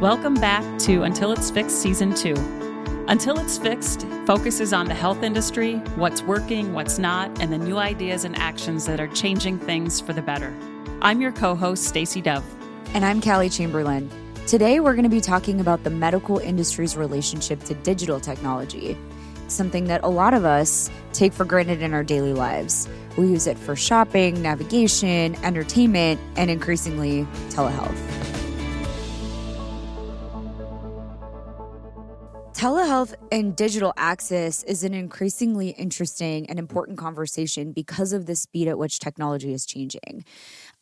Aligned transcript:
Welcome 0.00 0.32
back 0.32 0.78
to 0.78 1.02
Until 1.02 1.30
It's 1.30 1.50
Fixed 1.50 1.82
Season 1.82 2.14
2. 2.14 2.32
Until 3.08 3.38
It's 3.38 3.58
Fixed 3.58 4.06
focuses 4.24 4.72
on 4.72 4.86
the 4.86 4.94
health 4.94 5.22
industry, 5.22 5.74
what's 5.96 6.22
working, 6.22 6.72
what's 6.72 6.98
not, 6.98 7.38
and 7.38 7.52
the 7.52 7.58
new 7.58 7.76
ideas 7.76 8.24
and 8.24 8.34
actions 8.38 8.86
that 8.86 8.98
are 8.98 9.08
changing 9.08 9.58
things 9.58 10.00
for 10.00 10.14
the 10.14 10.22
better. 10.22 10.56
I'm 11.02 11.20
your 11.20 11.32
co-host 11.32 11.84
Stacy 11.84 12.22
Dove. 12.22 12.46
And 12.94 13.04
I'm 13.04 13.20
Callie 13.20 13.50
Chamberlain. 13.50 14.10
Today 14.46 14.80
we're 14.80 14.94
going 14.94 15.02
to 15.02 15.10
be 15.10 15.20
talking 15.20 15.60
about 15.60 15.84
the 15.84 15.90
medical 15.90 16.38
industry's 16.38 16.96
relationship 16.96 17.62
to 17.64 17.74
digital 17.74 18.20
technology, 18.20 18.96
something 19.48 19.84
that 19.84 20.02
a 20.02 20.08
lot 20.08 20.32
of 20.32 20.46
us 20.46 20.88
take 21.12 21.34
for 21.34 21.44
granted 21.44 21.82
in 21.82 21.92
our 21.92 22.04
daily 22.04 22.32
lives. 22.32 22.88
We 23.18 23.26
use 23.26 23.46
it 23.46 23.58
for 23.58 23.76
shopping, 23.76 24.40
navigation, 24.40 25.34
entertainment, 25.44 26.18
and 26.36 26.50
increasingly 26.50 27.24
telehealth. 27.50 28.19
Telehealth 32.60 33.14
and 33.32 33.56
digital 33.56 33.94
access 33.96 34.62
is 34.64 34.84
an 34.84 34.92
increasingly 34.92 35.70
interesting 35.70 36.44
and 36.50 36.58
important 36.58 36.98
conversation 36.98 37.72
because 37.72 38.12
of 38.12 38.26
the 38.26 38.36
speed 38.36 38.68
at 38.68 38.76
which 38.76 38.98
technology 38.98 39.54
is 39.54 39.64
changing. 39.64 40.26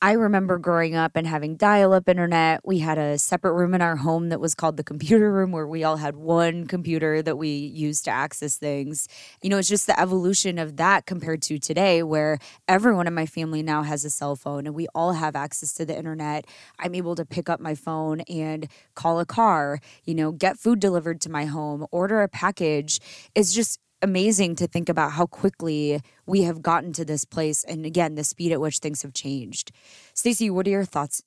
I 0.01 0.13
remember 0.13 0.59
growing 0.59 0.95
up 0.95 1.17
and 1.17 1.27
having 1.27 1.57
dial 1.57 1.93
up 1.93 2.09
internet. 2.09 2.61
We 2.65 2.79
had 2.79 2.99
a 2.99 3.19
separate 3.19 3.55
room 3.55 3.75
in 3.75 3.83
our 3.83 3.97
home 3.97 4.29
that 4.29 4.39
was 4.39 4.55
called 4.55 4.77
the 4.77 4.85
computer 4.85 5.33
room, 5.33 5.51
where 5.51 5.67
we 5.67 5.83
all 5.83 5.97
had 5.97 6.15
one 6.15 6.69
computer 6.69 7.21
that 7.21 7.37
we 7.37 7.49
used 7.49 8.05
to 8.05 8.13
access 8.13 8.57
things. 8.57 9.09
You 9.43 9.51
know, 9.51 9.59
it's 9.59 9.69
just 9.69 9.89
the 9.89 9.99
evolution 9.99 10.57
of 10.61 10.77
that 10.77 11.07
compared 11.07 11.43
to 11.43 11.59
today, 11.59 12.05
where 12.05 12.39
everyone 12.69 13.09
in 13.09 13.15
my 13.15 13.27
family 13.27 13.61
now 13.61 13.83
has 13.83 14.05
a 14.05 14.11
cell 14.11 14.37
phone 14.37 14.67
and 14.67 14.75
we 14.77 14.87
all 14.95 15.15
have 15.15 15.35
access 15.35 15.75
to 15.75 15.85
the 15.85 15.99
internet. 15.99 16.45
I'm 16.79 16.95
able 16.95 17.17
to 17.17 17.25
pick 17.27 17.49
up 17.49 17.59
my 17.59 17.75
phone 17.75 18.21
and 18.21 18.69
call 18.95 19.19
a 19.19 19.27
car, 19.27 19.81
you 20.05 20.15
know, 20.15 20.31
get 20.31 20.61
food 20.61 20.79
delivered 20.79 21.21
to 21.23 21.29
my 21.31 21.47
home, 21.47 21.85
order 21.91 22.23
a 22.23 22.29
package. 22.29 23.01
It's 23.35 23.53
just 23.53 23.81
amazing 24.03 24.55
to 24.57 24.67
think 24.67 24.89
about 24.89 25.13
how 25.13 25.27
quickly 25.27 26.01
we 26.27 26.43
have 26.43 26.63
gotten 26.63 26.93
to 26.95 27.05
this 27.05 27.25
place 27.25 27.65
and 27.65 27.85
again 27.85 28.15
the 28.15 28.25
speed 28.25 28.53
at 28.53 28.61
which 28.61 28.79
things 28.79 29.03
have 29.03 29.13
changed. 29.13 29.73
Stacey, 30.15 30.51
what 30.51 30.67
are 30.67 30.71
your 30.71 30.85
thoughts? 30.85 31.23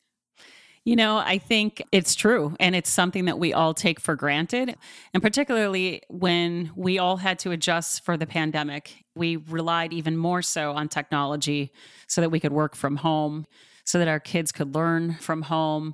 You 0.84 0.96
know, 0.96 1.18
I 1.18 1.38
think 1.38 1.84
it's 1.92 2.16
true. 2.16 2.56
And 2.60 2.76
it's 2.76 2.90
something 2.90 3.26
that 3.26 3.38
we 3.38 3.54
all 3.54 3.76
take 3.76 4.00
for 4.00 4.16
granted. 4.16 4.76
And 5.14 5.22
particularly 5.22 6.02
when 6.10 6.72
we 6.76 6.98
all 6.98 7.18
had 7.18 7.38
to 7.40 7.52
adjust 7.52 8.04
for 8.04 8.18
the 8.18 8.26
pandemic, 8.26 9.04
we 9.16 9.36
relied 9.36 9.94
even 9.94 10.18
more 10.18 10.42
so 10.42 10.72
on 10.72 10.90
technology 10.90 11.72
so 12.08 12.20
that 12.22 12.30
we 12.30 12.40
could 12.40 12.52
work 12.52 12.76
from 12.76 12.96
home, 12.96 13.46
so 13.86 14.00
that 14.00 14.08
our 14.08 14.20
kids 14.20 14.52
could 14.52 14.74
learn 14.74 15.14
from 15.20 15.44
home 15.44 15.94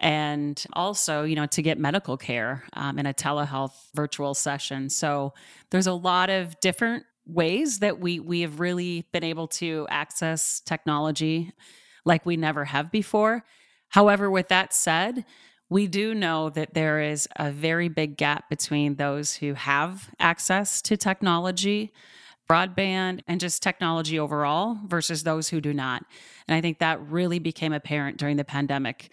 and 0.00 0.64
also, 0.72 1.24
you 1.24 1.36
know, 1.36 1.46
to 1.46 1.62
get 1.62 1.78
medical 1.78 2.16
care 2.16 2.64
um, 2.72 2.98
in 2.98 3.06
a 3.06 3.14
telehealth 3.14 3.74
virtual 3.94 4.34
session. 4.34 4.88
So 4.88 5.34
there's 5.70 5.86
a 5.86 5.92
lot 5.92 6.30
of 6.30 6.58
different 6.60 7.04
ways 7.26 7.78
that 7.78 8.00
we 8.00 8.18
we 8.18 8.40
have 8.40 8.58
really 8.58 9.06
been 9.12 9.22
able 9.22 9.46
to 9.46 9.86
access 9.90 10.60
technology 10.60 11.52
like 12.04 12.24
we 12.26 12.36
never 12.36 12.64
have 12.64 12.90
before. 12.90 13.44
However, 13.90 14.30
with 14.30 14.48
that 14.48 14.72
said, 14.72 15.24
we 15.68 15.86
do 15.86 16.14
know 16.14 16.50
that 16.50 16.74
there 16.74 17.00
is 17.00 17.28
a 17.36 17.52
very 17.52 17.88
big 17.88 18.16
gap 18.16 18.48
between 18.48 18.96
those 18.96 19.34
who 19.34 19.54
have 19.54 20.10
access 20.18 20.80
to 20.82 20.96
technology, 20.96 21.92
broadband, 22.48 23.20
and 23.28 23.38
just 23.38 23.62
technology 23.62 24.18
overall 24.18 24.78
versus 24.86 25.22
those 25.22 25.50
who 25.50 25.60
do 25.60 25.74
not. 25.74 26.04
And 26.48 26.56
I 26.56 26.60
think 26.60 26.78
that 26.78 27.00
really 27.08 27.38
became 27.38 27.72
apparent 27.72 28.16
during 28.16 28.36
the 28.36 28.44
pandemic. 28.44 29.10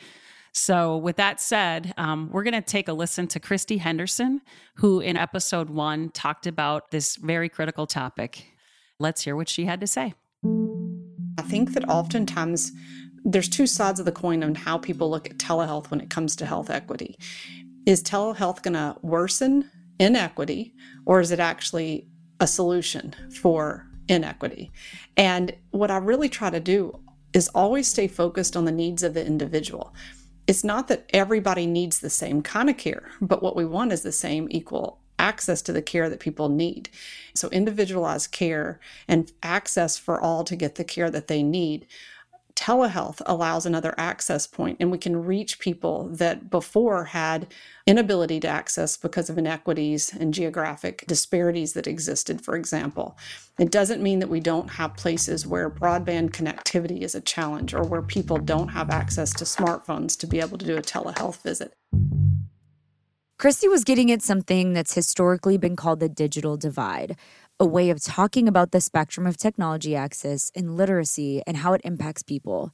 So, 0.60 0.98
with 0.98 1.18
that 1.18 1.40
said, 1.40 1.94
um, 1.98 2.30
we're 2.32 2.42
going 2.42 2.56
to 2.56 2.62
take 2.62 2.88
a 2.88 2.94
listen 2.94 3.28
to 3.28 3.40
Christy 3.40 3.78
Henderson, 3.78 4.42
who 4.78 5.00
in 5.00 5.16
episode 5.16 5.70
one 5.70 6.10
talked 6.10 6.48
about 6.48 6.90
this 6.90 7.16
very 7.16 7.48
critical 7.48 7.86
topic. 7.86 8.44
Let's 9.00 9.22
hear 9.22 9.36
what 9.36 9.50
she 9.50 9.66
had 9.66 9.80
to 9.82 9.88
say. 9.88 10.16
I 11.38 11.44
think 11.44 11.74
that 11.76 11.88
oftentimes 11.88 12.72
there's 13.24 13.48
two 13.48 13.68
sides 13.68 14.00
of 14.00 14.08
the 14.08 14.12
coin 14.12 14.44
on 14.44 14.56
how 14.56 14.80
people 14.80 15.12
look 15.12 15.30
at 15.30 15.38
telehealth 15.38 15.92
when 15.92 16.02
it 16.02 16.10
comes 16.10 16.36
to 16.38 16.48
health 16.48 16.72
equity. 16.72 17.20
Is 17.86 18.02
telehealth 18.02 18.64
going 18.64 18.74
to 18.74 18.98
worsen 19.04 19.70
inequity, 20.00 20.74
or 21.06 21.20
is 21.20 21.32
it 21.32 21.40
actually 21.40 22.08
a 22.40 22.48
solution 22.48 23.14
for 23.40 23.88
inequity? 24.08 24.72
And 25.18 25.56
what 25.70 25.92
I 25.92 25.98
really 25.98 26.30
try 26.30 26.50
to 26.50 26.60
do 26.60 27.00
is 27.32 27.48
always 27.50 27.88
stay 27.88 28.08
focused 28.08 28.58
on 28.58 28.66
the 28.66 28.72
needs 28.72 29.04
of 29.04 29.14
the 29.14 29.24
individual 29.24 29.94
it's 30.48 30.64
not 30.64 30.88
that 30.88 31.06
everybody 31.14 31.68
needs 31.68 32.00
the 32.00 32.10
same 32.10 32.42
kind 32.42 32.70
of 32.70 32.78
care, 32.78 33.12
but 33.22 33.44
what 33.44 33.56
we 33.56 33.66
want 33.66 33.92
is 33.92 34.02
the 34.02 34.12
same 34.12 34.48
equal 34.50 35.00
access 35.20 35.62
to 35.64 35.74
the 35.74 35.82
care 35.82 36.10
that 36.10 36.20
people 36.20 36.48
need. 36.48 36.90
So, 37.34 37.50
individualized 37.50 38.32
care 38.32 38.80
and 39.08 39.32
access 39.44 39.98
for 39.98 40.20
all 40.20 40.44
to 40.46 40.56
get 40.56 40.76
the 40.76 40.84
care 40.84 41.10
that 41.10 41.28
they 41.28 41.44
need 41.44 41.86
telehealth 42.58 43.22
allows 43.28 43.66
another 43.66 43.94
access 43.98 44.48
point 44.48 44.78
and 44.80 44.92
we 44.92 44.98
can 44.98 45.16
reach 45.16 45.60
people 45.60 46.10
that 46.10 46.50
before 46.50 47.06
had 47.06 47.48
inability 47.86 48.40
to 48.40 48.48
access 48.48 48.98
because 48.98 49.30
of 49.30 49.38
inequities 49.38 50.12
and 50.20 50.34
geographic 50.34 51.06
disparities 51.08 51.74
that 51.74 51.86
existed 51.86 52.42
for 52.42 52.56
example. 52.56 53.16
It 53.60 53.72
doesn't 53.72 54.02
mean 54.02 54.20
that 54.20 54.30
we 54.30 54.40
don't 54.40 54.70
have 54.70 54.98
places 54.98 55.46
where 55.46 55.70
broadband 55.70 56.32
connectivity 56.32 57.02
is 57.02 57.14
a 57.14 57.22
challenge 57.22 57.76
or 57.76 57.84
where 57.84 58.02
people 58.02 58.38
don't 58.38 58.70
have 58.70 58.90
access 58.90 59.32
to 59.36 59.44
smartphones 59.44 60.18
to 60.20 60.28
be 60.28 60.40
able 60.40 60.58
to 60.58 60.66
do 60.66 60.78
a 60.78 60.82
telehealth 60.82 61.42
visit. 61.44 61.76
Christy 63.38 63.68
was 63.68 63.84
getting 63.84 64.12
at 64.12 64.24
something 64.24 64.74
that's 64.74 64.96
historically 64.96 65.60
been 65.60 65.76
called 65.76 66.00
the 66.00 66.10
digital 66.10 66.58
divide, 66.58 67.18
a 67.60 67.66
way 67.66 67.90
of 67.90 68.02
talking 68.02 68.48
about 68.48 68.72
the 68.72 68.80
spectrum 68.80 69.26
of 69.26 69.36
technology 69.36 69.96
access 69.96 70.52
and 70.56 70.78
literacy 70.78 71.42
and 71.48 71.58
how 71.58 71.74
it 71.74 71.82
impacts 71.84 72.22
people. 72.22 72.72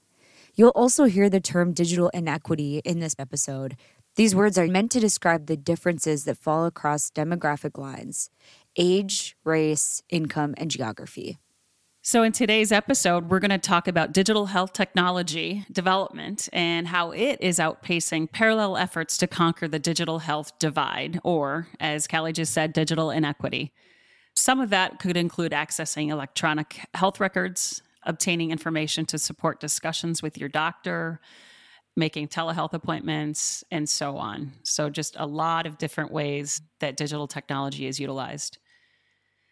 You'll 0.56 0.70
also 0.76 1.06
hear 1.06 1.30
the 1.30 1.40
term 1.40 1.74
digital 1.74 2.10
inequity 2.10 2.82
in 2.84 3.00
this 3.00 3.16
episode. 3.18 3.78
These 4.16 4.36
words 4.36 4.58
are 4.58 4.68
meant 4.68 4.92
to 4.92 5.00
describe 5.00 5.46
the 5.46 5.56
differences 5.58 6.26
that 6.26 6.38
fall 6.38 6.66
across 6.66 7.10
demographic 7.10 7.78
lines 7.78 8.30
age, 8.76 9.38
race, 9.44 10.02
income, 10.10 10.56
and 10.58 10.70
geography. 10.70 11.38
So, 12.02 12.22
in 12.24 12.34
today's 12.34 12.72
episode, 12.74 13.30
we're 13.30 13.40
going 13.40 13.52
to 13.52 13.58
talk 13.58 13.88
about 13.88 14.12
digital 14.12 14.48
health 14.48 14.74
technology 14.74 15.66
development 15.72 16.50
and 16.52 16.88
how 16.90 17.12
it 17.12 17.38
is 17.40 17.60
outpacing 17.60 18.32
parallel 18.32 18.76
efforts 18.76 19.16
to 19.18 19.28
conquer 19.28 19.70
the 19.70 19.80
digital 19.80 20.20
health 20.20 20.60
divide, 20.60 21.22
or 21.24 21.68
as 21.80 22.08
Callie 22.08 22.34
just 22.34 22.54
said, 22.54 22.74
digital 22.74 23.10
inequity. 23.10 23.72
Some 24.36 24.60
of 24.60 24.70
that 24.72 25.00
could 25.00 25.18
include 25.18 25.52
accessing 25.52 26.10
electronic 26.10 26.80
health 26.94 27.20
records, 27.20 27.82
obtaining 28.04 28.52
information 28.52 29.06
to 29.08 29.20
support 29.20 29.60
discussions 29.60 30.22
with 30.22 30.38
your 30.38 30.50
doctor, 30.50 31.22
making 31.96 32.28
telehealth 32.28 32.74
appointments, 32.74 33.64
and 33.72 33.88
so 33.88 34.18
on. 34.18 34.52
So, 34.64 34.90
just 34.90 35.16
a 35.18 35.28
lot 35.28 35.66
of 35.66 35.78
different 35.78 36.12
ways 36.12 36.62
that 36.80 36.98
digital 36.98 37.28
technology 37.28 37.86
is 37.86 38.00
utilized. 38.00 38.58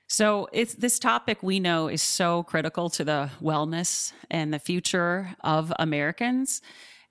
So, 0.08 0.50
it's 0.52 0.74
this 0.74 1.00
topic 1.00 1.44
we 1.44 1.60
know 1.60 1.88
is 1.88 2.02
so 2.02 2.44
critical 2.44 2.90
to 2.92 3.04
the 3.04 3.30
wellness 3.42 4.12
and 4.30 4.54
the 4.54 4.60
future 4.60 5.36
of 5.42 5.72
Americans. 5.78 6.62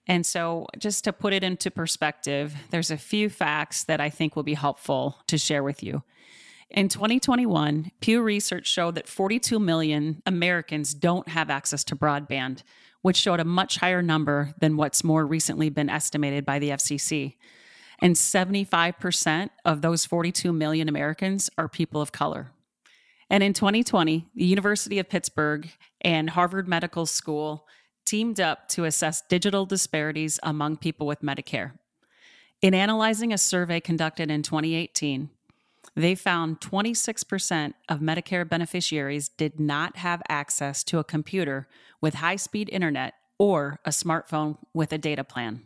And 0.06 0.26
so, 0.26 0.66
just 0.76 1.04
to 1.04 1.12
put 1.12 1.32
it 1.32 1.44
into 1.44 1.70
perspective, 1.70 2.54
there's 2.70 2.90
a 2.90 2.96
few 2.96 3.30
facts 3.30 3.84
that 3.84 4.00
I 4.00 4.10
think 4.10 4.34
will 4.34 4.42
be 4.42 4.54
helpful 4.54 5.18
to 5.28 5.38
share 5.38 5.62
with 5.62 5.82
you. 5.82 6.02
In 6.70 6.88
2021, 6.88 7.90
Pew 8.00 8.22
Research 8.22 8.68
showed 8.68 8.94
that 8.94 9.08
42 9.08 9.58
million 9.58 10.22
Americans 10.24 10.94
don't 10.94 11.28
have 11.28 11.50
access 11.50 11.82
to 11.84 11.96
broadband, 11.96 12.62
which 13.02 13.16
showed 13.16 13.40
a 13.40 13.44
much 13.44 13.78
higher 13.78 14.02
number 14.02 14.54
than 14.60 14.76
what's 14.76 15.02
more 15.02 15.26
recently 15.26 15.68
been 15.68 15.90
estimated 15.90 16.46
by 16.46 16.60
the 16.60 16.70
FCC. 16.70 17.34
And 17.98 18.14
75% 18.14 19.50
of 19.64 19.82
those 19.82 20.06
42 20.06 20.52
million 20.52 20.88
Americans 20.88 21.50
are 21.58 21.68
people 21.68 22.00
of 22.00 22.12
color. 22.12 22.52
And 23.28 23.42
in 23.42 23.52
2020, 23.52 24.28
the 24.34 24.44
University 24.44 25.00
of 25.00 25.08
Pittsburgh 25.08 25.68
and 26.00 26.30
Harvard 26.30 26.68
Medical 26.68 27.04
School 27.04 27.66
teamed 28.06 28.40
up 28.40 28.68
to 28.68 28.84
assess 28.84 29.22
digital 29.22 29.66
disparities 29.66 30.38
among 30.42 30.76
people 30.76 31.06
with 31.06 31.20
Medicare. 31.20 31.72
In 32.62 32.74
analyzing 32.74 33.32
a 33.32 33.38
survey 33.38 33.80
conducted 33.80 34.30
in 34.30 34.42
2018, 34.42 35.30
they 35.96 36.14
found 36.14 36.60
26% 36.60 37.74
of 37.88 38.00
Medicare 38.00 38.48
beneficiaries 38.48 39.28
did 39.28 39.58
not 39.58 39.96
have 39.96 40.22
access 40.28 40.84
to 40.84 40.98
a 40.98 41.04
computer 41.04 41.68
with 42.00 42.14
high 42.14 42.36
speed 42.36 42.68
internet 42.70 43.14
or 43.38 43.80
a 43.84 43.90
smartphone 43.90 44.58
with 44.72 44.92
a 44.92 44.98
data 44.98 45.24
plan. 45.24 45.62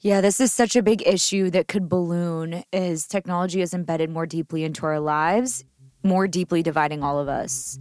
Yeah, 0.00 0.20
this 0.20 0.40
is 0.40 0.52
such 0.52 0.76
a 0.76 0.82
big 0.82 1.06
issue 1.06 1.50
that 1.50 1.68
could 1.68 1.88
balloon 1.88 2.64
as 2.72 3.06
technology 3.06 3.62
is 3.62 3.72
embedded 3.72 4.10
more 4.10 4.26
deeply 4.26 4.62
into 4.62 4.84
our 4.84 5.00
lives, 5.00 5.64
more 6.02 6.28
deeply 6.28 6.62
dividing 6.62 7.02
all 7.02 7.18
of 7.18 7.28
us. 7.28 7.78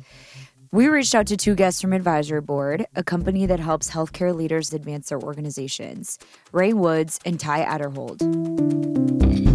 We 0.72 0.88
reached 0.88 1.16
out 1.16 1.28
to 1.28 1.38
two 1.38 1.56
guests 1.56 1.82
from 1.82 1.94
Advisory 1.94 2.42
Board, 2.42 2.86
a 2.96 3.04
company 3.04 3.46
that 3.46 3.60
helps 3.60 3.92
healthcare 3.92 4.36
leaders 4.36 4.74
advance 4.74 5.10
their 5.10 5.20
organizations 5.20 6.20
Rae 6.52 6.74
Woods 6.74 7.20
and 7.26 7.40
Ty 7.40 7.66
Aderhold. 7.66 9.55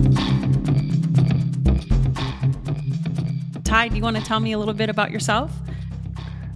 Ty, 3.80 3.88
do 3.88 3.96
you 3.96 4.02
want 4.02 4.18
to 4.18 4.22
tell 4.22 4.40
me 4.40 4.52
a 4.52 4.58
little 4.58 4.74
bit 4.74 4.90
about 4.90 5.10
yourself? 5.10 5.50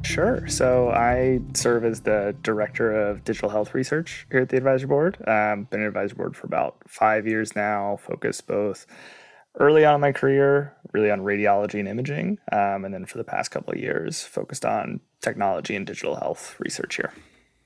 Sure. 0.03 0.47
So 0.47 0.91
I 0.91 1.41
serve 1.55 1.83
as 1.87 2.03
the 2.03 2.37
director 2.43 2.93
of 2.93 3.25
digital 3.25 3.49
health 3.49 3.73
research 3.73 4.27
here 4.31 4.41
at 4.41 4.51
the 4.51 4.59
advisory 4.59 4.89
board. 4.89 5.17
Um, 5.27 5.65
been 5.65 5.81
an 5.81 5.87
advisory 5.87 6.17
board 6.17 6.37
for 6.37 6.47
about 6.47 6.77
five 6.87 7.27
years 7.27 7.57
now. 7.57 7.97
Focused 7.97 8.47
both 8.47 8.85
early 9.59 9.87
on 9.87 9.95
in 9.95 10.01
my 10.03 10.13
career, 10.13 10.77
really 10.93 11.11
on 11.11 11.21
radiology 11.21 11.79
and 11.79 11.89
imaging, 11.89 12.41
um, 12.53 12.85
and 12.85 12.93
then 12.93 13.07
for 13.07 13.17
the 13.17 13.25
past 13.25 13.51
couple 13.51 13.73
of 13.73 13.81
years, 13.81 14.23
focused 14.23 14.67
on 14.67 15.01
technology 15.23 15.75
and 15.75 15.87
digital 15.87 16.17
health 16.17 16.57
research 16.59 16.97
here. 16.97 17.15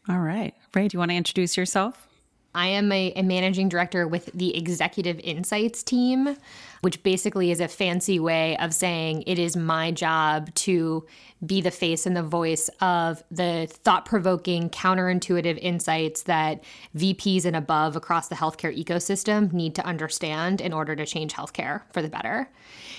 All 0.08 0.20
right, 0.20 0.54
Rae, 0.72 0.86
do 0.86 0.94
you 0.94 1.00
want 1.00 1.10
to 1.10 1.16
introduce 1.16 1.56
yourself? 1.56 2.06
I 2.54 2.68
am 2.68 2.90
a, 2.90 3.12
a, 3.14 3.22
managing 3.22 3.68
director 3.68 4.08
with 4.08 4.30
the 4.34 4.56
Executive 4.56 5.20
Insights 5.20 5.82
team, 5.82 6.36
which 6.80 7.02
basically 7.02 7.50
is 7.50 7.60
a 7.60 7.68
fancy 7.68 8.18
way 8.18 8.56
of 8.58 8.74
saying 8.74 9.22
it 9.26 9.38
is 9.38 9.56
my 9.56 9.90
job 9.90 10.52
to 10.54 11.06
be 11.44 11.60
the 11.60 11.70
face 11.70 12.04
and 12.04 12.16
the 12.16 12.22
voice 12.22 12.68
of 12.80 13.22
the 13.30 13.68
thought 13.70 14.04
provoking, 14.04 14.68
counterintuitive 14.70 15.58
insights 15.60 16.22
that 16.22 16.64
VPs 16.96 17.44
and 17.44 17.54
above 17.54 17.94
across 17.94 18.28
the 18.28 18.34
healthcare 18.34 18.76
ecosystem 18.76 19.52
need 19.52 19.74
to 19.76 19.86
understand 19.86 20.60
in 20.60 20.72
order 20.72 20.96
to 20.96 21.06
change 21.06 21.32
healthcare 21.32 21.82
for 21.92 22.02
the 22.02 22.08
better. 22.08 22.50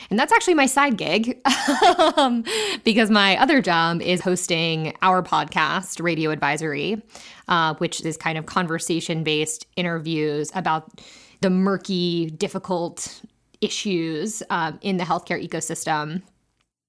And 0.09 0.17
that's 0.17 0.31
actually 0.31 0.53
my 0.53 0.65
side 0.65 0.97
gig 0.97 1.39
um, 2.17 2.43
because 2.83 3.09
my 3.09 3.37
other 3.37 3.61
job 3.61 4.01
is 4.01 4.21
hosting 4.21 4.95
our 5.01 5.21
podcast, 5.21 6.01
Radio 6.01 6.31
Advisory, 6.31 7.01
uh, 7.47 7.75
which 7.75 8.01
is 8.01 8.17
kind 8.17 8.37
of 8.37 8.45
conversation 8.45 9.23
based 9.23 9.67
interviews 9.75 10.51
about 10.55 11.01
the 11.41 11.49
murky, 11.49 12.29
difficult 12.31 13.21
issues 13.61 14.44
um, 14.50 14.79
in 14.81 14.97
the 14.97 15.03
healthcare 15.03 15.44
ecosystem. 15.44 16.21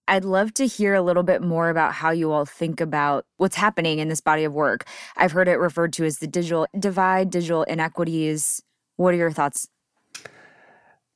I'd 0.08 0.24
love 0.24 0.52
to 0.54 0.66
hear 0.66 0.94
a 0.94 1.02
little 1.02 1.22
bit 1.22 1.40
more 1.40 1.70
about 1.70 1.92
how 1.92 2.10
you 2.10 2.32
all 2.32 2.44
think 2.44 2.80
about 2.80 3.26
what's 3.36 3.54
happening 3.54 4.00
in 4.00 4.08
this 4.08 4.20
body 4.20 4.42
of 4.42 4.52
work. 4.52 4.84
I've 5.16 5.30
heard 5.30 5.46
it 5.46 5.56
referred 5.56 5.92
to 5.94 6.04
as 6.04 6.18
the 6.18 6.26
digital 6.26 6.66
divide, 6.76 7.30
digital 7.30 7.62
inequities. 7.62 8.60
What 8.96 9.14
are 9.14 9.18
your 9.18 9.30
thoughts? 9.30 9.68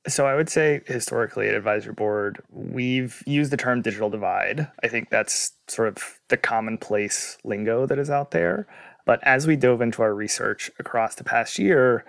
So 0.07 0.27
I 0.27 0.37
would 0.37 0.49
say 0.49 0.83
historically 0.87 1.49
at 1.49 1.55
advisory 1.55 1.95
board, 1.95 2.43
we've 2.51 3.23
used 3.27 3.51
the 3.51 3.57
term 3.57 3.83
digital 3.83 4.11
divide. 4.11 4.69
I 4.83 4.89
think 4.89 5.11
that's 5.11 5.53
sort 5.67 5.89
of 5.89 6.21
the 6.29 6.37
commonplace 6.37 7.39
lingo 7.43 7.87
that 7.87 7.99
is 7.99 8.11
out 8.11 8.31
there. 8.31 8.69
But 9.07 9.19
as 9.25 9.47
we 9.47 9.57
dove 9.57 9.81
into 9.81 10.03
our 10.03 10.15
research 10.15 10.71
across 10.79 11.15
the 11.15 11.25
past 11.25 11.59
year, 11.59 12.05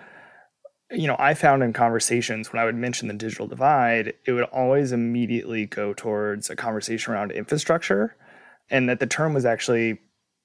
you 0.91 1.07
know, 1.07 1.15
I 1.17 1.33
found 1.33 1.63
in 1.63 1.73
conversations 1.73 2.51
when 2.51 2.61
I 2.61 2.65
would 2.65 2.75
mention 2.75 3.07
the 3.07 3.13
digital 3.13 3.47
divide, 3.47 4.13
it 4.25 4.31
would 4.31 4.43
always 4.45 4.91
immediately 4.91 5.65
go 5.65 5.93
towards 5.93 6.49
a 6.49 6.55
conversation 6.55 7.13
around 7.13 7.31
infrastructure, 7.31 8.15
and 8.69 8.87
that 8.89 8.99
the 8.99 9.07
term 9.07 9.33
was 9.33 9.45
actually 9.45 9.99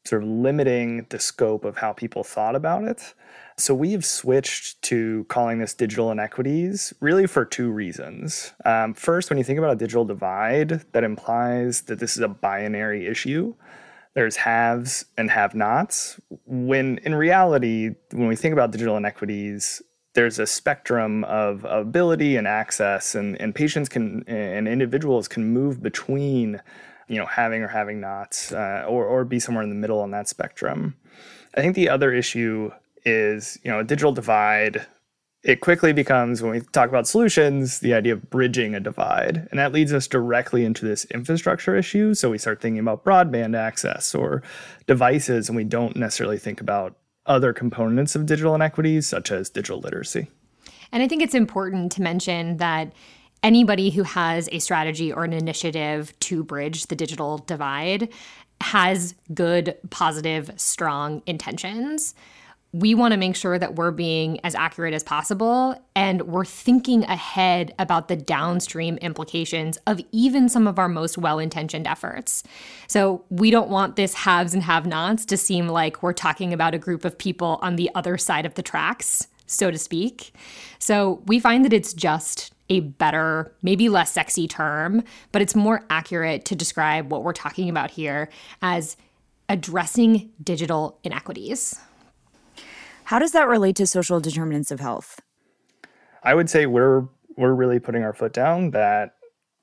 sort 0.06 0.22
of 0.22 0.28
limiting 0.28 1.06
the 1.10 1.18
scope 1.18 1.64
of 1.64 1.76
how 1.76 1.92
people 1.92 2.24
thought 2.24 2.56
about 2.56 2.84
it. 2.84 3.14
So 3.58 3.74
we 3.74 3.92
have 3.92 4.04
switched 4.04 4.80
to 4.82 5.26
calling 5.28 5.58
this 5.58 5.74
digital 5.74 6.10
inequities 6.10 6.94
really 7.00 7.26
for 7.26 7.44
two 7.44 7.70
reasons. 7.70 8.54
Um, 8.64 8.94
first, 8.94 9.28
when 9.28 9.36
you 9.36 9.44
think 9.44 9.58
about 9.58 9.72
a 9.72 9.76
digital 9.76 10.06
divide, 10.06 10.90
that 10.92 11.04
implies 11.04 11.82
that 11.82 11.98
this 11.98 12.16
is 12.16 12.22
a 12.22 12.28
binary 12.28 13.06
issue. 13.06 13.54
There's 14.14 14.36
haves 14.36 15.04
and 15.18 15.30
have 15.30 15.54
nots. 15.54 16.18
When 16.46 16.98
in 16.98 17.14
reality, 17.14 17.90
when 18.12 18.26
we 18.26 18.36
think 18.36 18.54
about 18.54 18.70
digital 18.70 18.96
inequities, 18.96 19.82
there's 20.14 20.38
a 20.38 20.46
spectrum 20.46 21.24
of 21.24 21.64
ability 21.64 22.36
and 22.36 22.46
access 22.46 23.14
and, 23.14 23.40
and 23.40 23.54
patients 23.54 23.88
can 23.88 24.24
and 24.26 24.66
individuals 24.66 25.28
can 25.28 25.52
move 25.52 25.82
between 25.82 26.60
you 27.08 27.18
know 27.18 27.26
having 27.26 27.62
or 27.62 27.68
having 27.68 28.00
nots 28.00 28.52
uh, 28.52 28.84
or, 28.88 29.04
or 29.04 29.24
be 29.24 29.38
somewhere 29.38 29.62
in 29.62 29.70
the 29.70 29.74
middle 29.74 30.00
on 30.00 30.10
that 30.10 30.28
spectrum. 30.28 30.96
I 31.54 31.60
think 31.60 31.74
the 31.74 31.88
other 31.88 32.12
issue 32.12 32.70
is 33.04 33.58
you 33.62 33.70
know 33.70 33.80
a 33.80 33.84
digital 33.84 34.12
divide 34.12 34.86
it 35.42 35.60
quickly 35.60 35.94
becomes 35.94 36.42
when 36.42 36.52
we 36.52 36.60
talk 36.60 36.90
about 36.90 37.08
solutions 37.08 37.80
the 37.80 37.94
idea 37.94 38.12
of 38.12 38.28
bridging 38.28 38.74
a 38.74 38.80
divide 38.80 39.48
and 39.50 39.58
that 39.58 39.72
leads 39.72 39.92
us 39.92 40.06
directly 40.06 40.64
into 40.64 40.84
this 40.84 41.06
infrastructure 41.06 41.76
issue. 41.76 42.12
So 42.14 42.30
we 42.30 42.36
start 42.36 42.60
thinking 42.60 42.80
about 42.80 43.04
broadband 43.04 43.56
access 43.56 44.14
or 44.14 44.42
devices 44.86 45.48
and 45.48 45.56
we 45.56 45.64
don't 45.64 45.96
necessarily 45.96 46.38
think 46.38 46.60
about 46.60 46.96
other 47.30 47.52
components 47.52 48.14
of 48.14 48.26
digital 48.26 48.54
inequities, 48.54 49.06
such 49.06 49.30
as 49.30 49.48
digital 49.48 49.80
literacy. 49.80 50.26
And 50.92 51.02
I 51.02 51.08
think 51.08 51.22
it's 51.22 51.34
important 51.34 51.92
to 51.92 52.02
mention 52.02 52.56
that 52.56 52.92
anybody 53.42 53.90
who 53.90 54.02
has 54.02 54.48
a 54.52 54.58
strategy 54.58 55.12
or 55.12 55.24
an 55.24 55.32
initiative 55.32 56.12
to 56.20 56.42
bridge 56.42 56.88
the 56.88 56.96
digital 56.96 57.38
divide 57.38 58.08
has 58.60 59.14
good, 59.32 59.76
positive, 59.88 60.50
strong 60.56 61.22
intentions 61.26 62.14
we 62.72 62.94
want 62.94 63.12
to 63.12 63.18
make 63.18 63.34
sure 63.34 63.58
that 63.58 63.74
we're 63.74 63.90
being 63.90 64.38
as 64.44 64.54
accurate 64.54 64.94
as 64.94 65.02
possible 65.02 65.74
and 65.96 66.22
we're 66.22 66.44
thinking 66.44 67.02
ahead 67.04 67.74
about 67.80 68.06
the 68.06 68.14
downstream 68.14 68.96
implications 68.98 69.76
of 69.86 70.00
even 70.12 70.48
some 70.48 70.68
of 70.68 70.78
our 70.78 70.88
most 70.88 71.18
well 71.18 71.40
intentioned 71.40 71.86
efforts. 71.86 72.44
So, 72.86 73.24
we 73.28 73.50
don't 73.50 73.70
want 73.70 73.96
this 73.96 74.14
haves 74.14 74.54
and 74.54 74.62
have 74.62 74.86
nots 74.86 75.24
to 75.26 75.36
seem 75.36 75.68
like 75.68 76.02
we're 76.02 76.12
talking 76.12 76.52
about 76.52 76.74
a 76.74 76.78
group 76.78 77.04
of 77.04 77.18
people 77.18 77.58
on 77.60 77.76
the 77.76 77.90
other 77.94 78.16
side 78.16 78.46
of 78.46 78.54
the 78.54 78.62
tracks, 78.62 79.26
so 79.46 79.70
to 79.70 79.78
speak. 79.78 80.32
So, 80.78 81.22
we 81.26 81.40
find 81.40 81.64
that 81.64 81.72
it's 81.72 81.92
just 81.92 82.52
a 82.68 82.80
better, 82.80 83.52
maybe 83.62 83.88
less 83.88 84.12
sexy 84.12 84.46
term, 84.46 85.02
but 85.32 85.42
it's 85.42 85.56
more 85.56 85.84
accurate 85.90 86.44
to 86.44 86.54
describe 86.54 87.10
what 87.10 87.24
we're 87.24 87.32
talking 87.32 87.68
about 87.68 87.90
here 87.90 88.28
as 88.62 88.96
addressing 89.48 90.30
digital 90.40 91.00
inequities. 91.02 91.80
How 93.10 93.18
does 93.18 93.32
that 93.32 93.48
relate 93.48 93.74
to 93.74 93.88
social 93.88 94.20
determinants 94.20 94.70
of 94.70 94.78
health? 94.78 95.20
I 96.22 96.32
would 96.32 96.48
say 96.48 96.66
we're 96.66 97.08
we're 97.36 97.54
really 97.54 97.80
putting 97.80 98.04
our 98.04 98.12
foot 98.12 98.32
down 98.32 98.70
that 98.70 99.16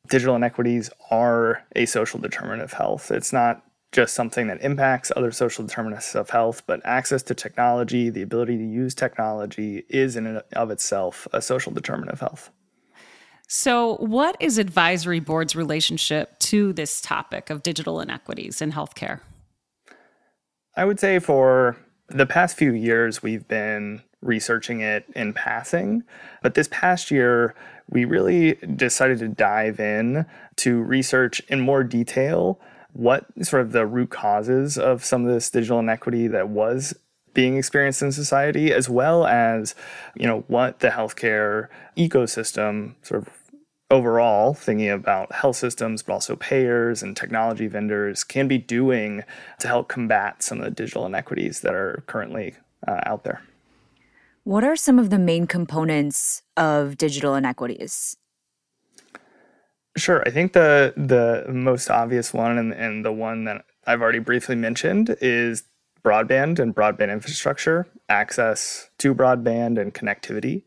digital 0.10 0.36
inequities 0.36 0.90
are 1.12 1.64
a 1.74 1.86
social 1.86 2.20
determinant 2.20 2.64
of 2.64 2.74
health. 2.74 3.10
It's 3.10 3.32
not 3.32 3.64
just 3.94 4.16
something 4.16 4.48
that 4.48 4.62
impacts 4.62 5.14
other 5.16 5.32
social 5.32 5.66
determinants 5.66 6.14
of 6.14 6.30
health, 6.30 6.64
but 6.68 6.82
access 6.84 7.24
to 7.24 7.34
technology, 7.34 8.10
the 8.10 8.22
ability 8.22 8.58
to 8.58 8.66
use 8.66 8.94
technology 8.94 9.86
is 9.88 10.18
in 10.18 10.27
and 10.27 10.42
of 10.51 10.70
itself 10.70 11.25
a 11.32 11.42
social 11.42 11.72
determinant 11.72 12.12
of 12.12 12.20
health. 12.20 12.51
So, 13.48 13.96
what 14.00 14.36
is 14.42 14.58
advisory 14.58 15.22
board's 15.22 15.56
relationship 15.56 16.38
to 16.39 16.74
this 16.74 17.00
topic 17.00 17.50
of 17.50 17.63
digital 17.63 18.01
inequities 18.01 18.62
in 18.62 18.74
healthcare? 18.74 19.22
I 20.75 20.84
would 20.84 21.00
say 21.00 21.20
for 21.20 21.77
the 22.10 22.26
past 22.26 22.58
few 22.58 22.74
years, 22.74 23.22
we've 23.22 23.48
been 23.48 24.02
researching 24.22 24.82
it 24.82 25.06
in 25.16 25.34
passing, 25.34 26.04
but 26.42 26.54
this 26.54 26.68
past 26.72 27.12
year, 27.12 27.54
we 27.90 28.06
really 28.06 28.56
decided 28.76 29.20
to 29.20 29.28
dive 29.28 29.80
in 29.80 30.26
to 30.58 30.82
research 30.82 31.40
in 31.48 31.62
more 31.62 31.84
detail 31.84 32.60
what 32.94 33.26
sort 33.46 33.62
of 33.62 33.72
the 33.72 33.86
root 33.86 34.10
causes 34.10 34.78
of 34.78 35.06
some 35.06 35.26
of 35.26 35.34
this 35.34 35.50
digital 35.50 35.80
inequity 35.80 36.28
that 36.28 36.50
was 36.50 36.96
being 37.34 37.58
experienced 37.58 38.02
in 38.02 38.12
society, 38.12 38.74
as 38.74 38.90
well 38.90 39.28
as, 39.28 39.76
you 40.16 40.26
know, 40.26 40.44
what 40.48 40.80
the 40.80 40.90
healthcare 40.90 41.68
ecosystem 41.96 42.96
sort 43.04 43.22
of 43.22 43.30
overall, 43.89 44.53
thinking 44.53 44.89
about 44.89 45.32
health 45.32 45.56
systems, 45.56 46.03
but 46.03 46.13
also 46.13 46.36
payers 46.36 47.01
and 47.01 47.15
technology 47.15 47.67
vendors 47.67 48.24
can 48.24 48.48
be 48.48 48.58
doing 48.58 49.24
to 49.60 49.67
help 49.67 49.88
combat 49.88 50.44
some 50.44 50.60
of 50.60 50.65
the 50.65 50.72
digital 50.72 51.06
inequities 51.06 51.62
that 51.62 51.74
are 51.74 52.03
currently 52.08 52.56
uh, 52.88 53.00
out 53.06 53.24
there. 53.24 53.41
What 54.44 54.63
are 54.63 54.75
some 54.75 55.00
of 55.00 55.10
the 55.10 55.20
main 55.20 55.48
components 55.48 56.41
of 56.56 56.98
digital 56.98 57.36
inequities? 57.36 58.17
Sure. 59.98 60.22
I 60.25 60.29
think 60.29 60.53
the 60.53 60.94
the 60.96 61.51
most 61.51 61.89
obvious 61.89 62.34
one 62.34 62.58
and, 62.58 62.72
and 62.72 63.03
the 63.03 63.12
one 63.12 63.46
that 63.46 63.65
I've 63.86 64.01
already 64.01 64.20
briefly 64.20 64.56
mentioned 64.56 65.17
is 65.22 65.63
broadband 66.03 66.60
and 66.60 66.75
broadband 66.75 67.12
infrastructure, 67.12 67.88
access 68.08 68.89
to 69.00 69.15
broadband 69.15 69.82
and 69.82 69.94
connectivity. 69.94 70.63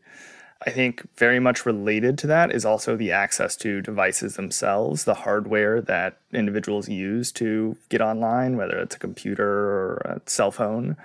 I 0.65 0.69
think 0.69 1.07
very 1.17 1.39
much 1.39 1.65
related 1.65 2.17
to 2.19 2.27
that 2.27 2.51
is 2.51 2.65
also 2.65 2.95
the 2.95 3.11
access 3.11 3.55
to 3.57 3.81
devices 3.81 4.35
themselves, 4.35 5.05
the 5.05 5.15
hardware 5.15 5.81
that 5.81 6.19
individuals 6.31 6.87
use 6.87 7.31
to 7.33 7.77
get 7.89 7.99
online, 7.99 8.57
whether 8.57 8.77
it's 8.77 8.95
a 8.95 8.99
computer 8.99 9.49
or 9.49 10.01
a 10.05 10.21
cell 10.29 10.51
phone. 10.51 10.97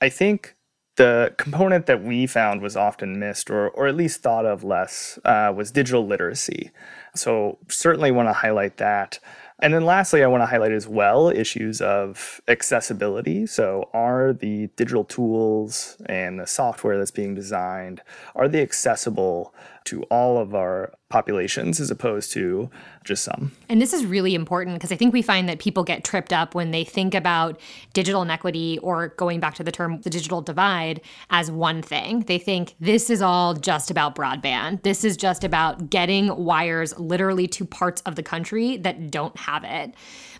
I 0.00 0.08
think 0.08 0.56
the 0.96 1.34
component 1.36 1.86
that 1.86 2.02
we 2.02 2.26
found 2.26 2.62
was 2.62 2.76
often 2.76 3.20
missed 3.20 3.48
or, 3.48 3.68
or 3.68 3.86
at 3.86 3.94
least 3.94 4.22
thought 4.22 4.44
of 4.44 4.64
less 4.64 5.18
uh, 5.24 5.52
was 5.54 5.70
digital 5.70 6.06
literacy. 6.06 6.70
So, 7.14 7.58
certainly 7.68 8.10
want 8.10 8.28
to 8.28 8.32
highlight 8.32 8.78
that. 8.78 9.20
And 9.58 9.72
then 9.72 9.86
lastly, 9.86 10.22
I 10.22 10.26
want 10.26 10.42
to 10.42 10.46
highlight 10.46 10.72
as 10.72 10.86
well 10.86 11.28
issues 11.30 11.80
of 11.80 12.42
accessibility. 12.46 13.46
So 13.46 13.88
are 13.94 14.34
the 14.34 14.66
digital 14.76 15.04
tools 15.04 15.96
and 16.06 16.38
the 16.38 16.46
software 16.46 16.98
that's 16.98 17.10
being 17.10 17.34
designed, 17.34 18.02
are 18.34 18.48
they 18.48 18.60
accessible 18.60 19.54
to 19.86 20.02
all 20.04 20.38
of 20.38 20.54
our 20.54 20.92
populations 21.08 21.80
as 21.80 21.90
opposed 21.90 22.32
to 22.32 22.68
just 23.04 23.22
some. 23.22 23.52
And 23.68 23.80
this 23.80 23.92
is 23.92 24.04
really 24.04 24.34
important 24.34 24.76
because 24.76 24.90
I 24.90 24.96
think 24.96 25.12
we 25.12 25.22
find 25.22 25.48
that 25.48 25.60
people 25.60 25.84
get 25.84 26.04
tripped 26.04 26.32
up 26.32 26.54
when 26.54 26.72
they 26.72 26.84
think 26.84 27.14
about 27.14 27.60
digital 27.92 28.22
inequity 28.22 28.78
or 28.82 29.08
going 29.08 29.40
back 29.40 29.54
to 29.54 29.64
the 29.64 29.72
term 29.72 30.00
the 30.00 30.10
digital 30.10 30.42
divide 30.42 31.00
as 31.30 31.50
one 31.50 31.80
thing. 31.82 32.20
They 32.20 32.38
think 32.38 32.74
this 32.80 33.08
is 33.08 33.22
all 33.22 33.54
just 33.54 33.90
about 33.90 34.14
broadband. 34.14 34.82
This 34.82 35.04
is 35.04 35.16
just 35.16 35.44
about 35.44 35.90
getting 35.90 36.34
wires 36.36 36.98
literally 36.98 37.46
to 37.48 37.64
parts 37.64 38.02
of 38.02 38.16
the 38.16 38.22
country 38.22 38.76
that 38.78 39.10
don't 39.10 39.36
have 39.36 39.64
it. 39.64 39.94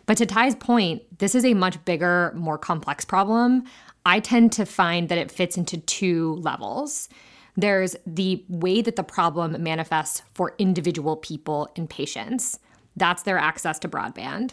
But 0.07 0.19
to 0.19 0.27
Ty's 0.27 0.55
point, 0.55 1.03
this 1.19 1.35
is 1.35 1.45
a 1.45 1.55
much 1.55 1.85
bigger, 1.85 2.33
more 2.37 2.59
complex 2.59 3.05
problem. 3.05 3.65
I 4.05 4.21
tend 4.21 4.53
to 4.53 4.65
find 4.65 5.09
that 5.09 5.19
it 5.19 5.33
fits 5.33 5.57
into 5.57 5.79
two 5.79 6.35
levels. 6.37 7.09
There's 7.57 7.97
the 8.07 8.45
way 8.49 8.83
that 8.83 8.97
the 8.97 9.03
problem 9.03 9.63
manifests 9.63 10.23
for 10.35 10.55
individual 10.59 11.17
people 11.17 11.71
and 11.77 11.89
patients. 11.89 12.59
That's 12.97 13.23
their 13.23 13.39
access 13.39 13.79
to 13.81 13.89
broadband. 13.89 14.53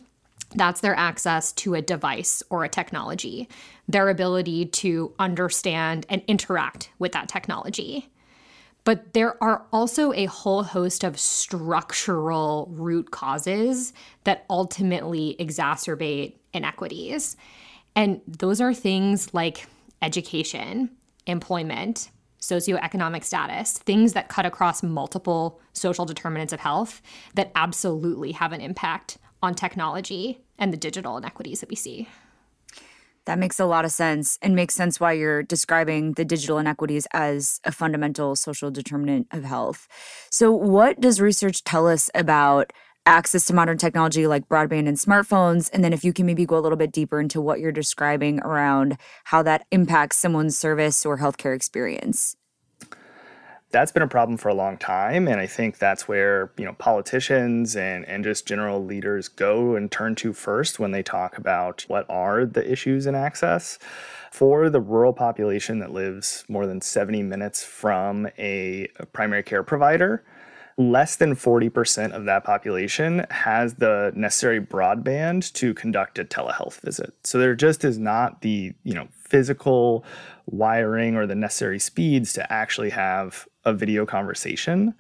That's 0.56 0.82
their 0.82 0.96
access 0.96 1.52
to 1.54 1.74
a 1.74 1.82
device 1.82 2.44
or 2.50 2.64
a 2.64 2.70
technology, 2.70 3.50
their 3.88 4.10
ability 4.10 4.68
to 4.68 5.14
understand 5.20 6.06
and 6.10 6.22
interact 6.28 6.92
with 7.00 7.12
that 7.14 7.28
technology. 7.28 8.10
But 8.86 9.14
there 9.14 9.42
are 9.42 9.66
also 9.72 10.12
a 10.14 10.26
whole 10.26 10.64
host 10.64 11.04
of 11.04 11.20
structural 11.20 12.68
root 12.72 13.12
causes 13.12 13.94
that 14.26 14.46
ultimately 14.50 15.36
exacerbate 15.40 16.36
inequities. 16.54 17.38
And 17.96 18.22
those 18.28 18.60
are 18.60 18.74
things 18.74 19.34
like 19.34 19.68
education, 20.02 20.90
employment, 21.26 22.10
socioeconomic 22.44 23.24
status, 23.24 23.78
things 23.78 24.12
that 24.14 24.28
cut 24.28 24.46
across 24.46 24.84
multiple 24.84 25.62
social 25.72 26.06
determinants 26.06 26.52
of 26.52 26.60
health 26.60 27.02
that 27.36 27.52
absolutely 27.56 28.34
have 28.34 28.52
an 28.52 28.60
impact 28.60 29.18
on 29.42 29.56
technology 29.56 30.44
and 30.60 30.74
the 30.74 30.78
digital 30.78 31.16
inequities 31.16 31.62
that 31.62 31.70
we 31.70 31.76
see. 31.76 32.08
That 33.26 33.40
makes 33.40 33.62
a 33.62 33.66
lot 33.66 33.86
of 33.86 33.92
sense 33.92 34.38
and 34.42 34.54
makes 34.54 34.76
sense 34.76 35.00
why 35.00 35.14
you're 35.14 35.44
describing 35.44 36.14
the 36.14 36.26
digital 36.26 36.58
inequities 36.58 37.08
as 37.14 37.62
a 37.64 37.72
fundamental 37.72 38.36
social 38.36 38.70
determinant 38.70 39.28
of 39.32 39.46
health. 39.46 39.88
So, 40.30 40.52
what 40.52 41.00
does 41.00 41.22
research 41.22 41.64
tell 41.64 41.88
us 41.88 42.10
about 42.14 42.74
access 43.06 43.46
to 43.48 43.54
modern 43.54 43.78
technology 43.78 44.28
like 44.28 44.48
broadband 44.48 44.88
and 44.88 44.98
smartphones? 44.98 45.70
And 45.74 45.84
then, 45.84 45.94
if 45.94 46.04
you 46.04 46.14
can 46.14 46.26
maybe 46.26 46.46
go 46.46 46.58
a 46.58 46.62
little 46.62 46.78
bit 46.78 46.92
deeper 46.92 47.20
into 47.20 47.42
what 47.42 47.60
you're 47.60 47.72
describing 47.72 48.40
around 48.42 48.98
how 49.26 49.44
that 49.44 49.66
impacts 49.72 50.18
someone's 50.18 50.58
service 50.58 51.06
or 51.06 51.18
healthcare 51.18 51.56
experience. 51.56 52.36
That's 53.74 53.92
been 53.92 54.04
a 54.04 54.08
problem 54.08 54.38
for 54.38 54.50
a 54.50 54.54
long 54.54 54.78
time. 54.78 55.28
And 55.28 55.42
i 55.42 55.48
think 55.48 55.80
that's 55.80 56.08
where 56.08 56.52
you 56.58 56.64
know 56.66 56.74
politicians 56.74 57.76
and, 57.76 58.06
and 58.06 58.24
just 58.24 58.46
general 58.46 58.86
leaders 58.86 59.28
go 59.28 59.76
and 59.76 59.92
turn 59.92 60.14
to 60.16 60.32
first 60.32 60.80
when 60.80 60.92
they 60.92 61.02
talk 61.02 61.40
about 61.40 61.84
what 61.88 62.06
are 62.08 62.46
the 62.46 62.72
issues 62.72 63.08
in 63.08 63.16
access. 63.16 63.80
For 64.32 64.70
the 64.70 64.80
rural 64.80 65.14
population 65.14 65.80
that 65.80 65.92
lives 65.92 66.46
more 66.48 66.68
than 66.68 66.82
70 66.82 67.24
minutes 67.24 67.64
from 67.64 68.28
a, 68.38 68.88
primary 69.12 69.44
care 69.44 69.64
provider 69.64 70.24
less 70.78 71.16
than 71.16 71.36
40% 71.36 72.12
of 72.12 72.26
that 72.26 72.44
population 72.44 73.26
has 73.30 73.76
the 73.76 74.12
necessary 74.16 74.60
broadband 74.60 75.52
to 75.54 75.74
conduct 75.74 76.20
a 76.20 76.26
telehealth 76.26 76.80
visit. 76.82 77.14
So 77.24 77.38
there 77.38 77.56
just 77.56 77.84
is 77.84 78.00
not 78.00 78.42
the, 78.42 78.74
you 78.84 78.94
know, 78.94 79.08
physical 79.12 80.04
wiring 80.48 81.16
or 81.16 81.26
the 81.26 81.36
necessary 81.36 81.80
speeds 81.80 82.34
to 82.34 82.52
actually 82.52 82.90
have 82.90 83.48
a 83.66 83.74
video 83.74 84.06
conversation. 84.06 84.94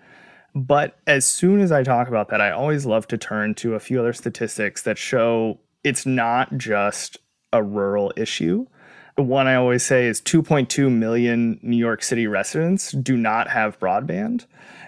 But 0.55 0.99
as 1.07 1.25
soon 1.25 1.59
as 1.59 1.71
I 1.71 1.83
talk 1.83 2.07
about 2.07 2.29
that, 2.29 2.41
I 2.41 2.51
always 2.51 2.85
love 2.85 3.07
to 3.07 3.17
turn 3.17 3.55
to 3.55 3.73
a 3.73 3.79
few 3.79 3.99
other 3.99 4.13
statistics 4.13 4.83
that 4.83 4.97
show 4.97 5.59
it's 5.83 6.05
not 6.05 6.55
just 6.57 7.17
a 7.51 7.63
rural 7.63 8.13
issue. 8.15 8.67
The 9.15 9.23
one 9.23 9.47
I 9.47 9.55
always 9.55 9.83
say 9.83 10.07
is 10.07 10.21
2.2 10.21 10.91
million 10.91 11.59
New 11.61 11.77
York 11.77 12.01
City 12.01 12.25
residents 12.25 12.91
do 12.91 13.15
not 13.15 13.47
have 13.49 13.79
broadband. 13.79 14.45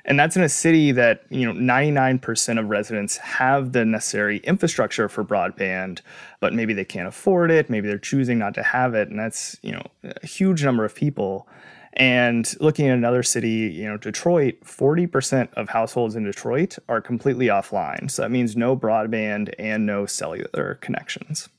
And 0.08 0.20
that's 0.20 0.38
in 0.38 0.44
a 0.44 0.50
city 0.50 0.92
that, 0.92 1.24
you 1.30 1.52
know, 1.52 1.60
99% 1.60 2.60
of 2.60 2.70
residents 2.70 3.18
have 3.18 3.72
the 3.72 3.84
necessary 3.84 4.38
infrastructure 4.40 5.10
for 5.10 5.24
broadband, 5.24 6.02
but 6.40 6.54
maybe 6.54 6.74
they 6.74 6.86
can't 6.86 7.08
afford 7.08 7.50
it, 7.50 7.72
maybe 7.72 7.88
they're 7.88 7.98
choosing 7.98 8.38
not 8.38 8.54
to 8.54 8.64
have 8.64 8.94
it, 8.94 9.10
and 9.10 9.20
that's, 9.20 9.58
you 9.64 9.72
know, 9.72 9.86
a 10.04 10.26
huge 10.26 10.64
number 10.64 10.86
of 10.86 10.94
people. 10.94 11.48
And 11.94 12.54
looking 12.60 12.88
at 12.88 12.98
another 12.98 13.24
city, 13.24 13.72
you 13.74 13.86
know, 13.86 13.98
Detroit, 13.98 14.56
40% 14.64 15.52
of 15.54 15.70
households 15.70 16.16
in 16.16 16.24
Detroit 16.24 16.78
are 16.88 17.02
completely 17.02 17.48
offline. 17.48 18.12
So 18.12 18.22
that 18.22 18.32
means 18.32 18.56
no 18.56 18.78
broadband 18.78 19.54
and 19.58 19.86
no 19.86 20.06
cellular 20.06 20.76
connections. 20.82 21.50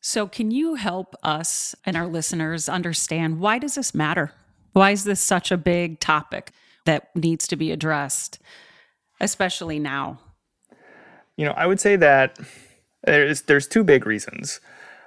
So 0.00 0.26
can 0.26 0.50
you 0.50 0.76
help 0.76 1.16
us 1.22 1.74
and 1.84 1.96
our 1.96 2.06
listeners 2.06 2.68
understand 2.68 3.40
why 3.40 3.58
does 3.58 3.74
this 3.74 3.94
matter? 3.94 4.32
Why 4.72 4.92
is 4.92 5.04
this 5.04 5.20
such 5.20 5.50
a 5.50 5.56
big 5.56 6.00
topic 6.00 6.52
that 6.86 7.14
needs 7.14 7.46
to 7.48 7.56
be 7.56 7.70
addressed, 7.70 8.38
especially 9.20 9.78
now? 9.78 10.20
You 11.36 11.46
know, 11.46 11.52
I 11.52 11.66
would 11.66 11.80
say 11.80 11.96
that 11.96 12.38
there's 13.04 13.42
there's 13.42 13.66
two 13.66 13.84
big 13.84 14.06
reasons. 14.06 14.60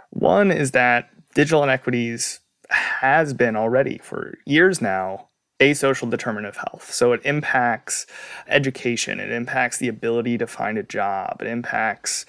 One 0.09 0.51
is 0.51 0.71
that 0.71 1.09
digital 1.35 1.63
inequities 1.63 2.39
has 2.69 3.33
been 3.33 3.55
already 3.55 3.99
for 3.99 4.37
years 4.45 4.81
now 4.81 5.29
a 5.59 5.73
social 5.73 6.09
determinant 6.09 6.55
of 6.55 6.57
health. 6.57 6.91
So 6.91 7.13
it 7.13 7.21
impacts 7.23 8.05
education, 8.47 9.19
it 9.19 9.31
impacts 9.31 9.77
the 9.77 9.87
ability 9.87 10.37
to 10.39 10.47
find 10.47 10.77
a 10.77 10.83
job, 10.83 11.37
it 11.41 11.47
impacts 11.47 12.25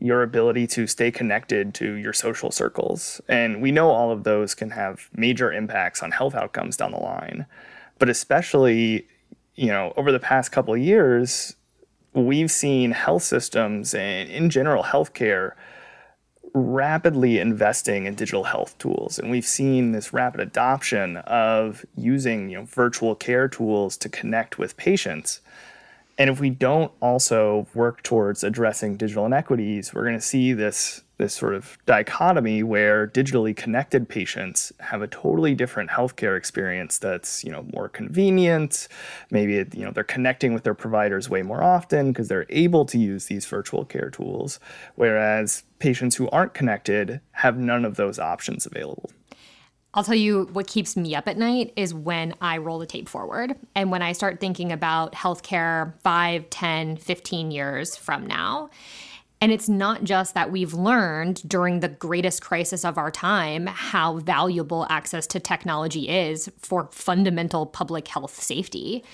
your 0.00 0.22
ability 0.22 0.66
to 0.68 0.86
stay 0.86 1.10
connected 1.10 1.74
to 1.74 1.94
your 1.94 2.12
social 2.12 2.52
circles. 2.52 3.20
And 3.28 3.60
we 3.60 3.72
know 3.72 3.90
all 3.90 4.12
of 4.12 4.22
those 4.22 4.54
can 4.54 4.70
have 4.70 5.08
major 5.12 5.52
impacts 5.52 6.02
on 6.02 6.12
health 6.12 6.36
outcomes 6.36 6.76
down 6.76 6.92
the 6.92 6.98
line. 6.98 7.46
But 7.98 8.08
especially, 8.08 9.06
you 9.54 9.68
know, 9.68 9.92
over 9.96 10.12
the 10.12 10.20
past 10.20 10.52
couple 10.52 10.74
of 10.74 10.80
years, 10.80 11.56
we've 12.14 12.50
seen 12.50 12.92
health 12.92 13.22
systems 13.22 13.94
and 13.94 14.30
in 14.30 14.50
general 14.50 14.82
healthcare 14.82 15.52
rapidly 16.54 17.38
investing 17.38 18.06
in 18.06 18.14
digital 18.14 18.44
health 18.44 18.76
tools. 18.78 19.18
And 19.18 19.30
we've 19.30 19.46
seen 19.46 19.92
this 19.92 20.12
rapid 20.12 20.40
adoption 20.40 21.18
of 21.18 21.84
using 21.96 22.48
you 22.48 22.58
know 22.58 22.64
virtual 22.64 23.14
care 23.14 23.48
tools 23.48 23.96
to 23.98 24.08
connect 24.08 24.58
with 24.58 24.76
patients. 24.76 25.40
And 26.16 26.30
if 26.30 26.40
we 26.40 26.50
don't 26.50 26.90
also 27.00 27.68
work 27.74 28.02
towards 28.02 28.42
addressing 28.42 28.96
digital 28.96 29.26
inequities 29.26 29.94
we're 29.94 30.04
going 30.04 30.18
to 30.18 30.20
see 30.20 30.52
this 30.52 31.02
this 31.18 31.34
sort 31.34 31.54
of 31.54 31.76
dichotomy 31.84 32.62
where 32.62 33.08
digitally 33.08 33.54
connected 33.54 34.08
patients 34.08 34.72
have 34.80 35.02
a 35.02 35.06
totally 35.08 35.54
different 35.54 35.90
healthcare 35.90 36.36
experience 36.36 36.98
that's 36.98 37.44
you 37.44 37.50
know 37.50 37.66
more 37.74 37.88
convenient 37.88 38.88
maybe 39.30 39.66
you 39.76 39.84
know 39.84 39.90
they're 39.90 40.04
connecting 40.04 40.54
with 40.54 40.62
their 40.62 40.74
providers 40.74 41.28
way 41.28 41.42
more 41.42 41.62
often 41.62 42.12
because 42.12 42.28
they're 42.28 42.46
able 42.48 42.84
to 42.84 42.98
use 42.98 43.26
these 43.26 43.44
virtual 43.44 43.84
care 43.84 44.10
tools 44.10 44.58
whereas 44.94 45.64
patients 45.78 46.16
who 46.16 46.28
aren't 46.30 46.54
connected 46.54 47.20
have 47.32 47.58
none 47.58 47.84
of 47.84 47.96
those 47.96 48.18
options 48.18 48.64
available 48.64 49.10
I'll 49.94 50.04
tell 50.04 50.14
you 50.14 50.44
what 50.52 50.66
keeps 50.66 50.96
me 50.96 51.14
up 51.16 51.26
at 51.26 51.38
night 51.38 51.72
is 51.74 51.94
when 51.94 52.34
I 52.40 52.58
roll 52.58 52.78
the 52.78 52.86
tape 52.86 53.08
forward 53.08 53.56
and 53.74 53.90
when 53.90 54.02
I 54.02 54.12
start 54.12 54.38
thinking 54.38 54.70
about 54.70 55.14
healthcare 55.14 55.98
5, 56.02 56.50
10, 56.50 56.98
15 56.98 57.50
years 57.50 57.96
from 57.96 58.26
now. 58.26 58.70
And 59.40 59.52
it's 59.52 59.68
not 59.68 60.02
just 60.04 60.34
that 60.34 60.50
we've 60.50 60.74
learned 60.74 61.48
during 61.48 61.80
the 61.80 61.88
greatest 61.88 62.42
crisis 62.42 62.84
of 62.84 62.98
our 62.98 63.10
time 63.10 63.66
how 63.66 64.18
valuable 64.18 64.86
access 64.90 65.26
to 65.28 65.40
technology 65.40 66.08
is 66.08 66.50
for 66.58 66.88
fundamental 66.90 67.64
public 67.66 68.08
health 68.08 68.40
safety, 68.42 69.04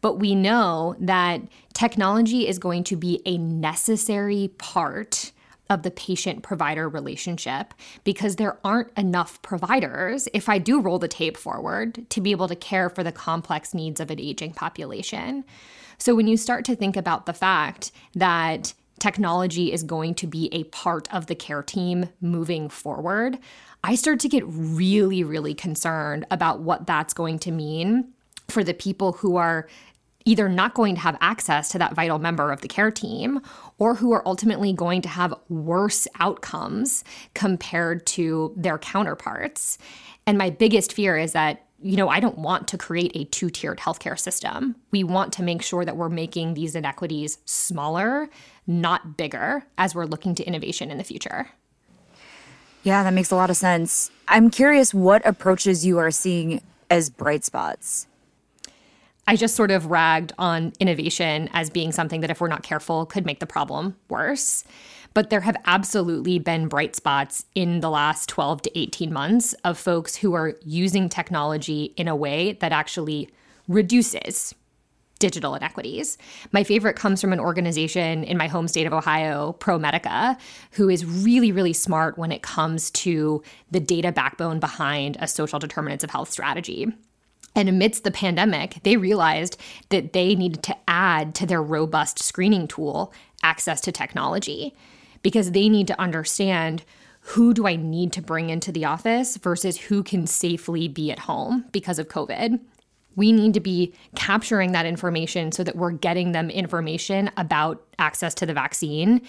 but 0.00 0.18
we 0.18 0.34
know 0.34 0.96
that 0.98 1.42
technology 1.72 2.46
is 2.46 2.58
going 2.58 2.84
to 2.84 2.96
be 2.96 3.22
a 3.24 3.38
necessary 3.38 4.48
part 4.58 5.32
of 5.70 5.82
the 5.82 5.90
patient 5.90 6.42
provider 6.42 6.88
relationship 6.88 7.72
because 8.02 8.36
there 8.36 8.58
aren't 8.64 8.90
enough 8.98 9.40
providers, 9.40 10.28
if 10.34 10.48
I 10.48 10.58
do 10.58 10.80
roll 10.80 10.98
the 10.98 11.06
tape 11.06 11.36
forward, 11.36 12.10
to 12.10 12.20
be 12.20 12.32
able 12.32 12.48
to 12.48 12.56
care 12.56 12.90
for 12.90 13.04
the 13.04 13.12
complex 13.12 13.72
needs 13.72 14.00
of 14.00 14.10
an 14.10 14.18
aging 14.18 14.52
population. 14.52 15.44
So 15.96 16.14
when 16.14 16.26
you 16.26 16.36
start 16.36 16.64
to 16.64 16.74
think 16.74 16.96
about 16.96 17.26
the 17.26 17.32
fact 17.32 17.92
that 18.14 18.74
technology 19.00 19.72
is 19.72 19.82
going 19.82 20.14
to 20.14 20.26
be 20.26 20.48
a 20.52 20.64
part 20.64 21.12
of 21.12 21.26
the 21.26 21.34
care 21.34 21.62
team 21.62 22.08
moving 22.20 22.68
forward, 22.68 23.38
I 23.82 23.94
start 23.94 24.20
to 24.20 24.28
get 24.28 24.44
really, 24.46 25.24
really 25.24 25.54
concerned 25.54 26.26
about 26.30 26.60
what 26.60 26.86
that's 26.86 27.14
going 27.14 27.38
to 27.40 27.50
mean 27.50 28.12
for 28.48 28.62
the 28.62 28.74
people 28.74 29.12
who 29.12 29.36
are 29.36 29.66
either 30.26 30.48
not 30.48 30.74
going 30.74 30.94
to 30.94 31.00
have 31.00 31.16
access 31.20 31.70
to 31.70 31.78
that 31.78 31.94
vital 31.94 32.18
member 32.18 32.52
of 32.52 32.60
the 32.60 32.68
care 32.68 32.90
team 32.90 33.40
or 33.78 33.94
who 33.94 34.12
are 34.12 34.22
ultimately 34.26 34.72
going 34.72 35.00
to 35.00 35.08
have 35.08 35.34
worse 35.48 36.06
outcomes 36.20 37.02
compared 37.34 38.04
to 38.06 38.52
their 38.54 38.78
counterparts. 38.78 39.78
And 40.26 40.36
my 40.36 40.50
biggest 40.50 40.92
fear 40.92 41.16
is 41.16 41.32
that 41.32 41.64
you 41.82 41.96
know, 41.96 42.08
I 42.08 42.20
don't 42.20 42.38
want 42.38 42.68
to 42.68 42.78
create 42.78 43.12
a 43.14 43.24
two 43.24 43.50
tiered 43.50 43.78
healthcare 43.78 44.18
system. 44.18 44.76
We 44.90 45.02
want 45.04 45.32
to 45.34 45.42
make 45.42 45.62
sure 45.62 45.84
that 45.84 45.96
we're 45.96 46.08
making 46.08 46.54
these 46.54 46.74
inequities 46.74 47.38
smaller, 47.44 48.28
not 48.66 49.16
bigger, 49.16 49.64
as 49.78 49.94
we're 49.94 50.04
looking 50.04 50.34
to 50.36 50.44
innovation 50.44 50.90
in 50.90 50.98
the 50.98 51.04
future. 51.04 51.50
Yeah, 52.82 53.02
that 53.02 53.12
makes 53.12 53.30
a 53.30 53.36
lot 53.36 53.50
of 53.50 53.56
sense. 53.56 54.10
I'm 54.28 54.50
curious 54.50 54.94
what 54.94 55.26
approaches 55.26 55.84
you 55.84 55.98
are 55.98 56.10
seeing 56.10 56.62
as 56.90 57.10
bright 57.10 57.44
spots. 57.44 58.06
I 59.30 59.36
just 59.36 59.54
sort 59.54 59.70
of 59.70 59.92
ragged 59.92 60.32
on 60.40 60.72
innovation 60.80 61.48
as 61.52 61.70
being 61.70 61.92
something 61.92 62.20
that, 62.22 62.30
if 62.30 62.40
we're 62.40 62.48
not 62.48 62.64
careful, 62.64 63.06
could 63.06 63.24
make 63.24 63.38
the 63.38 63.46
problem 63.46 63.94
worse. 64.08 64.64
But 65.14 65.30
there 65.30 65.42
have 65.42 65.56
absolutely 65.66 66.40
been 66.40 66.66
bright 66.66 66.96
spots 66.96 67.44
in 67.54 67.78
the 67.78 67.90
last 67.90 68.28
12 68.28 68.62
to 68.62 68.76
18 68.76 69.12
months 69.12 69.52
of 69.62 69.78
folks 69.78 70.16
who 70.16 70.34
are 70.34 70.56
using 70.64 71.08
technology 71.08 71.94
in 71.96 72.08
a 72.08 72.16
way 72.16 72.54
that 72.54 72.72
actually 72.72 73.30
reduces 73.68 74.52
digital 75.20 75.54
inequities. 75.54 76.18
My 76.50 76.64
favorite 76.64 76.96
comes 76.96 77.20
from 77.20 77.32
an 77.32 77.38
organization 77.38 78.24
in 78.24 78.36
my 78.36 78.48
home 78.48 78.66
state 78.66 78.88
of 78.88 78.92
Ohio, 78.92 79.54
ProMedica, 79.60 80.40
who 80.72 80.88
is 80.88 81.06
really, 81.06 81.52
really 81.52 81.72
smart 81.72 82.18
when 82.18 82.32
it 82.32 82.42
comes 82.42 82.90
to 82.92 83.44
the 83.70 83.78
data 83.78 84.10
backbone 84.10 84.58
behind 84.58 85.18
a 85.20 85.28
social 85.28 85.60
determinants 85.60 86.02
of 86.02 86.10
health 86.10 86.32
strategy. 86.32 86.88
And 87.54 87.68
amidst 87.68 88.04
the 88.04 88.10
pandemic, 88.10 88.78
they 88.84 88.96
realized 88.96 89.56
that 89.88 90.12
they 90.12 90.34
needed 90.34 90.62
to 90.64 90.76
add 90.86 91.34
to 91.36 91.46
their 91.46 91.62
robust 91.62 92.22
screening 92.22 92.68
tool 92.68 93.12
access 93.42 93.80
to 93.82 93.92
technology 93.92 94.74
because 95.22 95.52
they 95.52 95.68
need 95.68 95.86
to 95.88 96.00
understand 96.00 96.84
who 97.20 97.52
do 97.52 97.66
I 97.66 97.76
need 97.76 98.12
to 98.14 98.22
bring 98.22 98.50
into 98.50 98.72
the 98.72 98.84
office 98.84 99.36
versus 99.36 99.78
who 99.78 100.02
can 100.02 100.26
safely 100.26 100.88
be 100.88 101.10
at 101.10 101.20
home 101.20 101.66
because 101.72 101.98
of 101.98 102.08
COVID. 102.08 102.60
We 103.16 103.32
need 103.32 103.54
to 103.54 103.60
be 103.60 103.92
capturing 104.14 104.72
that 104.72 104.86
information 104.86 105.52
so 105.52 105.62
that 105.64 105.76
we're 105.76 105.90
getting 105.90 106.32
them 106.32 106.48
information 106.48 107.30
about 107.36 107.82
access 107.98 108.34
to 108.34 108.46
the 108.46 108.54
vaccine 108.54 109.20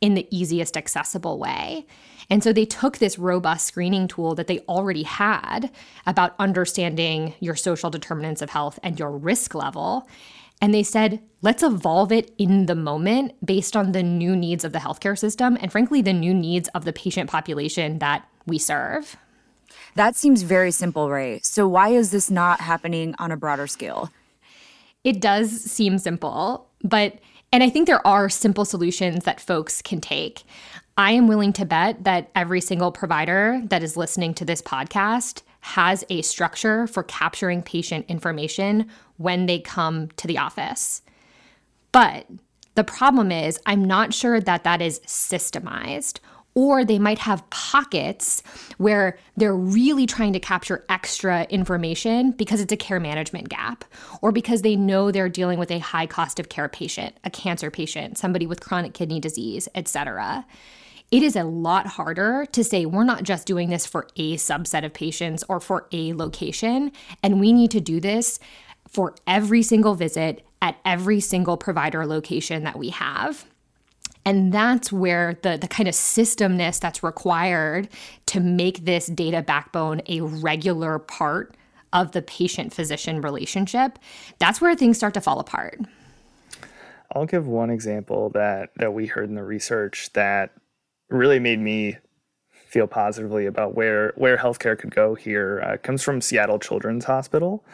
in 0.00 0.14
the 0.14 0.28
easiest 0.30 0.76
accessible 0.76 1.38
way. 1.38 1.86
And 2.30 2.44
so 2.44 2.52
they 2.52 2.64
took 2.64 2.98
this 2.98 3.18
robust 3.18 3.66
screening 3.66 4.06
tool 4.06 4.34
that 4.36 4.46
they 4.46 4.60
already 4.60 5.02
had 5.02 5.70
about 6.06 6.36
understanding 6.38 7.34
your 7.40 7.56
social 7.56 7.90
determinants 7.90 8.40
of 8.40 8.50
health 8.50 8.78
and 8.82 8.98
your 8.98 9.10
risk 9.10 9.54
level 9.54 10.08
and 10.60 10.74
they 10.74 10.82
said, 10.82 11.22
let's 11.40 11.62
evolve 11.62 12.12
it 12.12 12.32
in 12.36 12.66
the 12.66 12.74
moment 12.74 13.34
based 13.44 13.76
on 13.76 13.92
the 13.92 14.02
new 14.02 14.36
needs 14.36 14.64
of 14.64 14.72
the 14.72 14.78
healthcare 14.78 15.18
system 15.18 15.56
and, 15.60 15.72
frankly, 15.72 16.02
the 16.02 16.12
new 16.12 16.34
needs 16.34 16.68
of 16.68 16.84
the 16.84 16.92
patient 16.92 17.30
population 17.30 17.98
that 18.00 18.28
we 18.46 18.58
serve. 18.58 19.16
That 19.94 20.16
seems 20.16 20.42
very 20.42 20.70
simple, 20.70 21.08
Rae. 21.10 21.40
So, 21.42 21.66
why 21.66 21.90
is 21.90 22.10
this 22.10 22.30
not 22.30 22.60
happening 22.60 23.14
on 23.18 23.32
a 23.32 23.36
broader 23.36 23.66
scale? 23.66 24.10
It 25.02 25.20
does 25.20 25.50
seem 25.50 25.98
simple, 25.98 26.68
but, 26.84 27.18
and 27.52 27.62
I 27.62 27.70
think 27.70 27.86
there 27.86 28.06
are 28.06 28.28
simple 28.28 28.64
solutions 28.64 29.24
that 29.24 29.40
folks 29.40 29.82
can 29.82 30.00
take. 30.00 30.44
I 30.96 31.12
am 31.12 31.28
willing 31.28 31.52
to 31.54 31.64
bet 31.64 32.04
that 32.04 32.30
every 32.34 32.60
single 32.60 32.92
provider 32.92 33.60
that 33.66 33.82
is 33.82 33.96
listening 33.96 34.34
to 34.34 34.44
this 34.44 34.62
podcast 34.62 35.42
has 35.60 36.04
a 36.10 36.22
structure 36.22 36.86
for 36.86 37.02
capturing 37.02 37.62
patient 37.62 38.06
information 38.08 38.88
when 39.16 39.46
they 39.46 39.58
come 39.58 40.08
to 40.16 40.26
the 40.26 40.38
office. 40.38 41.02
But 41.92 42.26
the 42.74 42.84
problem 42.84 43.32
is, 43.32 43.58
I'm 43.66 43.84
not 43.84 44.14
sure 44.14 44.40
that 44.40 44.64
that 44.64 44.80
is 44.80 45.00
systemized. 45.00 46.20
Or 46.54 46.84
they 46.84 46.98
might 46.98 47.20
have 47.20 47.48
pockets 47.50 48.42
where 48.78 49.18
they're 49.36 49.54
really 49.54 50.06
trying 50.06 50.32
to 50.32 50.40
capture 50.40 50.84
extra 50.88 51.44
information 51.44 52.32
because 52.32 52.60
it's 52.60 52.72
a 52.72 52.76
care 52.76 53.00
management 53.00 53.48
gap, 53.48 53.84
or 54.20 54.32
because 54.32 54.62
they 54.62 54.76
know 54.76 55.10
they're 55.10 55.28
dealing 55.28 55.58
with 55.58 55.70
a 55.70 55.78
high 55.78 56.06
cost 56.06 56.40
of 56.40 56.48
care 56.48 56.68
patient, 56.68 57.14
a 57.24 57.30
cancer 57.30 57.70
patient, 57.70 58.18
somebody 58.18 58.46
with 58.46 58.60
chronic 58.60 58.94
kidney 58.94 59.20
disease, 59.20 59.68
et 59.74 59.88
cetera 59.88 60.44
it 61.10 61.22
is 61.22 61.34
a 61.34 61.44
lot 61.44 61.86
harder 61.86 62.46
to 62.52 62.62
say 62.62 62.86
we're 62.86 63.04
not 63.04 63.24
just 63.24 63.46
doing 63.46 63.68
this 63.68 63.84
for 63.84 64.06
a 64.16 64.36
subset 64.36 64.84
of 64.84 64.94
patients 64.94 65.42
or 65.48 65.58
for 65.58 65.88
a 65.92 66.12
location. 66.12 66.92
And 67.22 67.40
we 67.40 67.52
need 67.52 67.72
to 67.72 67.80
do 67.80 68.00
this 68.00 68.38
for 68.88 69.14
every 69.26 69.62
single 69.62 69.94
visit 69.94 70.46
at 70.62 70.76
every 70.84 71.20
single 71.20 71.56
provider 71.56 72.06
location 72.06 72.64
that 72.64 72.78
we 72.78 72.90
have. 72.90 73.44
And 74.24 74.52
that's 74.52 74.92
where 74.92 75.38
the, 75.42 75.56
the 75.56 75.68
kind 75.68 75.88
of 75.88 75.94
systemness 75.94 76.78
that's 76.78 77.02
required 77.02 77.88
to 78.26 78.40
make 78.40 78.84
this 78.84 79.06
data 79.06 79.42
backbone 79.42 80.02
a 80.06 80.20
regular 80.20 80.98
part 80.98 81.56
of 81.92 82.12
the 82.12 82.22
patient 82.22 82.72
physician 82.72 83.20
relationship, 83.20 83.98
that's 84.38 84.60
where 84.60 84.74
things 84.74 84.96
start 84.96 85.14
to 85.14 85.20
fall 85.20 85.40
apart. 85.40 85.80
I'll 87.14 87.26
give 87.26 87.46
one 87.46 87.70
example 87.70 88.30
that, 88.30 88.70
that 88.76 88.94
we 88.94 89.06
heard 89.06 89.28
in 89.28 89.34
the 89.34 89.42
research 89.42 90.12
that 90.12 90.52
really 91.08 91.40
made 91.40 91.58
me 91.58 91.98
feel 92.70 92.86
positively 92.86 93.46
about 93.46 93.74
where 93.74 94.12
where 94.14 94.36
healthcare 94.36 94.78
could 94.78 94.94
go 94.94 95.16
here 95.16 95.60
uh, 95.66 95.76
comes 95.78 96.04
from 96.04 96.20
Seattle 96.20 96.60
Children's 96.60 97.04
Hospital. 97.04 97.64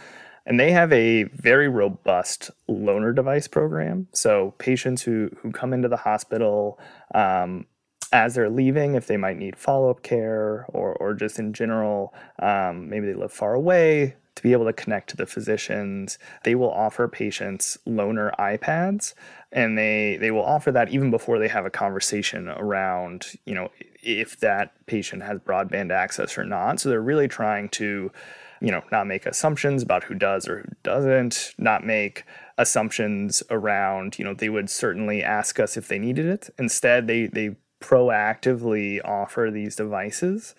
And 0.47 0.61
they 0.61 0.71
have 0.71 0.93
a 0.93 1.25
very 1.25 1.69
robust 1.69 2.51
loaner 2.69 3.15
device 3.15 3.49
program. 3.49 4.07
So 4.13 4.55
patients 4.59 5.03
who 5.03 5.31
who 5.41 5.51
come 5.51 5.73
into 5.73 5.89
the 5.89 5.97
hospital 5.97 6.79
um, 7.15 7.67
as 8.13 8.35
they're 8.35 8.49
leaving, 8.49 8.95
if 8.95 9.09
they 9.09 9.17
might 9.17 9.39
need 9.39 9.57
follow 9.57 9.91
up 9.91 10.03
care 10.03 10.67
or 10.69 10.95
or 10.95 11.15
just 11.15 11.39
in 11.39 11.53
general, 11.53 12.15
um, 12.39 12.89
maybe 12.89 13.07
they 13.07 13.15
live 13.15 13.33
far 13.33 13.55
away, 13.55 14.15
to 14.37 14.43
be 14.43 14.53
able 14.53 14.67
to 14.67 14.73
connect 14.73 15.11
to 15.11 15.17
the 15.17 15.27
physicians. 15.27 16.19
They 16.45 16.55
will 16.55 16.71
offer 16.71 17.09
patients 17.09 17.77
loaner 17.87 18.31
iPads 18.39 19.15
and 19.51 19.77
they 19.77 20.19
they 20.21 20.31
will 20.31 20.45
offer 20.45 20.71
that 20.73 20.91
even 20.91 21.11
before 21.11 21.39
they 21.39 21.49
have 21.49 21.67
a 21.67 21.71
conversation 21.71 22.49
around, 22.49 23.33
you 23.47 23.55
know, 23.55 23.71
if 24.03 24.39
that 24.41 24.75
patient 24.87 25.23
has 25.23 25.41
broadband 25.41 25.91
access 25.91 26.39
or 26.39 26.45
not. 26.45 26.79
So 26.79 26.89
they're 26.89 27.01
really 27.01 27.29
trying 27.29 27.71
to 27.71 28.13
you 28.61 28.71
know, 28.71 28.83
not 28.91 29.07
make 29.07 29.27
assumptions 29.27 29.83
about 29.83 30.05
who 30.05 30.15
does 30.15 30.49
or 30.49 30.61
who 30.61 30.69
doesn't, 30.83 31.55
not 31.59 31.85
make 31.85 32.25
assumptions 32.59 33.43
around, 33.51 34.19
you 34.19 34.25
know, 34.25 34.35
they 34.35 34.49
would 34.49 34.71
certainly 34.71 35.23
ask 35.23 35.61
us 35.61 35.77
if 35.77 35.89
they 35.89 35.99
needed 35.99 36.27
it. 36.27 36.51
Instead, 36.59 37.07
they 37.07 37.27
they 37.27 37.57
proactively 37.81 39.01
offer 39.05 39.51
these 39.53 39.77
devices. 39.77 40.55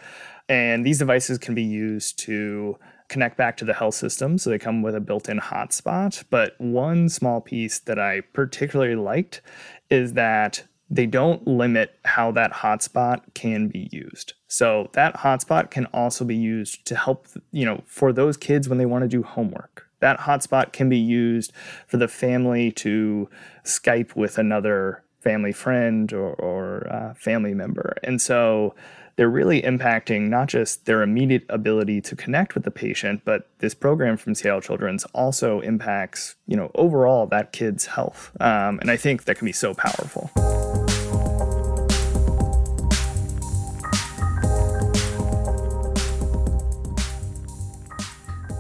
And 0.50 0.86
these 0.86 1.00
devices 1.00 1.38
can 1.38 1.56
be 1.56 1.64
used 1.64 2.20
to 2.20 2.78
connect 3.10 3.38
back 3.38 3.58
to 3.58 3.66
the 3.66 3.74
health 3.74 3.96
system. 3.96 4.38
So 4.38 4.50
they 4.50 4.60
come 4.60 4.82
with 4.82 4.96
a 4.96 5.00
built 5.00 5.30
in 5.30 5.40
hotspot. 5.40 6.24
But 6.30 6.56
one 6.60 7.10
small 7.10 7.42
piece 7.42 7.80
that 7.80 8.00
I 8.00 8.22
particularly 8.22 8.96
liked 8.96 9.42
is 9.90 10.14
that 10.14 10.64
they 10.90 11.06
don't 11.06 11.46
limit 11.48 11.98
how 12.06 12.32
that 12.32 12.54
hotspot 12.54 13.34
can 13.34 13.68
be 13.68 13.90
used. 13.92 14.34
So 14.48 14.90
that 14.94 15.16
hotspot 15.18 15.72
can 15.72 15.86
also 15.88 16.24
be 16.24 16.36
used 16.36 16.86
to 16.86 16.96
help, 16.96 17.28
you 17.52 17.66
know, 17.66 17.84
for 17.86 18.14
those 18.14 18.38
kids 18.38 18.70
when 18.70 18.78
they 18.78 18.86
want 18.86 19.04
to 19.04 19.08
do 19.08 19.24
homework. 19.24 19.88
That 20.00 20.20
hotspot 20.20 20.72
can 20.74 20.90
be 20.90 20.98
used 20.98 21.52
for 21.88 21.98
the 21.98 22.08
family 22.08 22.72
to 22.74 23.30
Skype 23.64 24.16
with 24.16 24.38
another 24.38 25.04
family 25.22 25.52
friend 25.52 26.14
or, 26.14 26.34
or 26.36 26.88
uh, 26.92 27.14
family 27.16 27.54
member. 27.54 27.98
And 28.04 28.22
so 28.22 28.76
they're 29.18 29.30
really 29.30 29.64
impacting 29.64 30.30
not 30.30 30.48
just 30.48 30.86
their 30.86 31.02
immediate 31.02 31.44
ability 31.50 32.02
to 32.02 32.16
connect 32.16 32.54
with 32.54 32.64
the 32.64 32.72
patient, 32.72 33.24
but 33.26 33.50
this 33.58 33.74
program 33.74 34.16
from 34.16 34.36
Seattle 34.36 34.62
Children's 34.62 35.04
also 35.06 35.60
impacts, 35.62 36.36
you 36.46 36.56
know, 36.56 36.72
overall 36.76 37.26
that 37.28 37.52
kid's 37.52 37.88
health. 37.88 38.32
Um, 38.40 38.80
and 38.80 38.92
I 38.92 38.96
think 38.96 39.26
that 39.26 39.38
can 39.38 39.46
be 39.46 39.52
so 39.52 39.74
powerful. 39.74 40.30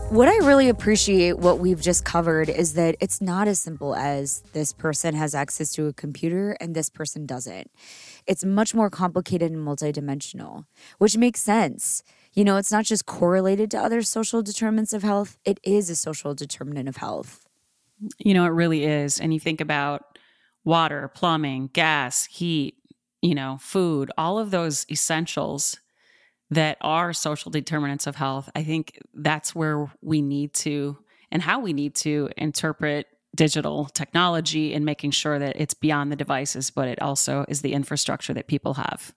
What 0.09 0.29
I 0.29 0.37
really 0.37 0.69
appreciate 0.69 1.37
what 1.37 1.59
we've 1.59 1.81
just 1.81 2.05
covered 2.05 2.47
is 2.47 2.75
that 2.75 2.95
it's 3.01 3.19
not 3.19 3.49
as 3.49 3.59
simple 3.59 3.93
as 3.93 4.41
this 4.53 4.71
person 4.71 5.13
has 5.15 5.35
access 5.35 5.73
to 5.73 5.87
a 5.87 5.93
computer 5.93 6.55
and 6.61 6.73
this 6.73 6.89
person 6.89 7.25
doesn't. 7.25 7.69
It's 8.25 8.45
much 8.45 8.73
more 8.73 8.89
complicated 8.89 9.51
and 9.51 9.67
multidimensional, 9.67 10.63
which 10.97 11.17
makes 11.17 11.41
sense. 11.41 12.03
You 12.33 12.45
know, 12.45 12.55
it's 12.55 12.71
not 12.71 12.85
just 12.85 13.05
correlated 13.05 13.69
to 13.71 13.79
other 13.79 14.01
social 14.01 14.41
determinants 14.41 14.93
of 14.93 15.03
health, 15.03 15.37
it 15.43 15.59
is 15.61 15.89
a 15.89 15.95
social 15.95 16.33
determinant 16.33 16.87
of 16.87 16.97
health. 16.97 17.45
You 18.17 18.33
know, 18.33 18.45
it 18.45 18.49
really 18.49 18.85
is. 18.85 19.19
And 19.19 19.33
you 19.33 19.41
think 19.41 19.59
about 19.59 20.17
water, 20.63 21.09
plumbing, 21.09 21.71
gas, 21.73 22.25
heat, 22.27 22.75
you 23.21 23.35
know, 23.35 23.57
food, 23.59 24.09
all 24.17 24.39
of 24.39 24.51
those 24.51 24.85
essentials 24.89 25.81
that 26.49 26.77
are 26.81 27.13
social 27.13 27.51
determinants 27.51 28.07
of 28.07 28.15
health, 28.15 28.49
I 28.55 28.63
think 28.63 28.99
that's 29.13 29.53
where 29.53 29.91
we 30.01 30.21
need 30.21 30.53
to 30.55 30.97
and 31.31 31.41
how 31.41 31.59
we 31.59 31.73
need 31.73 31.95
to 31.95 32.29
interpret 32.37 33.07
digital 33.35 33.85
technology 33.85 34.73
and 34.73 34.85
making 34.85 35.11
sure 35.11 35.37
that 35.37 35.55
it's 35.59 35.73
beyond 35.73 36.11
the 36.11 36.15
devices, 36.15 36.71
but 36.71 36.87
it 36.87 37.01
also 37.01 37.45
is 37.47 37.61
the 37.61 37.73
infrastructure 37.73 38.33
that 38.33 38.47
people 38.47 38.75
have. 38.75 39.13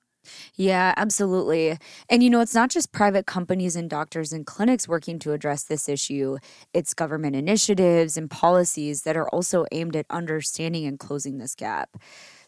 Yeah, 0.57 0.93
absolutely. 0.97 1.79
And 2.11 2.23
you 2.23 2.29
know, 2.29 2.41
it's 2.41 2.55
not 2.55 2.71
just 2.71 2.93
private 2.93 3.27
companies 3.27 3.77
and 3.77 3.89
doctors 3.89 4.33
and 4.33 4.45
clinics 4.45 4.87
working 4.87 5.19
to 5.21 5.33
address 5.33 5.65
this 5.65 5.89
issue, 5.89 6.37
it's 6.75 6.93
government 6.93 7.37
initiatives 7.37 8.17
and 8.17 8.31
policies 8.31 9.03
that 9.03 9.17
are 9.17 9.29
also 9.31 9.65
aimed 9.73 9.97
at 9.97 10.07
understanding 10.11 10.85
and 10.85 10.99
closing 10.99 11.39
this 11.39 11.55
gap. 11.55 11.97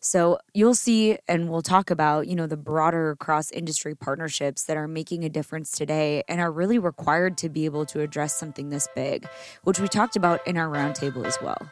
So 0.05 0.41
you'll 0.53 0.75
see, 0.75 1.17
and 1.29 1.49
we'll 1.49 1.63
talk 1.63 1.89
about, 1.89 2.27
you 2.27 2.35
know, 2.35 2.49
the 2.49 2.57
broader 2.57 3.15
cross 3.21 3.53
industry 3.53 3.95
partnerships 3.95 4.65
that 4.65 4.77
are 4.77 4.89
making 4.89 5.25
a 5.25 5.29
difference 5.29 5.71
today 5.71 6.25
and 6.29 6.41
are 6.41 6.51
really 6.51 6.81
required 6.81 7.39
to 7.39 7.49
be 7.49 7.67
able 7.67 7.87
to 7.87 8.01
address 8.01 8.35
something 8.35 8.71
this 8.71 8.89
big, 8.97 9.29
which 9.63 9.79
we 9.79 9.87
talked 9.87 10.17
about 10.17 10.45
in 10.45 10.57
our 10.57 10.69
roundtable 10.69 11.25
as 11.25 11.39
well. 11.41 11.69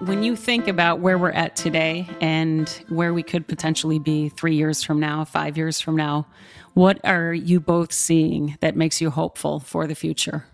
When 0.00 0.24
you 0.24 0.34
think 0.34 0.66
about 0.66 0.98
where 0.98 1.16
we're 1.16 1.30
at 1.30 1.54
today 1.54 2.08
and 2.20 2.68
where 2.88 3.14
we 3.14 3.22
could 3.22 3.46
potentially 3.46 4.00
be 4.00 4.30
three 4.30 4.56
years 4.56 4.82
from 4.82 4.98
now, 4.98 5.24
five 5.24 5.56
years 5.56 5.80
from 5.80 5.94
now, 5.94 6.26
what 6.74 6.98
are 7.04 7.32
you 7.32 7.60
both 7.60 7.92
seeing 7.92 8.58
that 8.60 8.74
makes 8.74 9.00
you 9.00 9.10
hopeful 9.10 9.60
for 9.60 9.86
the 9.86 9.94
future? 9.94 10.44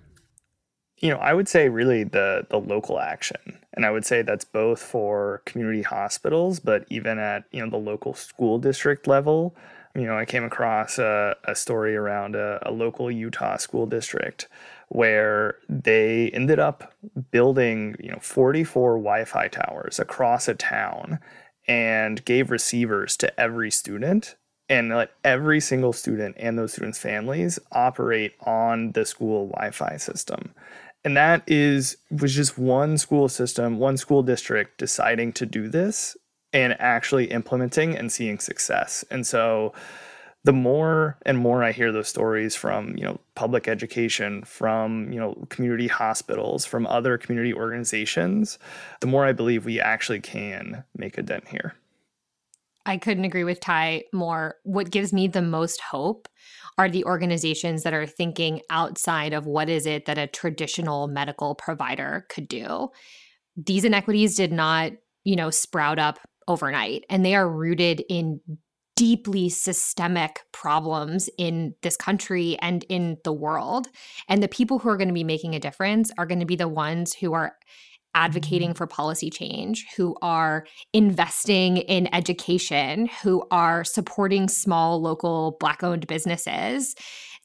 You 1.02 1.10
know, 1.10 1.18
I 1.18 1.34
would 1.34 1.48
say 1.48 1.68
really 1.68 2.04
the 2.04 2.46
the 2.48 2.58
local 2.58 3.00
action, 3.00 3.58
and 3.74 3.84
I 3.84 3.90
would 3.90 4.06
say 4.06 4.22
that's 4.22 4.44
both 4.44 4.80
for 4.80 5.42
community 5.44 5.82
hospitals, 5.82 6.60
but 6.60 6.86
even 6.88 7.18
at 7.18 7.44
you 7.50 7.62
know 7.62 7.68
the 7.68 7.76
local 7.76 8.14
school 8.14 8.58
district 8.58 9.06
level. 9.06 9.54
You 9.94 10.06
know, 10.06 10.16
I 10.16 10.24
came 10.24 10.44
across 10.44 10.98
a, 10.98 11.36
a 11.44 11.54
story 11.54 11.94
around 11.96 12.34
a, 12.34 12.58
a 12.62 12.72
local 12.72 13.10
Utah 13.10 13.58
school 13.58 13.84
district 13.84 14.48
where 14.88 15.56
they 15.68 16.30
ended 16.30 16.58
up 16.58 16.94
building 17.30 17.96
you 17.98 18.10
know 18.10 18.18
44 18.20 18.92
Wi-Fi 18.92 19.48
towers 19.48 19.98
across 19.98 20.48
a 20.48 20.54
town 20.54 21.18
and 21.68 22.24
gave 22.24 22.50
receivers 22.50 23.16
to 23.18 23.40
every 23.40 23.70
student 23.70 24.36
and 24.68 24.88
let 24.88 25.10
every 25.24 25.60
single 25.60 25.92
student 25.92 26.36
and 26.38 26.58
those 26.58 26.72
students' 26.72 26.98
families 26.98 27.58
operate 27.72 28.34
on 28.46 28.92
the 28.92 29.04
school 29.04 29.48
Wi-Fi 29.48 29.96
system 29.96 30.54
and 31.04 31.16
that 31.16 31.42
is 31.46 31.96
was 32.10 32.34
just 32.34 32.58
one 32.58 32.96
school 32.98 33.28
system 33.28 33.78
one 33.78 33.96
school 33.96 34.22
district 34.22 34.78
deciding 34.78 35.32
to 35.32 35.46
do 35.46 35.68
this 35.68 36.16
and 36.52 36.76
actually 36.80 37.26
implementing 37.30 37.96
and 37.96 38.12
seeing 38.12 38.38
success. 38.38 39.04
And 39.10 39.26
so 39.26 39.72
the 40.44 40.52
more 40.52 41.16
and 41.24 41.38
more 41.38 41.62
i 41.62 41.70
hear 41.70 41.92
those 41.92 42.08
stories 42.08 42.56
from 42.56 42.96
you 42.96 43.04
know 43.04 43.20
public 43.36 43.68
education 43.68 44.42
from 44.42 45.12
you 45.12 45.20
know 45.20 45.34
community 45.50 45.86
hospitals 45.86 46.64
from 46.64 46.84
other 46.88 47.16
community 47.16 47.54
organizations 47.54 48.58
the 49.00 49.06
more 49.06 49.24
i 49.24 49.30
believe 49.30 49.64
we 49.64 49.80
actually 49.80 50.18
can 50.18 50.82
make 50.96 51.16
a 51.16 51.22
dent 51.22 51.46
here. 51.46 51.74
I 52.84 52.96
couldn't 52.96 53.24
agree 53.24 53.44
with 53.44 53.60
ty 53.60 54.02
more. 54.12 54.56
What 54.64 54.90
gives 54.90 55.12
me 55.12 55.28
the 55.28 55.42
most 55.42 55.80
hope 55.80 56.28
are 56.78 56.88
the 56.88 57.04
organizations 57.04 57.82
that 57.82 57.94
are 57.94 58.06
thinking 58.06 58.60
outside 58.70 59.32
of 59.32 59.46
what 59.46 59.68
is 59.68 59.86
it 59.86 60.06
that 60.06 60.18
a 60.18 60.26
traditional 60.26 61.06
medical 61.06 61.54
provider 61.54 62.26
could 62.28 62.48
do. 62.48 62.88
These 63.56 63.84
inequities 63.84 64.36
did 64.36 64.52
not, 64.52 64.92
you 65.24 65.36
know, 65.36 65.50
sprout 65.50 65.98
up 65.98 66.18
overnight 66.48 67.04
and 67.08 67.24
they 67.24 67.34
are 67.34 67.48
rooted 67.48 68.02
in 68.08 68.40
deeply 68.96 69.48
systemic 69.48 70.40
problems 70.52 71.28
in 71.38 71.74
this 71.82 71.96
country 71.96 72.56
and 72.60 72.84
in 72.88 73.16
the 73.24 73.32
world. 73.32 73.88
And 74.28 74.42
the 74.42 74.48
people 74.48 74.78
who 74.78 74.88
are 74.88 74.96
going 74.96 75.08
to 75.08 75.14
be 75.14 75.24
making 75.24 75.54
a 75.54 75.60
difference 75.60 76.10
are 76.18 76.26
going 76.26 76.40
to 76.40 76.46
be 76.46 76.56
the 76.56 76.68
ones 76.68 77.14
who 77.14 77.32
are 77.32 77.56
advocating 78.14 78.74
for 78.74 78.86
policy 78.86 79.30
change, 79.30 79.86
who 79.96 80.16
are 80.22 80.66
investing 80.92 81.78
in 81.78 82.12
education, 82.14 83.08
who 83.22 83.44
are 83.50 83.84
supporting 83.84 84.48
small 84.48 85.00
local 85.00 85.56
Black 85.60 85.82
owned 85.82 86.06
businesses. 86.06 86.94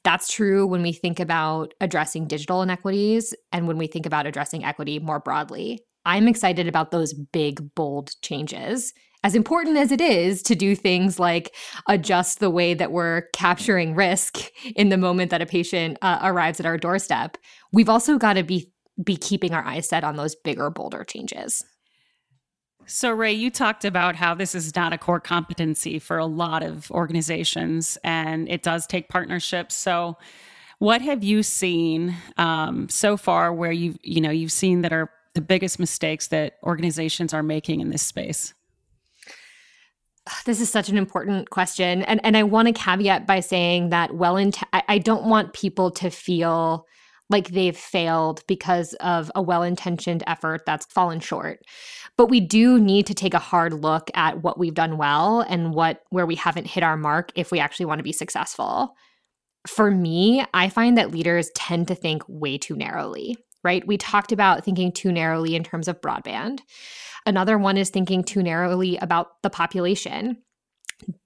That's 0.04 0.32
true 0.32 0.66
when 0.66 0.82
we 0.82 0.92
think 0.92 1.20
about 1.20 1.74
addressing 1.80 2.26
digital 2.26 2.62
inequities 2.62 3.34
and 3.52 3.66
when 3.66 3.78
we 3.78 3.86
think 3.86 4.06
about 4.06 4.26
addressing 4.26 4.64
equity 4.64 4.98
more 4.98 5.20
broadly. 5.20 5.80
I'm 6.04 6.28
excited 6.28 6.68
about 6.68 6.90
those 6.90 7.12
big, 7.12 7.74
bold 7.74 8.12
changes. 8.22 8.94
As 9.24 9.34
important 9.34 9.76
as 9.76 9.90
it 9.90 10.00
is 10.00 10.42
to 10.44 10.54
do 10.54 10.76
things 10.76 11.18
like 11.18 11.54
adjust 11.88 12.38
the 12.38 12.50
way 12.50 12.72
that 12.72 12.92
we're 12.92 13.22
capturing 13.32 13.96
risk 13.96 14.38
in 14.76 14.90
the 14.90 14.96
moment 14.96 15.30
that 15.30 15.42
a 15.42 15.46
patient 15.46 15.98
uh, 16.02 16.20
arrives 16.22 16.60
at 16.60 16.66
our 16.66 16.78
doorstep, 16.78 17.36
we've 17.72 17.88
also 17.88 18.16
got 18.16 18.34
to 18.34 18.44
be 18.44 18.72
be 19.02 19.16
keeping 19.16 19.54
our 19.54 19.64
eyes 19.64 19.88
set 19.88 20.04
on 20.04 20.16
those 20.16 20.34
bigger, 20.34 20.70
bolder 20.70 21.04
changes. 21.04 21.64
So, 22.86 23.10
Rae, 23.10 23.32
you 23.32 23.50
talked 23.50 23.84
about 23.84 24.16
how 24.16 24.34
this 24.34 24.54
is 24.54 24.74
not 24.74 24.94
a 24.94 24.98
core 24.98 25.20
competency 25.20 25.98
for 25.98 26.16
a 26.16 26.24
lot 26.24 26.62
of 26.62 26.90
organizations, 26.90 27.98
and 28.02 28.48
it 28.48 28.62
does 28.62 28.86
take 28.86 29.10
partnerships. 29.10 29.74
So, 29.74 30.16
what 30.78 31.02
have 31.02 31.22
you 31.22 31.42
seen 31.42 32.16
um, 32.38 32.88
so 32.88 33.18
far 33.18 33.52
where 33.52 33.72
you've, 33.72 33.98
you 34.02 34.22
know 34.22 34.30
you've 34.30 34.52
seen 34.52 34.80
that 34.82 34.92
are 34.92 35.10
the 35.34 35.42
biggest 35.42 35.78
mistakes 35.78 36.28
that 36.28 36.54
organizations 36.62 37.34
are 37.34 37.42
making 37.42 37.80
in 37.80 37.90
this 37.90 38.02
space? 38.02 38.54
This 40.46 40.60
is 40.60 40.70
such 40.70 40.88
an 40.88 40.96
important 40.96 41.50
question, 41.50 42.02
and 42.04 42.24
and 42.24 42.38
I 42.38 42.42
want 42.42 42.68
to 42.68 42.72
caveat 42.72 43.26
by 43.26 43.40
saying 43.40 43.90
that 43.90 44.14
well, 44.14 44.38
I, 44.72 44.82
I 44.88 44.98
don't 44.98 45.26
want 45.26 45.52
people 45.52 45.90
to 45.90 46.08
feel 46.08 46.86
like 47.30 47.48
they've 47.48 47.76
failed 47.76 48.42
because 48.46 48.94
of 48.94 49.30
a 49.34 49.42
well 49.42 49.62
intentioned 49.62 50.22
effort 50.26 50.64
that's 50.64 50.86
fallen 50.86 51.20
short. 51.20 51.60
But 52.16 52.26
we 52.26 52.40
do 52.40 52.78
need 52.80 53.06
to 53.06 53.14
take 53.14 53.34
a 53.34 53.38
hard 53.38 53.72
look 53.72 54.10
at 54.14 54.42
what 54.42 54.58
we've 54.58 54.74
done 54.74 54.96
well 54.96 55.40
and 55.40 55.74
what 55.74 56.02
where 56.10 56.26
we 56.26 56.34
haven't 56.34 56.66
hit 56.66 56.82
our 56.82 56.96
mark 56.96 57.30
if 57.34 57.50
we 57.50 57.58
actually 57.60 57.86
want 57.86 57.98
to 57.98 58.04
be 58.04 58.12
successful. 58.12 58.94
For 59.66 59.90
me, 59.90 60.44
I 60.54 60.68
find 60.68 60.96
that 60.96 61.10
leaders 61.10 61.50
tend 61.54 61.88
to 61.88 61.94
think 61.94 62.22
way 62.28 62.56
too 62.56 62.76
narrowly, 62.76 63.36
right? 63.62 63.86
We 63.86 63.98
talked 63.98 64.32
about 64.32 64.64
thinking 64.64 64.92
too 64.92 65.12
narrowly 65.12 65.54
in 65.54 65.64
terms 65.64 65.88
of 65.88 66.00
broadband. 66.00 66.60
Another 67.26 67.58
one 67.58 67.76
is 67.76 67.90
thinking 67.90 68.24
too 68.24 68.42
narrowly 68.42 68.96
about 68.98 69.42
the 69.42 69.50
population 69.50 70.38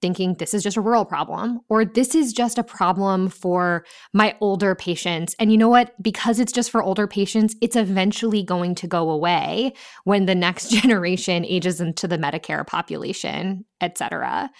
thinking 0.01 0.35
this 0.35 0.55
is 0.55 0.63
just 0.63 0.77
a 0.77 0.81
rural 0.81 1.05
problem 1.05 1.61
or 1.69 1.85
this 1.85 2.15
is 2.15 2.33
just 2.33 2.59
a 2.59 2.65
problem 2.65 3.29
for 3.29 3.85
my 4.13 4.37
older 4.41 4.75
patients. 4.75 5.35
And 5.39 5.51
you 5.51 5.59
know 5.59 5.69
what? 5.69 6.01
Because 6.03 6.39
it's 6.39 6.53
just 6.53 6.71
for 6.71 6.83
older 6.83 7.07
patients, 7.07 7.57
it's 7.61 7.77
eventually 7.77 8.43
going 8.43 8.75
to 8.77 8.87
go 8.87 9.11
away 9.11 9.73
when 10.05 10.27
the 10.27 10.35
next 10.35 10.71
generation 10.83 11.45
ages 11.45 11.81
into 11.81 12.07
the 12.07 12.19
Medicare 12.19 12.67
population, 12.67 13.65
et 13.81 13.99
cetera. 13.99 14.51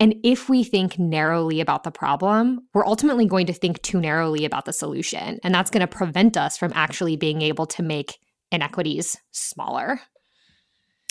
And 0.00 0.16
if 0.24 0.48
we 0.48 0.64
think 0.64 0.98
narrowly 0.98 1.60
about 1.60 1.84
the 1.84 1.90
problem, 1.90 2.66
we're 2.74 2.86
ultimately 2.86 3.26
going 3.26 3.46
to 3.46 3.52
think 3.52 3.80
too 3.82 4.00
narrowly 4.00 4.44
about 4.44 4.64
the 4.64 4.72
solution. 4.72 5.38
And 5.44 5.54
that's 5.54 5.70
going 5.70 5.82
to 5.82 5.86
prevent 5.86 6.36
us 6.36 6.58
from 6.58 6.72
actually 6.74 7.16
being 7.16 7.40
able 7.40 7.66
to 7.66 7.82
make 7.82 8.18
inequities 8.50 9.16
smaller. 9.30 10.00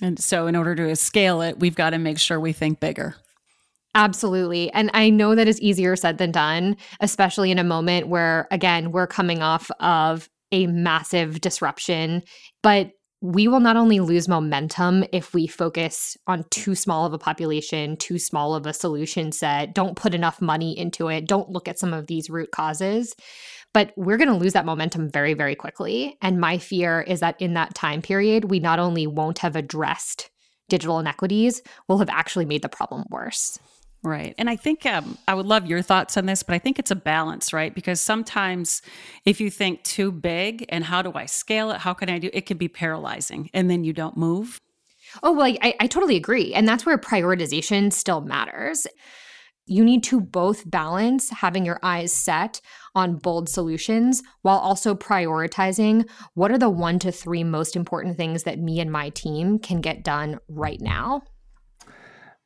And 0.01 0.19
so, 0.19 0.47
in 0.47 0.55
order 0.55 0.75
to 0.75 0.95
scale 0.95 1.41
it, 1.41 1.59
we've 1.59 1.75
got 1.75 1.91
to 1.91 1.99
make 1.99 2.17
sure 2.17 2.39
we 2.39 2.53
think 2.53 2.79
bigger. 2.79 3.15
Absolutely. 3.93 4.71
And 4.71 4.89
I 4.93 5.09
know 5.09 5.35
that 5.35 5.47
is 5.47 5.59
easier 5.59 5.95
said 5.95 6.17
than 6.17 6.31
done, 6.31 6.77
especially 7.01 7.51
in 7.51 7.59
a 7.59 7.63
moment 7.63 8.07
where, 8.07 8.47
again, 8.49 8.91
we're 8.91 9.07
coming 9.07 9.41
off 9.41 9.69
of 9.79 10.29
a 10.51 10.67
massive 10.67 11.41
disruption. 11.41 12.23
But 12.63 12.91
we 13.23 13.47
will 13.47 13.59
not 13.59 13.77
only 13.77 13.99
lose 13.99 14.27
momentum 14.27 15.03
if 15.13 15.33
we 15.33 15.45
focus 15.45 16.17
on 16.25 16.43
too 16.49 16.73
small 16.73 17.05
of 17.05 17.13
a 17.13 17.19
population, 17.19 17.95
too 17.97 18.17
small 18.17 18.55
of 18.55 18.65
a 18.65 18.73
solution 18.73 19.31
set, 19.31 19.75
don't 19.75 19.95
put 19.95 20.15
enough 20.15 20.41
money 20.41 20.77
into 20.77 21.07
it, 21.07 21.27
don't 21.27 21.49
look 21.49 21.67
at 21.67 21.77
some 21.77 21.93
of 21.93 22.07
these 22.07 22.31
root 22.31 22.49
causes, 22.51 23.13
but 23.73 23.91
we're 23.95 24.17
going 24.17 24.27
to 24.27 24.35
lose 24.35 24.53
that 24.53 24.65
momentum 24.65 25.07
very, 25.07 25.35
very 25.35 25.53
quickly. 25.53 26.17
And 26.21 26.39
my 26.39 26.57
fear 26.57 27.01
is 27.01 27.19
that 27.19 27.39
in 27.39 27.53
that 27.53 27.75
time 27.75 28.01
period, 28.01 28.49
we 28.49 28.59
not 28.59 28.79
only 28.79 29.05
won't 29.05 29.39
have 29.39 29.55
addressed 29.55 30.31
digital 30.67 30.97
inequities, 30.97 31.61
we'll 31.87 31.99
have 31.99 32.09
actually 32.09 32.45
made 32.45 32.63
the 32.63 32.69
problem 32.69 33.03
worse. 33.11 33.59
Right. 34.03 34.33
And 34.39 34.49
I 34.49 34.55
think 34.55 34.85
um, 34.87 35.17
I 35.27 35.35
would 35.35 35.45
love 35.45 35.67
your 35.67 35.83
thoughts 35.83 36.17
on 36.17 36.25
this, 36.25 36.41
but 36.41 36.55
I 36.55 36.59
think 36.59 36.79
it's 36.79 36.89
a 36.89 36.95
balance, 36.95 37.53
right? 37.53 37.73
Because 37.73 38.01
sometimes 38.01 38.81
if 39.25 39.39
you 39.39 39.51
think 39.51 39.83
too 39.83 40.11
big 40.11 40.65
and 40.69 40.83
how 40.83 41.03
do 41.03 41.11
I 41.13 41.27
scale 41.27 41.69
it? 41.69 41.77
How 41.77 41.93
can 41.93 42.09
I 42.09 42.17
do 42.17 42.29
it? 42.33 42.47
can 42.47 42.57
be 42.57 42.67
paralyzing 42.67 43.49
and 43.53 43.69
then 43.69 43.83
you 43.83 43.93
don't 43.93 44.17
move. 44.17 44.59
Oh, 45.21 45.33
well, 45.33 45.55
I, 45.61 45.75
I 45.79 45.87
totally 45.87 46.15
agree. 46.15 46.53
And 46.53 46.67
that's 46.67 46.85
where 46.85 46.97
prioritization 46.97 47.93
still 47.93 48.21
matters. 48.21 48.87
You 49.67 49.85
need 49.85 50.03
to 50.05 50.19
both 50.19 50.69
balance 50.69 51.29
having 51.29 51.65
your 51.65 51.79
eyes 51.83 52.11
set 52.11 52.59
on 52.95 53.17
bold 53.17 53.47
solutions 53.49 54.23
while 54.41 54.57
also 54.57 54.95
prioritizing 54.95 56.09
what 56.33 56.51
are 56.51 56.57
the 56.57 56.69
one 56.69 56.97
to 56.99 57.11
three 57.11 57.43
most 57.43 57.75
important 57.75 58.17
things 58.17 58.43
that 58.43 58.59
me 58.59 58.79
and 58.79 58.91
my 58.91 59.09
team 59.09 59.59
can 59.59 59.79
get 59.79 60.03
done 60.03 60.39
right 60.49 60.81
now. 60.81 61.21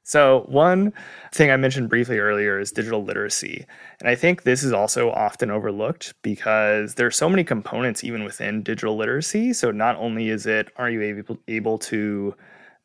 So, 0.08 0.46
one 0.48 0.94
thing 1.34 1.50
I 1.50 1.58
mentioned 1.58 1.89
briefly 1.89 2.20
earlier 2.20 2.60
is 2.60 2.72
digital 2.72 3.04
literacy. 3.04 3.65
And 4.00 4.08
I 4.08 4.13
think 4.13 4.44
this 4.44 4.63
is 4.63 4.72
also 4.72 5.10
often 5.12 5.50
overlooked 5.50 6.13
because 6.22 6.94
there 6.94 7.08
are 7.08 7.12
so 7.12 7.28
many 7.28 7.44
components 7.44 8.04
even 8.04 8.24
within 8.24 8.62
digital 8.62 8.96
literacy. 8.98 9.52
So, 9.54 9.72
not 9.72 9.96
only 9.98 10.30
is 10.30 10.46
it, 10.46 10.70
are 10.78 10.91
you 10.91 11.02
able, 11.02 11.39
able 11.48 11.80
to 11.80 12.36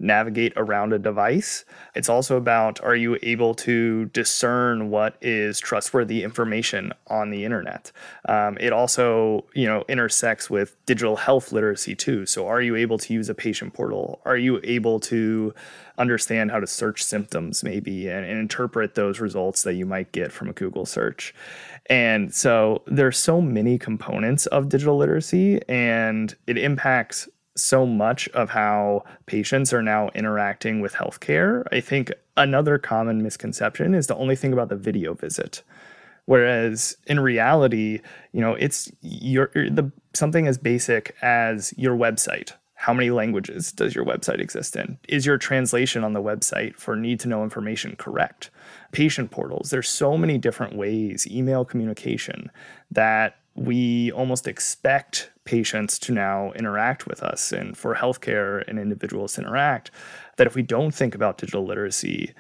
navigate 0.01 0.53
around 0.57 0.93
a 0.93 0.99
device. 0.99 1.65
It's 1.95 2.09
also 2.09 2.37
about 2.37 2.83
are 2.83 2.97
you 2.97 3.19
able 3.23 3.55
to 3.57 4.07
discern 4.07 4.91
what 4.91 5.17
is 5.21 5.61
trustworthy 5.61 6.25
information 6.25 6.93
on 7.09 7.31
the 7.31 7.45
internet. 7.45 7.93
Um, 8.29 8.57
it 8.59 8.73
also 8.73 9.45
you 9.55 9.67
know 9.67 9.85
intersects 9.89 10.51
with 10.51 10.75
digital 10.87 11.17
health 11.17 11.53
literacy 11.53 11.95
too. 11.95 12.27
So 12.27 12.49
are 12.49 12.63
you 12.63 12.75
able 12.77 12.99
to 12.99 13.13
use 13.13 13.29
a 13.29 13.35
patient 13.35 13.75
portal? 13.75 14.21
Are 14.25 14.39
you 14.39 14.61
able 14.65 14.99
to 15.01 15.55
understand 15.99 16.51
how 16.51 16.59
to 16.59 16.67
search 16.67 17.05
symptoms 17.05 17.63
maybe 17.63 18.09
and, 18.09 18.25
and 18.25 18.39
interpret 18.39 18.95
those 18.95 19.21
results 19.21 19.63
that 19.65 19.75
you 19.75 19.85
might 19.85 20.13
get 20.13 20.33
from 20.33 20.49
a 20.49 20.53
Google 20.53 20.87
search? 20.87 21.35
And 21.91 22.33
so 22.33 22.83
there's 22.87 23.19
so 23.19 23.41
many 23.41 23.77
components 23.79 24.47
of 24.47 24.69
digital 24.69 24.97
literacy 24.97 25.61
and 25.69 26.35
it 26.47 26.57
impacts 26.57 27.29
so 27.57 27.87
much 27.87 28.29
of 28.29 28.51
how 28.51 29.05
patients 29.27 29.73
are 29.73 29.83
now 29.83 30.09
interacting 30.15 30.81
with 30.81 30.95
healthcare. 30.95 31.65
I 31.73 31.81
think 31.81 32.13
another 32.37 32.79
common 32.79 33.23
misconception 33.23 33.95
is 33.95 34.07
to 34.09 34.17
only 34.17 34.37
think 34.37 34.53
about 34.53 34.69
the 34.69 34.77
video 34.77 35.15
visit. 35.15 35.63
Whereas 36.27 36.97
in 37.07 37.19
reality, 37.19 38.01
you 38.33 38.41
know, 38.41 38.55
it's 38.55 38.91
your 39.01 39.51
the 39.55 39.91
something 40.15 40.47
as 40.47 40.59
basic 40.59 41.17
as 41.23 41.75
your 41.77 41.97
website. 41.97 42.53
How 42.75 42.95
many 42.95 43.11
languages 43.11 43.73
does 43.73 43.95
your 43.95 44.07
website 44.07 44.41
exist 44.41 44.75
in? 44.75 44.97
Is 45.09 45.27
your 45.27 45.37
translation 45.37 46.03
on 46.03 46.15
the 46.15 46.23
website 46.23 46.77
for 46.77 46.97
need 46.97 47.21
to 47.21 47.29
know 47.29 47.43
information 47.43 47.95
correct? 47.97 48.51
Patient 48.93 49.31
portals. 49.31 49.71
There's 49.71 49.89
so 49.89 50.17
many 50.17 50.39
different 50.39 50.77
ways, 50.77 51.27
email 51.31 51.65
communication, 51.65 52.51
that 52.91 53.37
we 53.55 54.13
almost 54.13 54.47
expect 54.47 55.31
patients 55.51 55.99
to 55.99 56.13
now 56.13 56.53
interact 56.53 57.09
with 57.09 57.25
us 57.25 57.51
and 57.51 57.77
for 57.77 57.93
healthcare 57.93 58.63
and 58.69 58.79
individuals 58.79 59.33
to 59.33 59.41
interact 59.41 59.91
that 60.37 60.47
if 60.47 60.55
we 60.55 60.63
don't 60.63 60.95
think 60.95 61.13
about 61.13 61.39
digital 61.39 61.67
literacy 61.67 62.33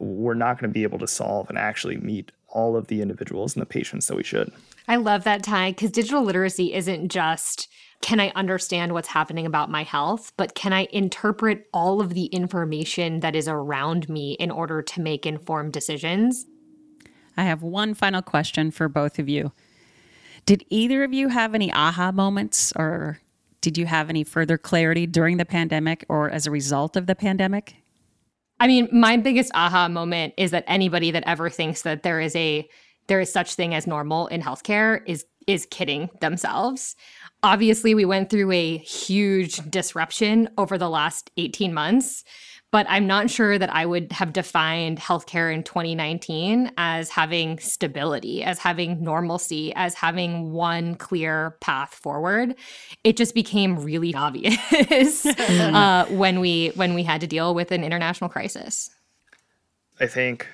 we're 0.00 0.34
not 0.34 0.58
going 0.58 0.68
to 0.68 0.74
be 0.74 0.82
able 0.82 0.98
to 0.98 1.06
solve 1.06 1.48
and 1.48 1.56
actually 1.56 1.96
meet 1.98 2.32
all 2.48 2.76
of 2.76 2.88
the 2.88 3.00
individuals 3.00 3.54
and 3.54 3.62
the 3.62 3.66
patients 3.66 4.08
that 4.08 4.16
we 4.16 4.24
should. 4.24 4.52
I 4.88 4.96
love 4.96 5.22
that 5.24 5.44
ty 5.44 5.70
because 5.70 5.92
digital 5.92 6.24
literacy 6.24 6.74
isn't 6.74 7.08
just 7.08 7.68
can 8.02 8.18
i 8.18 8.32
understand 8.34 8.92
what's 8.92 9.08
happening 9.08 9.46
about 9.46 9.70
my 9.70 9.84
health? 9.84 10.32
but 10.36 10.56
can 10.56 10.72
i 10.72 10.88
interpret 10.90 11.68
all 11.72 12.00
of 12.00 12.14
the 12.14 12.26
information 12.26 13.20
that 13.20 13.36
is 13.36 13.46
around 13.46 14.08
me 14.08 14.32
in 14.40 14.50
order 14.50 14.82
to 14.82 15.00
make 15.00 15.24
informed 15.24 15.72
decisions? 15.72 16.46
I 17.36 17.44
have 17.44 17.62
one 17.62 17.94
final 17.94 18.22
question 18.22 18.72
for 18.72 18.88
both 18.88 19.20
of 19.20 19.28
you 19.28 19.52
did 20.46 20.64
either 20.70 21.04
of 21.04 21.12
you 21.12 21.28
have 21.28 21.54
any 21.54 21.72
aha 21.72 22.12
moments 22.12 22.72
or 22.76 23.18
did 23.60 23.76
you 23.76 23.84
have 23.86 24.08
any 24.08 24.22
further 24.22 24.56
clarity 24.56 25.06
during 25.06 25.38
the 25.38 25.44
pandemic 25.44 26.04
or 26.08 26.30
as 26.30 26.46
a 26.46 26.50
result 26.52 26.96
of 26.96 27.06
the 27.06 27.16
pandemic? 27.16 27.74
I 28.60 28.68
mean, 28.68 28.88
my 28.92 29.16
biggest 29.16 29.50
aha 29.54 29.88
moment 29.88 30.34
is 30.36 30.52
that 30.52 30.64
anybody 30.66 31.10
that 31.10 31.24
ever 31.26 31.50
thinks 31.50 31.82
that 31.82 32.04
there 32.04 32.20
is 32.20 32.34
a 32.36 32.66
there 33.08 33.20
is 33.20 33.32
such 33.32 33.54
thing 33.54 33.74
as 33.74 33.86
normal 33.86 34.26
in 34.28 34.40
healthcare 34.40 35.02
is 35.06 35.26
is 35.46 35.66
kidding 35.66 36.10
themselves. 36.20 36.96
Obviously, 37.42 37.94
we 37.94 38.04
went 38.04 38.30
through 38.30 38.50
a 38.50 38.78
huge 38.78 39.58
disruption 39.70 40.48
over 40.58 40.78
the 40.78 40.88
last 40.88 41.30
18 41.36 41.74
months 41.74 42.24
but 42.72 42.86
I'm 42.88 43.06
not 43.06 43.30
sure 43.30 43.58
that 43.58 43.72
I 43.72 43.86
would 43.86 44.12
have 44.12 44.32
defined 44.32 44.98
healthcare 44.98 45.54
in 45.54 45.62
2019 45.62 46.72
as 46.76 47.10
having 47.10 47.58
stability, 47.58 48.42
as 48.42 48.58
having 48.58 49.02
normalcy, 49.02 49.72
as 49.74 49.94
having 49.94 50.52
one 50.52 50.94
clear 50.96 51.56
path 51.60 51.94
forward. 51.94 52.54
It 53.04 53.16
just 53.16 53.34
became 53.34 53.78
really 53.78 54.14
obvious 54.14 55.24
uh, 55.26 56.06
when 56.10 56.40
we 56.40 56.72
when 56.74 56.94
we 56.94 57.02
had 57.02 57.20
to 57.20 57.26
deal 57.26 57.54
with 57.54 57.70
an 57.70 57.84
international 57.84 58.28
crisis. 58.28 58.90
I 60.00 60.06
think 60.06 60.46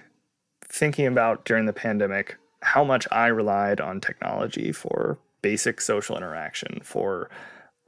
thinking 0.68 1.06
about 1.06 1.44
during 1.44 1.66
the 1.66 1.72
pandemic 1.72 2.36
how 2.62 2.84
much 2.84 3.08
I 3.10 3.26
relied 3.26 3.80
on 3.80 4.00
technology 4.00 4.70
for 4.72 5.18
basic 5.42 5.80
social 5.80 6.16
interaction, 6.16 6.80
for 6.84 7.28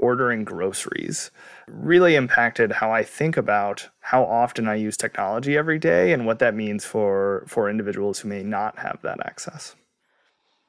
ordering 0.04 0.44
groceries 0.44 1.30
really 1.66 2.14
impacted 2.14 2.70
how 2.70 2.92
I 2.92 3.02
think 3.02 3.38
about 3.38 3.88
how 4.00 4.22
often 4.24 4.68
I 4.68 4.74
use 4.74 4.98
technology 4.98 5.56
every 5.56 5.78
day 5.78 6.12
and 6.12 6.26
what 6.26 6.40
that 6.40 6.54
means 6.54 6.84
for 6.84 7.44
for 7.48 7.70
individuals 7.70 8.18
who 8.18 8.28
may 8.28 8.42
not 8.42 8.78
have 8.78 8.98
that 9.02 9.18
access. 9.24 9.74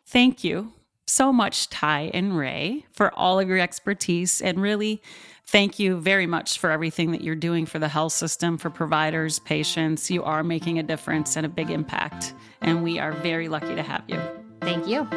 Thank 0.08 0.46
you 0.46 0.72
so 1.06 1.34
much 1.34 1.70
Ty 1.70 2.12
and 2.14 2.38
Rae 2.38 2.86
for 2.94 3.14
all 3.14 3.38
of 3.38 3.50
your 3.50 3.60
expertise 3.60 4.42
and 4.42 4.62
really 4.62 5.02
thank 5.46 5.80
you 5.80 6.00
very 6.00 6.26
much 6.28 6.58
for 6.58 6.72
everything 6.72 7.12
that 7.12 7.22
you're 7.22 7.36
doing 7.36 7.66
for 7.66 7.78
the 7.78 7.90
health 7.90 8.14
system 8.14 8.58
for 8.58 8.70
providers, 8.70 9.40
patients. 9.40 10.10
You 10.10 10.24
are 10.24 10.44
making 10.44 10.80
a 10.80 10.84
difference 10.84 11.36
and 11.36 11.46
a 11.46 11.50
big 11.50 11.70
impact 11.70 12.34
and 12.62 12.84
we 12.84 13.00
are 13.00 13.12
very 13.12 13.50
lucky 13.50 13.76
to 13.76 13.84
have 13.84 14.04
you. 14.08 14.22
Thank 14.62 14.88
you. 14.88 15.08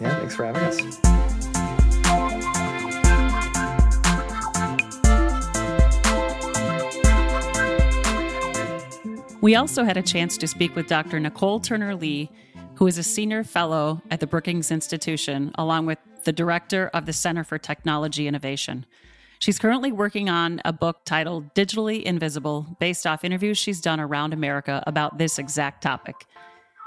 Yeah, 0.00 0.18
thanks 0.18 0.34
for 0.34 0.44
having 0.44 0.64
us. 0.64 1.27
We 9.40 9.54
also 9.54 9.84
had 9.84 9.96
a 9.96 10.02
chance 10.02 10.36
to 10.38 10.48
speak 10.48 10.74
with 10.74 10.88
Dr. 10.88 11.20
Nicol 11.20 11.60
Turner 11.60 11.94
Lee, 11.94 12.28
who 12.74 12.88
is 12.88 12.98
a 12.98 13.04
senior 13.04 13.44
fellow 13.44 14.02
at 14.10 14.18
the 14.18 14.26
Brookings 14.26 14.72
Institution, 14.72 15.52
along 15.56 15.86
with 15.86 15.98
the 16.24 16.32
director 16.32 16.90
of 16.92 17.06
the 17.06 17.12
Center 17.12 17.44
for 17.44 17.56
Technology 17.56 18.26
Innovation. 18.26 18.84
She's 19.38 19.60
currently 19.60 19.92
working 19.92 20.28
on 20.28 20.60
a 20.64 20.72
book 20.72 21.02
titled 21.04 21.54
Digitally 21.54 22.02
Invisible, 22.02 22.76
based 22.80 23.06
off 23.06 23.22
interviews 23.22 23.56
she's 23.56 23.80
done 23.80 24.00
around 24.00 24.32
America 24.32 24.82
about 24.88 25.18
this 25.18 25.38
exact 25.38 25.84
topic. 25.84 26.16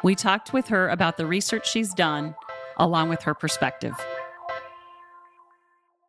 We 0.03 0.13
talked 0.13 0.51
with 0.51 0.67
her 0.67 0.89
about 0.89 1.15
the 1.15 1.25
research 1.25 1.71
she's 1.71 1.93
done, 1.93 2.35
along 2.75 3.07
with 3.07 3.21
her 3.23 3.33
perspective. 3.33 3.95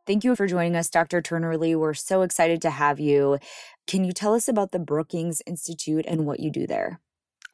Thank 0.05 0.25
you 0.25 0.35
for 0.35 0.49
joining 0.49 0.75
us, 0.75 0.91
Dr. 0.91 1.23
Turner 1.23 1.57
Lee. 1.57 1.77
We're 1.77 1.95
so 1.95 2.23
excited 2.23 2.61
to 2.63 2.71
have 2.71 2.99
you. 2.99 3.39
Can 3.87 4.03
you 4.05 4.13
tell 4.13 4.35
us 4.35 4.49
about 4.49 4.73
the 4.73 4.81
Brookings 4.81 5.41
Institute 5.47 6.05
and 6.09 6.27
what 6.27 6.41
you 6.41 6.51
do 6.51 6.67
there? 6.67 7.01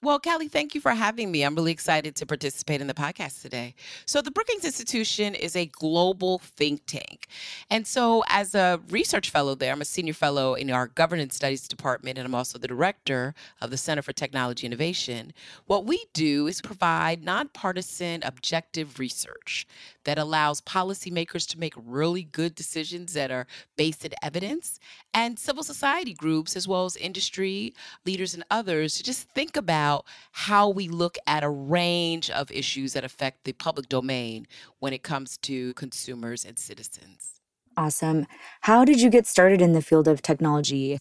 Well, 0.00 0.20
Callie, 0.20 0.46
thank 0.46 0.76
you 0.76 0.80
for 0.80 0.92
having 0.92 1.32
me. 1.32 1.42
I'm 1.42 1.56
really 1.56 1.72
excited 1.72 2.14
to 2.14 2.26
participate 2.26 2.80
in 2.80 2.86
the 2.86 2.94
podcast 2.94 3.42
today. 3.42 3.74
So, 4.06 4.22
the 4.22 4.30
Brookings 4.30 4.64
Institution 4.64 5.34
is 5.34 5.56
a 5.56 5.66
global 5.66 6.38
think 6.38 6.82
tank. 6.86 7.26
And 7.68 7.84
so, 7.84 8.22
as 8.28 8.54
a 8.54 8.80
research 8.90 9.30
fellow 9.30 9.56
there, 9.56 9.72
I'm 9.72 9.80
a 9.80 9.84
senior 9.84 10.12
fellow 10.12 10.54
in 10.54 10.70
our 10.70 10.86
governance 10.86 11.34
studies 11.34 11.66
department, 11.66 12.16
and 12.16 12.24
I'm 12.24 12.34
also 12.36 12.58
the 12.58 12.68
director 12.68 13.34
of 13.60 13.72
the 13.72 13.76
Center 13.76 14.02
for 14.02 14.12
Technology 14.12 14.68
Innovation. 14.68 15.32
What 15.66 15.84
we 15.84 16.04
do 16.12 16.46
is 16.46 16.60
provide 16.60 17.24
nonpartisan, 17.24 18.22
objective 18.22 19.00
research 19.00 19.66
that 20.04 20.16
allows 20.16 20.60
policymakers 20.60 21.44
to 21.48 21.58
make 21.58 21.74
really 21.76 22.22
good 22.22 22.54
decisions 22.54 23.14
that 23.14 23.32
are 23.32 23.48
based 23.76 24.04
in 24.04 24.12
evidence, 24.22 24.78
and 25.12 25.40
civil 25.40 25.64
society 25.64 26.14
groups, 26.14 26.54
as 26.54 26.68
well 26.68 26.84
as 26.84 26.96
industry 26.96 27.74
leaders 28.06 28.32
and 28.32 28.44
others, 28.48 28.94
to 28.94 29.02
just 29.02 29.28
think 29.30 29.56
about 29.56 29.87
how 30.32 30.68
we 30.68 30.88
look 30.88 31.18
at 31.26 31.44
a 31.44 31.50
range 31.50 32.30
of 32.30 32.50
issues 32.50 32.92
that 32.92 33.04
affect 33.04 33.44
the 33.44 33.52
public 33.52 33.88
domain 33.88 34.46
when 34.78 34.92
it 34.92 35.02
comes 35.02 35.36
to 35.38 35.74
consumers 35.74 36.44
and 36.44 36.58
citizens. 36.58 37.40
Awesome. 37.76 38.26
How 38.62 38.84
did 38.84 39.00
you 39.00 39.08
get 39.08 39.26
started 39.26 39.60
in 39.60 39.72
the 39.72 39.82
field 39.82 40.08
of 40.08 40.20
technology? 40.20 40.98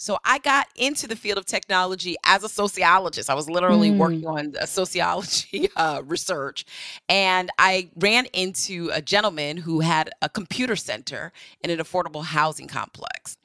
So 0.00 0.16
I 0.24 0.38
got 0.38 0.66
into 0.76 1.06
the 1.06 1.14
field 1.14 1.36
of 1.36 1.44
technology 1.44 2.16
as 2.24 2.42
a 2.42 2.48
sociologist. 2.48 3.28
I 3.28 3.34
was 3.34 3.50
literally 3.50 3.90
mm. 3.90 3.98
working 3.98 4.26
on 4.26 4.54
a 4.58 4.66
sociology 4.66 5.68
uh, 5.76 6.00
research, 6.06 6.64
and 7.06 7.50
I 7.58 7.90
ran 7.96 8.24
into 8.32 8.88
a 8.94 9.02
gentleman 9.02 9.58
who 9.58 9.80
had 9.80 10.08
a 10.22 10.30
computer 10.30 10.74
center 10.74 11.32
in 11.62 11.68
an 11.68 11.80
affordable 11.80 12.24
housing 12.24 12.66
complex. 12.66 13.36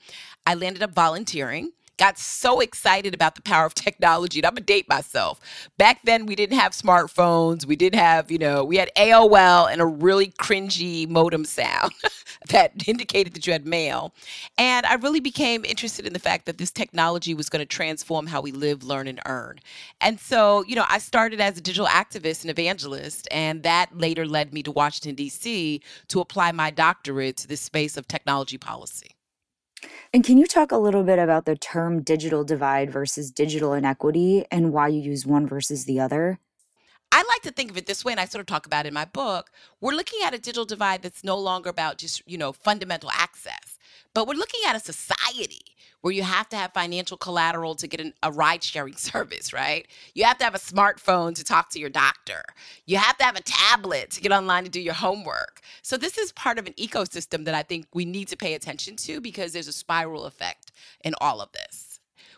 I 0.48 0.54
landed 0.54 0.82
up 0.82 0.94
volunteering 0.94 1.74
got 1.98 2.18
so 2.18 2.60
excited 2.60 3.14
about 3.14 3.36
the 3.36 3.42
power 3.42 3.66
of 3.66 3.74
technology. 3.74 4.40
And 4.40 4.46
I'm 4.46 4.54
gonna 4.54 4.66
date 4.66 4.88
myself. 4.90 5.40
Back 5.78 6.02
then, 6.04 6.26
we 6.26 6.36
didn't 6.36 6.58
have 6.58 6.74
smartphones. 6.74 7.66
We 7.66 7.76
didn't 7.76 8.00
have, 8.00 8.32
you 8.32 8.38
know, 8.38 8.64
we 8.64 8.78
had 8.78 8.92
AOL 8.98 9.72
and 9.72 9.82
a 9.82 9.86
really 9.86 10.28
cringy 10.28 11.08
modem 11.08 11.46
sound 11.46 11.92
that 12.50 12.88
indicated 12.88 13.34
that 13.34 13.48
you 13.48 13.54
had 13.54 13.66
mail. 13.66 14.14
And 14.58 14.86
I 14.86 14.96
really 14.96 15.20
became 15.20 15.66
interested 15.66 16.06
in 16.06 16.14
the 16.14 16.20
fact 16.20 16.46
that 16.46 16.58
this 16.58 16.72
technology 16.72 17.34
was 17.34 17.50
going 17.50 17.60
to 17.60 17.66
transform 17.66 18.28
how 18.28 18.42
we 18.42 18.52
live, 18.52 18.84
learn, 18.84 19.08
and 19.08 19.20
earn. 19.26 19.60
And 20.02 20.20
so, 20.20 20.64
you 20.66 20.76
know, 20.76 20.86
I 20.90 21.00
started 21.00 21.40
as 21.42 21.58
a 21.58 21.62
digital 21.62 21.88
activist 21.88 22.42
and 22.42 22.52
evangelist, 22.52 23.28
and 23.32 23.64
that 23.64 23.98
later 23.98 24.26
led 24.26 24.54
me 24.54 24.64
to 24.64 24.72
Washington, 24.72 25.16
D.C. 25.16 25.82
to 26.10 26.20
apply 26.20 26.52
my 26.52 26.72
doctorate 26.72 27.38
to 27.38 27.48
this 27.48 27.62
space 27.62 27.98
of 27.98 28.08
technology 28.08 28.58
policy. 28.58 29.15
And 30.14 30.24
can 30.24 30.38
you 30.38 30.48
talk 30.48 30.72
a 30.72 30.78
little 30.78 31.04
bit 31.04 31.20
about 31.20 31.46
the 31.46 31.56
term 31.56 32.02
digital 32.02 32.44
divide 32.44 32.92
versus 32.92 33.32
digital 33.32 33.74
inequity 33.74 34.46
and 34.52 34.72
why 34.72 34.88
you 34.88 35.02
use 35.02 35.26
one 35.26 35.48
versus 35.48 35.86
the 35.86 36.00
other? 36.00 36.40
I 37.12 37.24
like 37.30 37.44
to 37.44 37.52
think 37.52 37.72
of 37.72 37.78
it 37.78 37.86
this 37.86 38.04
way, 38.04 38.12
and 38.12 38.20
I 38.20 38.26
sort 38.26 38.42
of 38.42 38.46
talk 38.46 38.66
about 38.66 38.86
it 38.86 38.90
in 38.90 38.94
my 38.94 39.06
book. 39.06 39.52
We're 39.80 39.94
looking 39.94 40.20
at 40.26 40.34
a 40.34 40.38
digital 40.38 40.66
divide 40.66 41.02
that's 41.02 41.24
no 41.24 41.38
longer 41.38 41.70
about 41.70 41.98
just, 41.98 42.22
you 42.26 42.38
know, 42.38 42.52
fundamental 42.52 43.10
access, 43.12 43.78
but 44.14 44.28
we're 44.28 44.34
looking 44.34 44.62
at 44.68 44.76
a 44.76 44.80
society 44.80 45.62
where 46.06 46.14
you 46.14 46.22
have 46.22 46.48
to 46.48 46.56
have 46.56 46.72
financial 46.72 47.18
collateral 47.18 47.74
to 47.74 47.88
get 47.88 48.00
an, 48.00 48.14
a 48.22 48.32
ride 48.32 48.64
sharing 48.64 48.96
service, 49.12 49.52
right? 49.52 49.88
You 50.14 50.26
have 50.26 50.38
to 50.38 50.44
have 50.44 50.54
a 50.54 50.60
smartphone 50.60 51.34
to 51.34 51.44
talk 51.44 51.72
to 51.72 51.80
your 51.80 51.90
doctor. 51.90 52.44
You 52.86 52.98
have 52.98 53.18
to 53.18 53.24
have 53.24 53.36
a 53.36 53.42
tablet 53.42 54.12
to 54.12 54.22
get 54.22 54.32
online 54.32 54.66
to 54.66 54.70
do 54.70 54.80
your 54.80 54.94
homework. 54.94 55.62
So, 55.82 55.98
this 55.98 56.20
is 56.20 56.32
part 56.32 56.60
of 56.60 56.68
an 56.68 56.74
ecosystem 56.74 57.46
that 57.46 57.56
I 57.56 57.64
think 57.64 57.88
we 57.92 58.06
need 58.06 58.28
to 58.28 58.38
pay 58.38 58.54
attention 58.54 58.98
to 58.98 59.20
because 59.20 59.52
there's 59.52 59.68
a 59.68 59.74
spiral 59.74 60.26
effect 60.26 60.72
in 61.04 61.16
all 61.20 61.42
of 61.42 61.50
this. 61.54 61.85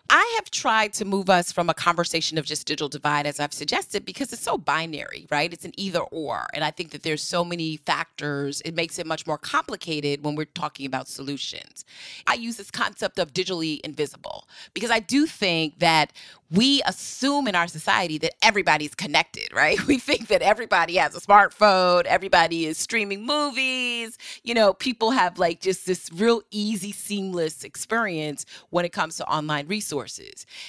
I 0.10 0.34
have 0.38 0.50
tried 0.52 0.94
to 0.94 1.06
move 1.06 1.30
us 1.30 1.52
from 1.52 1.70
a 1.70 1.74
conversation 1.74 2.38
of 2.38 2.46
just 2.46 2.66
digital 2.66 2.88
divide, 2.88 3.28
as 3.28 3.40
I've 3.40 3.54
suggested, 3.54 4.06
because 4.06 4.32
it's 4.32 4.42
so 4.42 4.58
binary, 4.58 5.28
right? 5.30 5.52
It's 5.52 5.66
an 5.66 5.74
either 5.76 6.00
or. 6.00 6.48
And 6.54 6.64
I 6.64 6.72
think 6.72 6.92
that 6.92 7.04
there's 7.04 7.22
so 7.22 7.44
many 7.44 7.78
factors, 7.78 8.62
it 8.62 8.74
makes 8.74 9.00
it 9.00 9.06
much 9.06 9.28
more 9.28 9.38
complicated 9.38 10.24
when 10.24 10.36
we're 10.36 10.46
talking 10.46 10.86
about 10.86 11.08
solutions. 11.10 11.84
I 12.26 12.36
use 12.36 12.56
this 12.58 12.72
concept 12.72 13.20
of 13.20 13.34
digitally 13.34 13.82
invisible 13.82 14.48
because 14.74 14.92
I 14.92 15.00
do 15.00 15.26
think 15.26 15.80
that 15.80 16.14
we 16.50 16.82
assume 16.86 17.48
in 17.48 17.56
our 17.56 17.68
society 17.68 18.18
that 18.20 18.34
everybody's 18.42 18.96
connected, 18.96 19.50
right? 19.54 19.78
We 19.88 20.00
think 20.00 20.28
that 20.28 20.42
everybody 20.42 20.96
has 20.96 21.16
a 21.16 21.22
smartphone, 21.22 22.06
everybody 22.06 22.66
is 22.66 22.78
streaming 22.78 23.26
movies, 23.26 24.18
you 24.44 24.54
know, 24.54 24.74
people 24.74 25.12
have 25.12 25.40
like 25.40 25.62
just 25.62 25.86
this 25.86 26.10
real 26.14 26.42
easy, 26.52 26.92
seamless 26.92 27.64
experience 27.64 28.46
when 28.70 28.86
it 28.86 28.92
comes 28.92 29.18
to 29.18 29.28
online 29.28 29.68
resources. 29.68 29.97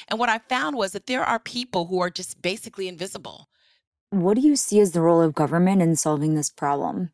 And 0.09 0.19
what 0.19 0.29
I 0.29 0.39
found 0.39 0.77
was 0.77 0.93
that 0.93 1.07
there 1.07 1.25
are 1.25 1.39
people 1.39 1.87
who 1.87 2.01
are 2.01 2.11
just 2.11 2.41
basically 2.41 2.89
invisible. 2.89 3.49
What 4.11 4.35
do 4.35 4.41
you 4.41 4.57
see 4.57 4.81
as 4.81 4.93
the 4.93 5.03
role 5.03 5.21
of 5.21 5.35
government 5.35 5.83
in 5.83 5.97
solving 5.97 6.35
this 6.35 6.51
problem? 6.51 7.11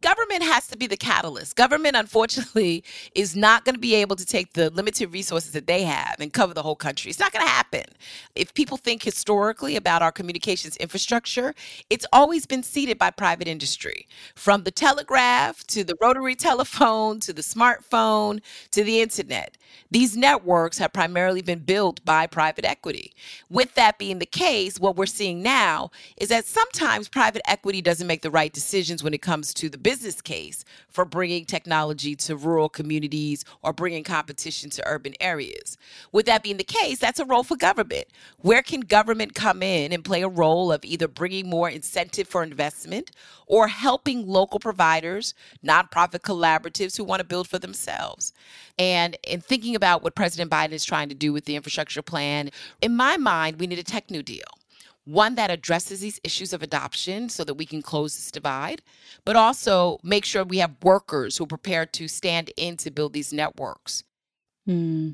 Government 0.00 0.42
has 0.42 0.66
to 0.68 0.76
be 0.76 0.86
the 0.86 0.96
catalyst. 0.96 1.56
Government, 1.56 1.96
unfortunately, 1.96 2.84
is 3.14 3.36
not 3.36 3.64
going 3.64 3.74
to 3.74 3.80
be 3.80 3.94
able 3.94 4.16
to 4.16 4.26
take 4.26 4.52
the 4.54 4.70
limited 4.70 5.12
resources 5.12 5.52
that 5.52 5.66
they 5.66 5.82
have 5.82 6.16
and 6.18 6.32
cover 6.32 6.54
the 6.54 6.62
whole 6.62 6.76
country. 6.76 7.10
It's 7.10 7.18
not 7.18 7.32
going 7.32 7.44
to 7.44 7.50
happen. 7.50 7.84
If 8.34 8.54
people 8.54 8.76
think 8.76 9.02
historically 9.02 9.76
about 9.76 10.02
our 10.02 10.12
communications 10.12 10.76
infrastructure, 10.76 11.54
it's 11.90 12.06
always 12.12 12.46
been 12.46 12.62
seeded 12.62 12.98
by 12.98 13.10
private 13.10 13.48
industry. 13.48 14.06
From 14.34 14.64
the 14.64 14.70
telegraph 14.70 15.66
to 15.68 15.84
the 15.84 15.96
rotary 16.00 16.34
telephone 16.34 17.20
to 17.20 17.32
the 17.32 17.42
smartphone 17.42 18.40
to 18.70 18.84
the 18.84 19.00
internet. 19.00 19.56
These 19.90 20.16
networks 20.16 20.78
have 20.78 20.92
primarily 20.92 21.42
been 21.42 21.60
built 21.60 22.04
by 22.04 22.26
private 22.26 22.64
equity. 22.64 23.12
With 23.50 23.74
that 23.74 23.98
being 23.98 24.18
the 24.18 24.26
case, 24.26 24.78
what 24.78 24.96
we're 24.96 25.06
seeing 25.06 25.42
now 25.42 25.90
is 26.16 26.28
that 26.28 26.44
sometimes 26.44 27.08
private 27.08 27.42
equity 27.46 27.82
doesn't 27.82 28.06
make 28.06 28.22
the 28.22 28.30
right 28.30 28.52
decisions 28.52 29.02
when 29.02 29.14
it 29.14 29.22
comes 29.22 29.52
to 29.54 29.68
the 29.72 29.78
business 29.78 30.20
case 30.20 30.64
for 30.88 31.04
bringing 31.04 31.44
technology 31.44 32.14
to 32.16 32.36
rural 32.36 32.68
communities 32.68 33.44
or 33.62 33.72
bringing 33.72 34.04
competition 34.04 34.70
to 34.70 34.82
urban 34.86 35.14
areas. 35.20 35.76
With 36.12 36.26
that 36.26 36.42
being 36.42 36.58
the 36.58 36.64
case, 36.64 36.98
that's 36.98 37.18
a 37.18 37.24
role 37.24 37.42
for 37.42 37.56
government. 37.56 38.04
Where 38.38 38.62
can 38.62 38.80
government 38.80 39.34
come 39.34 39.62
in 39.62 39.92
and 39.92 40.04
play 40.04 40.22
a 40.22 40.28
role 40.28 40.70
of 40.70 40.84
either 40.84 41.08
bringing 41.08 41.48
more 41.48 41.68
incentive 41.68 42.28
for 42.28 42.42
investment 42.42 43.10
or 43.46 43.68
helping 43.68 44.26
local 44.26 44.60
providers, 44.60 45.34
nonprofit 45.64 46.20
collaboratives 46.20 46.96
who 46.96 47.04
want 47.04 47.20
to 47.20 47.26
build 47.26 47.48
for 47.48 47.58
themselves? 47.58 48.32
And 48.78 49.16
in 49.26 49.40
thinking 49.40 49.74
about 49.74 50.02
what 50.02 50.14
President 50.14 50.50
Biden 50.50 50.72
is 50.72 50.84
trying 50.84 51.08
to 51.08 51.14
do 51.14 51.32
with 51.32 51.44
the 51.46 51.56
infrastructure 51.56 52.02
plan, 52.02 52.50
in 52.80 52.96
my 52.96 53.16
mind, 53.16 53.58
we 53.58 53.66
need 53.66 53.78
a 53.78 53.84
tech 53.84 54.10
new 54.10 54.22
deal 54.22 54.44
one 55.04 55.34
that 55.34 55.50
addresses 55.50 56.00
these 56.00 56.20
issues 56.22 56.52
of 56.52 56.62
adoption 56.62 57.28
so 57.28 57.44
that 57.44 57.54
we 57.54 57.66
can 57.66 57.82
close 57.82 58.14
this 58.14 58.30
divide, 58.30 58.82
but 59.24 59.36
also 59.36 59.98
make 60.02 60.24
sure 60.24 60.44
we 60.44 60.58
have 60.58 60.76
workers 60.82 61.36
who 61.36 61.44
are 61.44 61.48
prepared 61.48 61.92
to 61.94 62.08
stand 62.08 62.50
in 62.56 62.76
to 62.78 62.90
build 62.90 63.12
these 63.12 63.32
networks. 63.32 64.04
Hmm. 64.66 65.10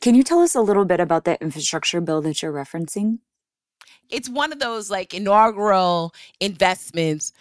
Can 0.00 0.14
you 0.14 0.22
tell 0.22 0.40
us 0.40 0.54
a 0.54 0.60
little 0.60 0.84
bit 0.84 1.00
about 1.00 1.24
that 1.24 1.40
infrastructure 1.40 2.00
bill 2.00 2.20
that 2.22 2.42
you're 2.42 2.52
referencing? 2.52 3.20
It's 4.10 4.28
one 4.28 4.52
of 4.52 4.58
those 4.58 4.90
like 4.90 5.14
inaugural 5.14 6.14
investments 6.40 7.32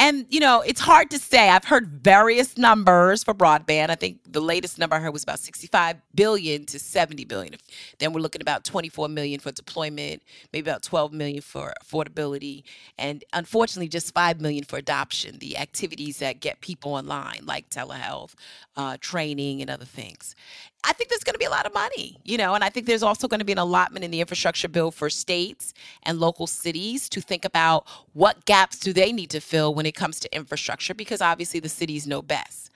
and, 0.00 0.24
you 0.30 0.40
know, 0.40 0.62
it's 0.62 0.80
hard 0.80 1.10
to 1.10 1.18
say. 1.18 1.50
I've 1.50 1.64
heard 1.64 2.00
various 2.02 2.56
numbers 2.56 3.22
for 3.22 3.34
broadband. 3.34 3.90
I 3.90 3.96
think 3.96 4.20
the 4.26 4.40
latest 4.40 4.78
number 4.78 4.96
I 4.96 4.98
heard 4.98 5.12
was 5.12 5.22
about 5.22 5.40
65 5.40 5.96
billion 6.14 6.64
to 6.66 6.78
70 6.78 7.24
billion. 7.26 7.56
Then 7.98 8.14
we're 8.14 8.22
looking 8.22 8.40
about 8.40 8.64
24 8.64 9.08
million 9.08 9.40
for 9.40 9.52
deployment, 9.52 10.22
maybe 10.54 10.70
about 10.70 10.82
12 10.82 11.12
million 11.12 11.42
for 11.42 11.74
affordability, 11.84 12.62
and 12.98 13.24
unfortunately 13.34 13.88
just 13.88 14.14
5 14.14 14.40
million 14.40 14.64
for 14.64 14.78
adoption, 14.78 15.38
the 15.38 15.58
activities 15.58 16.18
that 16.20 16.40
get 16.40 16.62
people 16.62 16.94
online 16.94 17.40
like 17.44 17.68
telehealth, 17.68 18.32
uh, 18.76 18.96
training, 19.02 19.60
and 19.60 19.68
other 19.68 19.84
things. 19.84 20.34
I 20.82 20.94
think 20.94 21.10
there's 21.10 21.24
going 21.24 21.34
to 21.34 21.38
be 21.38 21.44
a 21.44 21.50
lot 21.50 21.66
of 21.66 21.74
money, 21.74 22.16
you 22.24 22.38
know, 22.38 22.54
and 22.54 22.64
I 22.64 22.70
think 22.70 22.86
there's 22.86 23.02
also 23.02 23.28
going 23.28 23.40
to 23.40 23.44
be 23.44 23.52
an 23.52 23.58
allotment 23.58 24.02
in 24.02 24.10
the 24.10 24.20
infrastructure 24.20 24.68
bill 24.68 24.90
for 24.90 25.10
states 25.10 25.74
and 26.04 26.09
local 26.18 26.46
cities 26.46 27.08
to 27.10 27.20
think 27.20 27.44
about 27.44 27.86
what 28.12 28.44
gaps 28.46 28.78
do 28.78 28.92
they 28.92 29.12
need 29.12 29.30
to 29.30 29.40
fill 29.40 29.74
when 29.74 29.86
it 29.86 29.94
comes 29.94 30.18
to 30.20 30.34
infrastructure 30.34 30.94
because 30.94 31.20
obviously 31.20 31.60
the 31.60 31.68
cities 31.68 32.06
know 32.06 32.22
best. 32.22 32.70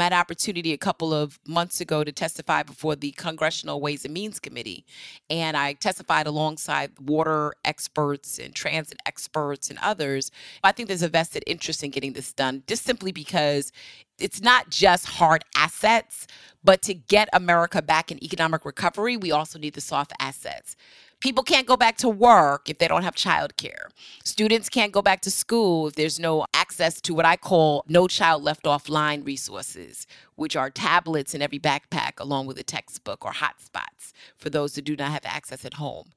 I 0.00 0.02
had 0.02 0.12
an 0.12 0.18
opportunity 0.18 0.72
a 0.72 0.78
couple 0.78 1.12
of 1.12 1.38
months 1.46 1.80
ago 1.80 2.02
to 2.02 2.12
testify 2.12 2.62
before 2.62 2.96
the 2.96 3.10
Congressional 3.12 3.80
Ways 3.80 4.04
and 4.04 4.14
Means 4.14 4.40
Committee, 4.40 4.86
and 5.28 5.56
I 5.56 5.74
testified 5.74 6.26
alongside 6.26 6.92
water 6.98 7.52
experts 7.64 8.38
and 8.38 8.54
transit 8.54 8.98
experts 9.04 9.68
and 9.68 9.78
others. 9.82 10.30
I 10.64 10.72
think 10.72 10.88
there's 10.88 11.02
a 11.02 11.08
vested 11.08 11.44
interest 11.46 11.84
in 11.84 11.90
getting 11.90 12.14
this 12.14 12.32
done, 12.32 12.62
just 12.66 12.84
simply 12.84 13.12
because 13.12 13.70
it's 14.18 14.40
not 14.40 14.70
just 14.70 15.06
hard 15.06 15.44
assets, 15.56 16.26
but 16.64 16.80
to 16.82 16.94
get 16.94 17.28
America 17.32 17.82
back 17.82 18.10
in 18.10 18.22
economic 18.24 18.64
recovery, 18.64 19.16
we 19.16 19.30
also 19.30 19.58
need 19.58 19.74
the 19.74 19.80
soft 19.80 20.12
assets. 20.20 20.76
People 21.22 21.44
can't 21.44 21.68
go 21.68 21.76
back 21.76 21.98
to 21.98 22.08
work 22.08 22.68
if 22.68 22.78
they 22.78 22.88
don't 22.88 23.04
have 23.04 23.14
childcare. 23.14 23.90
Students 24.24 24.68
can't 24.68 24.90
go 24.90 25.00
back 25.00 25.20
to 25.20 25.30
school 25.30 25.86
if 25.86 25.94
there's 25.94 26.18
no 26.18 26.46
access 26.52 27.00
to 27.02 27.14
what 27.14 27.24
I 27.24 27.36
call 27.36 27.84
no 27.86 28.08
child 28.08 28.42
left 28.42 28.64
offline 28.64 29.24
resources, 29.24 30.08
which 30.34 30.56
are 30.56 30.68
tablets 30.68 31.32
in 31.32 31.40
every 31.40 31.60
backpack 31.60 32.18
along 32.18 32.46
with 32.46 32.58
a 32.58 32.64
textbook 32.64 33.24
or 33.24 33.30
hotspots 33.34 34.10
for 34.36 34.50
those 34.50 34.74
who 34.74 34.82
do 34.82 34.96
not 34.96 35.12
have 35.12 35.24
access 35.24 35.64
at 35.64 35.74
home. 35.74 36.10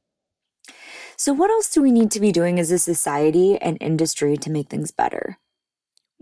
So, 1.17 1.33
what 1.33 1.51
else 1.51 1.69
do 1.69 1.83
we 1.83 1.91
need 1.91 2.09
to 2.09 2.19
be 2.19 2.31
doing 2.31 2.59
as 2.59 2.71
a 2.71 2.79
society 2.79 3.59
and 3.59 3.77
industry 3.79 4.37
to 4.37 4.49
make 4.49 4.69
things 4.69 4.89
better? 4.89 5.37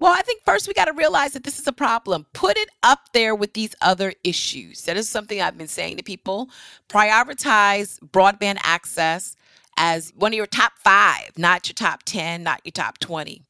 Well, 0.03 0.11
I 0.11 0.21
think 0.21 0.41
first 0.43 0.67
we 0.67 0.73
got 0.73 0.85
to 0.87 0.91
realize 0.91 1.31
that 1.31 1.45
this 1.45 1.59
is 1.59 1.65
a 1.65 1.71
problem. 1.71 2.25
Put 2.33 2.57
it 2.57 2.67
up 2.83 3.13
there 3.13 3.33
with 3.33 3.53
these 3.53 3.73
other 3.81 4.11
issues. 4.25 4.81
That 4.81 4.97
is 4.97 5.07
something 5.07 5.41
I've 5.41 5.57
been 5.57 5.69
saying 5.69 5.95
to 5.95 6.03
people. 6.03 6.49
Prioritize 6.89 7.99
broadband 8.01 8.57
access 8.63 9.37
as 9.77 10.11
one 10.13 10.33
of 10.33 10.35
your 10.35 10.45
top 10.45 10.73
five, 10.83 11.31
not 11.37 11.69
your 11.69 11.75
top 11.75 12.03
10, 12.03 12.43
not 12.43 12.59
your 12.65 12.73
top 12.73 12.97
20. 12.97 13.43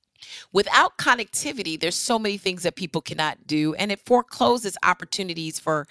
Without 0.52 1.00
connectivity, 1.00 1.80
there's 1.80 1.96
so 1.96 2.20
many 2.20 2.38
things 2.38 2.62
that 2.62 2.76
people 2.76 3.02
cannot 3.02 3.48
do, 3.48 3.74
and 3.74 3.92
it 3.92 4.06
forecloses 4.06 4.78
opportunities 4.84 5.58
for 5.58 5.88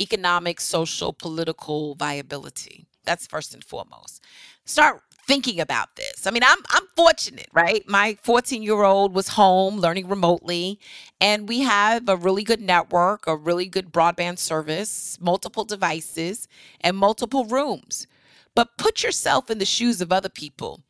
economic, 0.00 0.62
social, 0.62 1.12
political 1.12 1.94
viability. 1.94 2.86
That's 3.04 3.26
first 3.26 3.52
and 3.52 3.62
foremost. 3.62 4.24
Start 4.64 5.02
thinking 5.26 5.60
about 5.60 5.96
this. 5.96 6.26
I 6.26 6.30
mean, 6.30 6.42
I'm 6.44 6.58
I'm 6.70 6.86
fortunate, 6.96 7.48
right? 7.52 7.86
My 7.88 8.16
14-year-old 8.24 9.14
was 9.14 9.28
home 9.28 9.78
learning 9.78 10.08
remotely, 10.08 10.78
and 11.20 11.48
we 11.48 11.60
have 11.60 12.08
a 12.08 12.16
really 12.16 12.44
good 12.44 12.60
network, 12.60 13.26
a 13.26 13.36
really 13.36 13.66
good 13.66 13.92
broadband 13.92 14.38
service, 14.38 15.18
multiple 15.20 15.64
devices, 15.64 16.48
and 16.80 16.96
multiple 16.96 17.44
rooms. 17.44 18.06
But 18.54 18.78
put 18.78 19.02
yourself 19.02 19.50
in 19.50 19.58
the 19.58 19.64
shoes 19.66 20.00
of 20.00 20.12
other 20.12 20.30
people. 20.30 20.82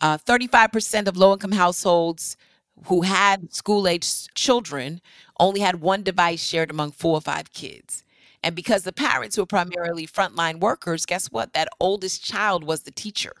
Uh, 0.00 0.18
35% 0.18 1.08
of 1.08 1.16
low-income 1.16 1.52
households 1.52 2.36
who 2.84 3.02
had 3.02 3.52
school-aged 3.52 4.32
children 4.36 5.00
only 5.40 5.60
had 5.60 5.80
one 5.80 6.04
device 6.04 6.40
shared 6.42 6.70
among 6.70 6.92
four 6.92 7.14
or 7.14 7.20
five 7.20 7.52
kids. 7.52 8.04
And 8.44 8.54
because 8.54 8.84
the 8.84 8.92
parents 8.92 9.36
were 9.36 9.46
primarily 9.46 10.06
frontline 10.06 10.60
workers, 10.60 11.04
guess 11.04 11.26
what? 11.26 11.54
That 11.54 11.68
oldest 11.80 12.22
child 12.24 12.62
was 12.62 12.82
the 12.82 12.92
teacher. 12.92 13.32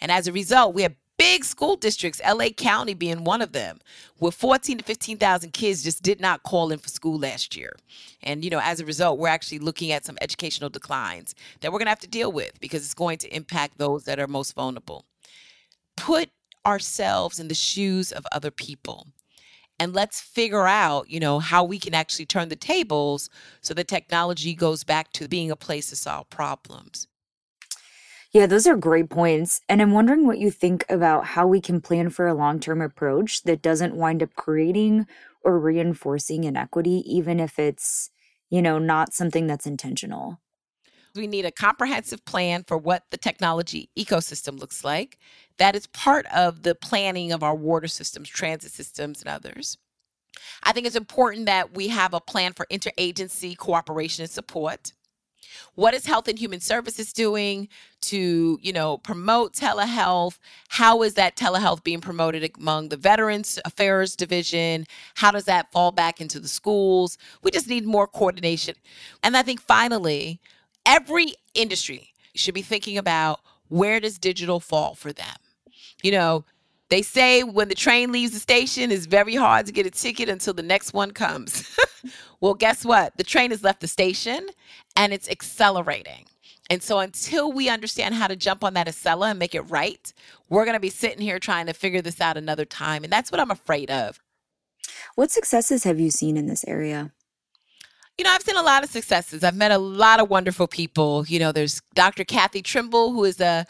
And 0.00 0.10
as 0.12 0.26
a 0.26 0.32
result, 0.32 0.74
we 0.74 0.82
have 0.82 0.94
big 1.18 1.44
school 1.44 1.76
districts, 1.76 2.20
LA 2.26 2.48
County 2.50 2.94
being 2.94 3.24
one 3.24 3.42
of 3.42 3.52
them, 3.52 3.80
where 4.18 4.32
14 4.32 4.78
to 4.78 4.84
15,000 4.84 5.52
kids 5.52 5.82
just 5.82 6.02
did 6.02 6.20
not 6.20 6.44
call 6.44 6.70
in 6.70 6.78
for 6.78 6.88
school 6.88 7.18
last 7.18 7.56
year. 7.56 7.74
And, 8.22 8.44
you 8.44 8.50
know, 8.50 8.60
as 8.62 8.80
a 8.80 8.86
result, 8.86 9.18
we're 9.18 9.28
actually 9.28 9.58
looking 9.58 9.90
at 9.90 10.04
some 10.04 10.18
educational 10.20 10.70
declines 10.70 11.34
that 11.60 11.72
we're 11.72 11.78
going 11.78 11.86
to 11.86 11.90
have 11.90 12.00
to 12.00 12.08
deal 12.08 12.32
with 12.32 12.58
because 12.60 12.84
it's 12.84 12.94
going 12.94 13.18
to 13.18 13.34
impact 13.34 13.78
those 13.78 14.04
that 14.04 14.20
are 14.20 14.28
most 14.28 14.54
vulnerable. 14.54 15.04
Put 15.96 16.30
ourselves 16.64 17.40
in 17.40 17.48
the 17.48 17.54
shoes 17.54 18.12
of 18.12 18.24
other 18.32 18.50
people 18.50 19.08
and 19.80 19.94
let's 19.94 20.20
figure 20.20 20.66
out, 20.66 21.08
you 21.08 21.20
know, 21.20 21.38
how 21.38 21.64
we 21.64 21.78
can 21.78 21.94
actually 21.94 22.26
turn 22.26 22.48
the 22.48 22.56
tables 22.56 23.30
so 23.60 23.74
the 23.74 23.84
technology 23.84 24.54
goes 24.54 24.84
back 24.84 25.12
to 25.12 25.28
being 25.28 25.50
a 25.50 25.56
place 25.56 25.88
to 25.90 25.96
solve 25.96 26.28
problems. 26.30 27.07
Yeah, 28.32 28.46
those 28.46 28.66
are 28.66 28.76
great 28.76 29.08
points. 29.08 29.62
And 29.68 29.80
I'm 29.80 29.92
wondering 29.92 30.26
what 30.26 30.38
you 30.38 30.50
think 30.50 30.84
about 30.88 31.24
how 31.24 31.46
we 31.46 31.60
can 31.60 31.80
plan 31.80 32.10
for 32.10 32.26
a 32.26 32.34
long 32.34 32.60
term 32.60 32.82
approach 32.82 33.42
that 33.44 33.62
doesn't 33.62 33.96
wind 33.96 34.22
up 34.22 34.34
creating 34.34 35.06
or 35.42 35.58
reinforcing 35.58 36.44
inequity, 36.44 37.02
even 37.06 37.40
if 37.40 37.58
it's, 37.58 38.10
you 38.50 38.60
know, 38.60 38.78
not 38.78 39.14
something 39.14 39.46
that's 39.46 39.66
intentional. 39.66 40.40
We 41.14 41.26
need 41.26 41.46
a 41.46 41.50
comprehensive 41.50 42.24
plan 42.26 42.64
for 42.66 42.76
what 42.76 43.04
the 43.10 43.16
technology 43.16 43.88
ecosystem 43.98 44.60
looks 44.60 44.84
like. 44.84 45.18
That 45.56 45.74
is 45.74 45.86
part 45.86 46.26
of 46.26 46.62
the 46.62 46.74
planning 46.74 47.32
of 47.32 47.42
our 47.42 47.54
water 47.54 47.88
systems, 47.88 48.28
transit 48.28 48.72
systems, 48.72 49.20
and 49.20 49.28
others. 49.28 49.78
I 50.62 50.72
think 50.72 50.86
it's 50.86 50.94
important 50.96 51.46
that 51.46 51.74
we 51.74 51.88
have 51.88 52.14
a 52.14 52.20
plan 52.20 52.52
for 52.52 52.66
interagency 52.70 53.56
cooperation 53.56 54.22
and 54.22 54.30
support. 54.30 54.92
What 55.74 55.94
is 55.94 56.06
Health 56.06 56.28
and 56.28 56.38
Human 56.38 56.60
Services 56.60 57.12
doing 57.12 57.68
to, 58.02 58.58
you 58.62 58.72
know, 58.72 58.98
promote 58.98 59.54
telehealth? 59.54 60.38
How 60.68 61.02
is 61.02 61.14
that 61.14 61.36
telehealth 61.36 61.82
being 61.82 62.00
promoted 62.00 62.50
among 62.58 62.88
the 62.88 62.96
Veterans 62.96 63.58
Affairs 63.64 64.16
Division? 64.16 64.86
How 65.14 65.30
does 65.30 65.44
that 65.44 65.70
fall 65.72 65.92
back 65.92 66.20
into 66.20 66.40
the 66.40 66.48
schools? 66.48 67.18
We 67.42 67.50
just 67.50 67.68
need 67.68 67.86
more 67.86 68.06
coordination. 68.06 68.74
And 69.22 69.36
I 69.36 69.42
think 69.42 69.60
finally, 69.60 70.40
every 70.86 71.34
industry 71.54 72.12
should 72.34 72.54
be 72.54 72.62
thinking 72.62 72.98
about 72.98 73.40
where 73.68 74.00
does 74.00 74.18
digital 74.18 74.60
fall 74.60 74.94
for 74.94 75.12
them? 75.12 75.36
You 76.02 76.12
know, 76.12 76.44
they 76.88 77.02
say 77.02 77.42
when 77.42 77.68
the 77.68 77.74
train 77.74 78.12
leaves 78.12 78.32
the 78.32 78.38
station, 78.38 78.90
it's 78.90 79.06
very 79.06 79.34
hard 79.34 79.66
to 79.66 79.72
get 79.72 79.86
a 79.86 79.90
ticket 79.90 80.28
until 80.28 80.54
the 80.54 80.62
next 80.62 80.94
one 80.94 81.10
comes. 81.10 81.76
well, 82.40 82.54
guess 82.54 82.84
what? 82.84 83.16
The 83.16 83.24
train 83.24 83.50
has 83.50 83.62
left 83.62 83.80
the 83.80 83.88
station 83.88 84.48
and 84.96 85.12
it's 85.12 85.28
accelerating. 85.28 86.26
And 86.70 86.82
so 86.82 86.98
until 86.98 87.50
we 87.50 87.68
understand 87.68 88.14
how 88.14 88.26
to 88.26 88.36
jump 88.36 88.62
on 88.62 88.74
that 88.74 88.86
Acela 88.86 89.30
and 89.30 89.38
make 89.38 89.54
it 89.54 89.62
right, 89.62 90.12
we're 90.48 90.64
going 90.64 90.76
to 90.76 90.80
be 90.80 90.90
sitting 90.90 91.20
here 91.20 91.38
trying 91.38 91.66
to 91.66 91.72
figure 91.72 92.02
this 92.02 92.20
out 92.20 92.36
another 92.36 92.64
time. 92.64 93.04
And 93.04 93.12
that's 93.12 93.32
what 93.32 93.40
I'm 93.40 93.50
afraid 93.50 93.90
of. 93.90 94.20
What 95.14 95.30
successes 95.30 95.84
have 95.84 95.98
you 95.98 96.10
seen 96.10 96.36
in 96.36 96.46
this 96.46 96.64
area? 96.64 97.12
You 98.18 98.24
know, 98.24 98.30
I've 98.30 98.42
seen 98.42 98.56
a 98.56 98.62
lot 98.62 98.82
of 98.82 98.90
successes. 98.90 99.44
I've 99.44 99.56
met 99.56 99.70
a 99.70 99.78
lot 99.78 100.20
of 100.20 100.28
wonderful 100.28 100.66
people. 100.66 101.24
You 101.26 101.38
know, 101.38 101.52
there's 101.52 101.80
Dr. 101.94 102.24
Kathy 102.24 102.62
Trimble, 102.62 103.12
who 103.12 103.24
is 103.24 103.40
a 103.40 103.64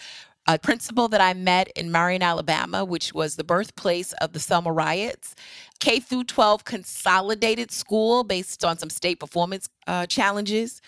a 0.48 0.58
principal 0.58 1.08
that 1.08 1.20
I 1.20 1.34
met 1.34 1.68
in 1.76 1.92
Marion, 1.92 2.22
Alabama, 2.22 2.82
which 2.82 3.12
was 3.12 3.36
the 3.36 3.44
birthplace 3.44 4.14
of 4.14 4.32
the 4.32 4.40
Selma 4.40 4.72
riots. 4.72 5.34
K 5.78 6.00
through 6.00 6.24
12 6.24 6.64
consolidated 6.64 7.70
school 7.70 8.24
based 8.24 8.64
on 8.64 8.78
some 8.78 8.88
state 8.88 9.20
performance 9.20 9.68
uh, 9.86 10.06
challenges. 10.06 10.80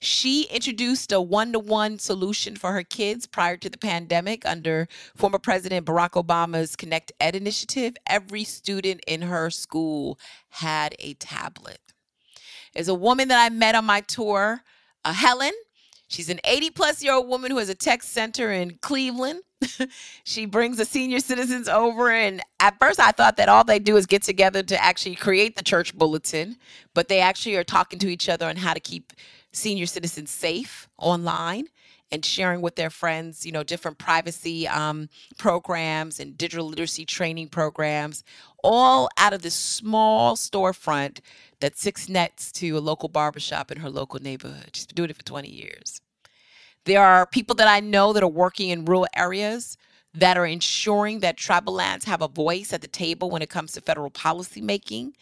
She 0.00 0.42
introduced 0.52 1.12
a 1.12 1.20
one 1.22 1.54
to 1.54 1.58
one 1.58 1.98
solution 1.98 2.56
for 2.56 2.72
her 2.72 2.82
kids 2.82 3.26
prior 3.26 3.56
to 3.56 3.70
the 3.70 3.78
pandemic 3.78 4.44
under 4.44 4.86
former 5.16 5.38
President 5.38 5.86
Barack 5.86 6.22
Obama's 6.22 6.76
Connect 6.76 7.10
Ed 7.18 7.34
initiative. 7.34 7.94
Every 8.06 8.44
student 8.44 9.00
in 9.06 9.22
her 9.22 9.48
school 9.48 10.18
had 10.50 10.94
a 10.98 11.14
tablet. 11.14 11.80
There's 12.74 12.88
a 12.88 12.94
woman 12.94 13.28
that 13.28 13.42
I 13.42 13.48
met 13.48 13.74
on 13.74 13.86
my 13.86 14.02
tour, 14.02 14.60
uh, 15.06 15.14
Helen. 15.14 15.52
She's 16.08 16.28
an 16.28 16.40
80 16.44 16.70
plus 16.70 17.02
year 17.02 17.14
old 17.14 17.28
woman 17.28 17.50
who 17.50 17.58
has 17.58 17.68
a 17.68 17.74
tech 17.74 18.02
center 18.02 18.52
in 18.52 18.78
Cleveland. 18.80 19.40
she 20.24 20.46
brings 20.46 20.76
the 20.76 20.84
senior 20.84 21.18
citizens 21.18 21.68
over. 21.68 22.10
And 22.10 22.40
at 22.60 22.78
first, 22.78 23.00
I 23.00 23.10
thought 23.10 23.36
that 23.38 23.48
all 23.48 23.64
they 23.64 23.78
do 23.78 23.96
is 23.96 24.06
get 24.06 24.22
together 24.22 24.62
to 24.62 24.82
actually 24.82 25.16
create 25.16 25.56
the 25.56 25.64
church 25.64 25.96
bulletin, 25.96 26.56
but 26.94 27.08
they 27.08 27.20
actually 27.20 27.56
are 27.56 27.64
talking 27.64 27.98
to 28.00 28.08
each 28.08 28.28
other 28.28 28.46
on 28.46 28.56
how 28.56 28.74
to 28.74 28.80
keep 28.80 29.12
senior 29.52 29.86
citizens 29.86 30.30
safe 30.30 30.88
online 30.98 31.66
and 32.12 32.24
sharing 32.24 32.60
with 32.62 32.76
their 32.76 32.90
friends, 32.90 33.44
you 33.44 33.52
know, 33.52 33.62
different 33.62 33.98
privacy 33.98 34.66
um, 34.68 35.08
programs 35.38 36.20
and 36.20 36.38
digital 36.38 36.66
literacy 36.66 37.04
training 37.04 37.48
programs, 37.48 38.22
all 38.62 39.08
out 39.18 39.32
of 39.32 39.42
this 39.42 39.54
small 39.54 40.36
storefront 40.36 41.20
that 41.60 41.76
sits 41.76 42.08
next 42.08 42.54
to 42.56 42.78
a 42.78 42.80
local 42.80 43.08
barbershop 43.08 43.70
in 43.70 43.78
her 43.78 43.90
local 43.90 44.20
neighborhood. 44.20 44.70
She's 44.72 44.86
been 44.86 44.94
doing 44.94 45.10
it 45.10 45.16
for 45.16 45.24
20 45.24 45.48
years. 45.48 46.00
There 46.84 47.02
are 47.02 47.26
people 47.26 47.56
that 47.56 47.68
I 47.68 47.80
know 47.80 48.12
that 48.12 48.22
are 48.22 48.28
working 48.28 48.70
in 48.70 48.84
rural 48.84 49.08
areas 49.14 49.76
that 50.14 50.38
are 50.38 50.46
ensuring 50.46 51.20
that 51.20 51.36
tribal 51.36 51.74
lands 51.74 52.04
have 52.06 52.22
a 52.22 52.28
voice 52.28 52.72
at 52.72 52.80
the 52.80 52.88
table 52.88 53.28
when 53.28 53.42
it 53.42 53.50
comes 53.50 53.72
to 53.72 53.80
federal 53.80 54.10
policy 54.10 54.60
making. 54.60 55.14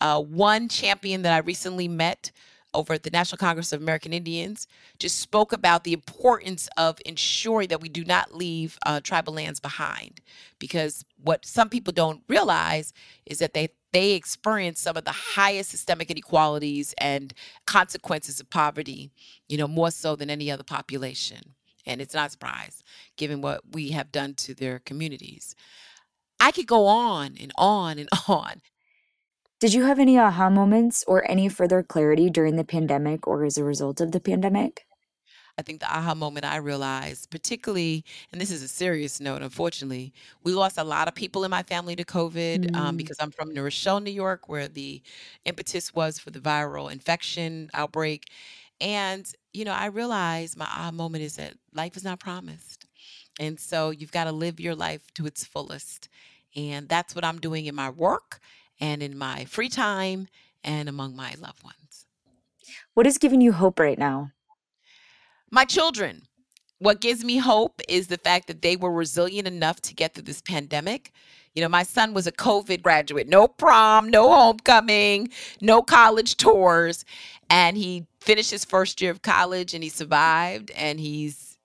Uh, 0.00 0.20
one 0.20 0.68
champion 0.68 1.22
that 1.22 1.32
I 1.32 1.38
recently 1.38 1.86
met 1.86 2.32
over 2.74 2.94
at 2.94 3.02
the 3.02 3.10
National 3.10 3.38
Congress 3.38 3.72
of 3.72 3.80
American 3.80 4.12
Indians 4.12 4.66
just 4.98 5.18
spoke 5.18 5.52
about 5.52 5.84
the 5.84 5.92
importance 5.92 6.68
of 6.76 6.98
ensuring 7.04 7.68
that 7.68 7.80
we 7.80 7.88
do 7.88 8.04
not 8.04 8.34
leave 8.34 8.78
uh, 8.86 9.00
tribal 9.00 9.34
lands 9.34 9.60
behind. 9.60 10.20
Because 10.58 11.04
what 11.22 11.44
some 11.44 11.68
people 11.68 11.92
don't 11.92 12.22
realize 12.28 12.92
is 13.26 13.38
that 13.38 13.54
they 13.54 13.68
they 13.92 14.12
experience 14.12 14.80
some 14.80 14.96
of 14.96 15.04
the 15.04 15.12
highest 15.12 15.70
systemic 15.70 16.10
inequalities 16.10 16.94
and 16.96 17.34
consequences 17.66 18.40
of 18.40 18.48
poverty, 18.48 19.12
you 19.48 19.58
know, 19.58 19.68
more 19.68 19.90
so 19.90 20.16
than 20.16 20.30
any 20.30 20.50
other 20.50 20.64
population. 20.64 21.54
And 21.84 22.00
it's 22.00 22.14
not 22.14 22.28
a 22.28 22.30
surprise 22.30 22.82
given 23.16 23.42
what 23.42 23.60
we 23.72 23.90
have 23.90 24.10
done 24.10 24.34
to 24.34 24.54
their 24.54 24.78
communities. 24.78 25.54
I 26.40 26.52
could 26.52 26.66
go 26.66 26.86
on 26.86 27.36
and 27.40 27.52
on 27.56 27.98
and 27.98 28.08
on. 28.28 28.62
Did 29.62 29.74
you 29.74 29.84
have 29.84 30.00
any 30.00 30.18
aha 30.18 30.50
moments 30.50 31.04
or 31.06 31.24
any 31.30 31.48
further 31.48 31.84
clarity 31.84 32.28
during 32.28 32.56
the 32.56 32.64
pandemic 32.64 33.28
or 33.28 33.44
as 33.44 33.56
a 33.56 33.62
result 33.62 34.00
of 34.00 34.10
the 34.10 34.18
pandemic? 34.18 34.86
I 35.56 35.62
think 35.62 35.78
the 35.78 35.86
aha 35.86 36.16
moment 36.16 36.44
I 36.44 36.56
realized, 36.56 37.30
particularly, 37.30 38.04
and 38.32 38.40
this 38.40 38.50
is 38.50 38.64
a 38.64 38.66
serious 38.66 39.20
note, 39.20 39.40
unfortunately, 39.40 40.14
we 40.42 40.52
lost 40.52 40.78
a 40.78 40.82
lot 40.82 41.06
of 41.06 41.14
people 41.14 41.44
in 41.44 41.52
my 41.52 41.62
family 41.62 41.94
to 41.94 42.04
COVID 42.04 42.74
um, 42.74 42.94
mm. 42.94 42.96
because 42.96 43.18
I'm 43.20 43.30
from 43.30 43.54
New 43.54 43.62
Rochelle, 43.62 44.00
New 44.00 44.10
York, 44.10 44.48
where 44.48 44.66
the 44.66 45.00
impetus 45.44 45.94
was 45.94 46.18
for 46.18 46.32
the 46.32 46.40
viral 46.40 46.90
infection 46.90 47.70
outbreak. 47.72 48.32
And, 48.80 49.32
you 49.52 49.64
know, 49.64 49.74
I 49.74 49.86
realized 49.86 50.58
my 50.58 50.64
aha 50.64 50.90
moment 50.90 51.22
is 51.22 51.36
that 51.36 51.54
life 51.72 51.96
is 51.96 52.02
not 52.02 52.18
promised. 52.18 52.88
And 53.38 53.60
so 53.60 53.90
you've 53.90 54.10
got 54.10 54.24
to 54.24 54.32
live 54.32 54.58
your 54.58 54.74
life 54.74 55.14
to 55.14 55.26
its 55.26 55.44
fullest. 55.44 56.08
And 56.56 56.88
that's 56.88 57.14
what 57.14 57.24
I'm 57.24 57.38
doing 57.38 57.66
in 57.66 57.76
my 57.76 57.90
work 57.90 58.40
and 58.82 59.00
in 59.00 59.16
my 59.16 59.44
free 59.44 59.68
time 59.68 60.26
and 60.64 60.88
among 60.88 61.14
my 61.14 61.34
loved 61.40 61.62
ones. 61.62 62.06
What 62.94 63.06
is 63.06 63.16
giving 63.16 63.40
you 63.40 63.52
hope 63.52 63.78
right 63.78 63.98
now? 63.98 64.32
My 65.50 65.64
children. 65.64 66.22
What 66.80 67.00
gives 67.00 67.24
me 67.24 67.36
hope 67.36 67.80
is 67.88 68.08
the 68.08 68.18
fact 68.18 68.48
that 68.48 68.60
they 68.60 68.74
were 68.74 68.90
resilient 68.90 69.46
enough 69.46 69.80
to 69.82 69.94
get 69.94 70.14
through 70.14 70.24
this 70.24 70.42
pandemic. 70.42 71.12
You 71.54 71.62
know, 71.62 71.68
my 71.68 71.84
son 71.84 72.12
was 72.12 72.26
a 72.26 72.32
COVID 72.32 72.82
graduate, 72.82 73.28
no 73.28 73.46
prom, 73.46 74.08
no 74.08 74.28
homecoming, 74.32 75.28
no 75.60 75.80
college 75.80 76.36
tours. 76.36 77.04
And 77.48 77.76
he 77.76 78.06
finished 78.20 78.50
his 78.50 78.64
first 78.64 79.00
year 79.00 79.12
of 79.12 79.22
college 79.22 79.74
and 79.74 79.84
he 79.84 79.90
survived 79.90 80.72
and 80.72 80.98
he's 80.98 81.56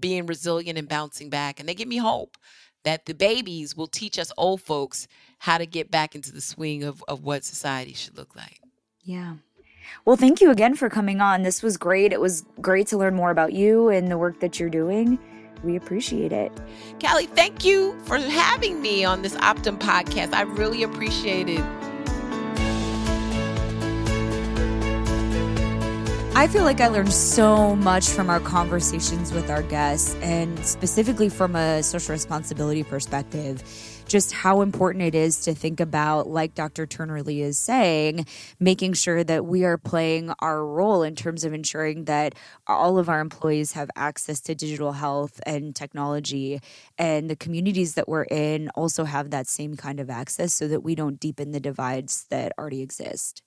being 0.00 0.26
resilient 0.26 0.78
and 0.78 0.88
bouncing 0.88 1.30
back. 1.30 1.60
And 1.60 1.68
they 1.68 1.74
give 1.74 1.86
me 1.86 1.98
hope 1.98 2.36
that 2.82 3.06
the 3.06 3.14
babies 3.14 3.76
will 3.76 3.86
teach 3.86 4.18
us 4.18 4.32
old 4.36 4.62
folks 4.62 5.06
how 5.46 5.58
to 5.58 5.64
get 5.64 5.92
back 5.92 6.16
into 6.16 6.32
the 6.32 6.40
swing 6.40 6.82
of, 6.82 7.04
of 7.06 7.22
what 7.22 7.44
society 7.44 7.92
should 7.92 8.18
look 8.18 8.34
like. 8.34 8.60
Yeah. 9.04 9.34
Well, 10.04 10.16
thank 10.16 10.40
you 10.40 10.50
again 10.50 10.74
for 10.74 10.90
coming 10.90 11.20
on. 11.20 11.44
This 11.44 11.62
was 11.62 11.76
great. 11.76 12.12
It 12.12 12.20
was 12.20 12.44
great 12.60 12.88
to 12.88 12.98
learn 12.98 13.14
more 13.14 13.30
about 13.30 13.52
you 13.52 13.88
and 13.88 14.10
the 14.10 14.18
work 14.18 14.40
that 14.40 14.58
you're 14.58 14.68
doing. 14.68 15.20
We 15.62 15.76
appreciate 15.76 16.32
it. 16.32 16.50
Callie, 17.00 17.26
thank 17.26 17.64
you 17.64 17.96
for 18.06 18.18
having 18.18 18.82
me 18.82 19.04
on 19.04 19.22
this 19.22 19.36
Optum 19.36 19.78
podcast. 19.78 20.34
I 20.34 20.42
really 20.42 20.82
appreciate 20.82 21.48
it. 21.48 21.64
I 26.34 26.48
feel 26.48 26.64
like 26.64 26.80
I 26.80 26.88
learned 26.88 27.12
so 27.12 27.76
much 27.76 28.08
from 28.08 28.30
our 28.30 28.40
conversations 28.40 29.32
with 29.32 29.48
our 29.48 29.62
guests, 29.62 30.16
and 30.16 30.58
specifically 30.66 31.28
from 31.28 31.54
a 31.54 31.84
social 31.84 32.12
responsibility 32.14 32.82
perspective 32.82 33.62
just 34.06 34.32
how 34.32 34.60
important 34.60 35.02
it 35.02 35.14
is 35.14 35.40
to 35.42 35.54
think 35.54 35.80
about, 35.80 36.28
like 36.28 36.54
Dr. 36.54 36.86
Turner 36.86 37.22
Lee 37.22 37.42
is 37.42 37.58
saying, 37.58 38.26
making 38.58 38.94
sure 38.94 39.22
that 39.24 39.46
we 39.46 39.64
are 39.64 39.78
playing 39.78 40.32
our 40.40 40.64
role 40.64 41.02
in 41.02 41.14
terms 41.14 41.44
of 41.44 41.52
ensuring 41.52 42.04
that 42.04 42.34
all 42.66 42.98
of 42.98 43.08
our 43.08 43.20
employees 43.20 43.72
have 43.72 43.90
access 43.96 44.40
to 44.40 44.54
digital 44.54 44.92
health 44.92 45.40
and 45.44 45.74
technology, 45.74 46.60
and 46.98 47.28
the 47.28 47.36
communities 47.36 47.94
that 47.94 48.08
we're 48.08 48.24
in 48.24 48.70
also 48.70 49.04
have 49.04 49.30
that 49.30 49.46
same 49.46 49.76
kind 49.76 50.00
of 50.00 50.10
access 50.10 50.54
so 50.54 50.68
that 50.68 50.82
we 50.82 50.94
don't 50.94 51.20
deepen 51.20 51.52
the 51.52 51.60
divides 51.60 52.26
that 52.30 52.52
already 52.58 52.82
exist. 52.82 53.42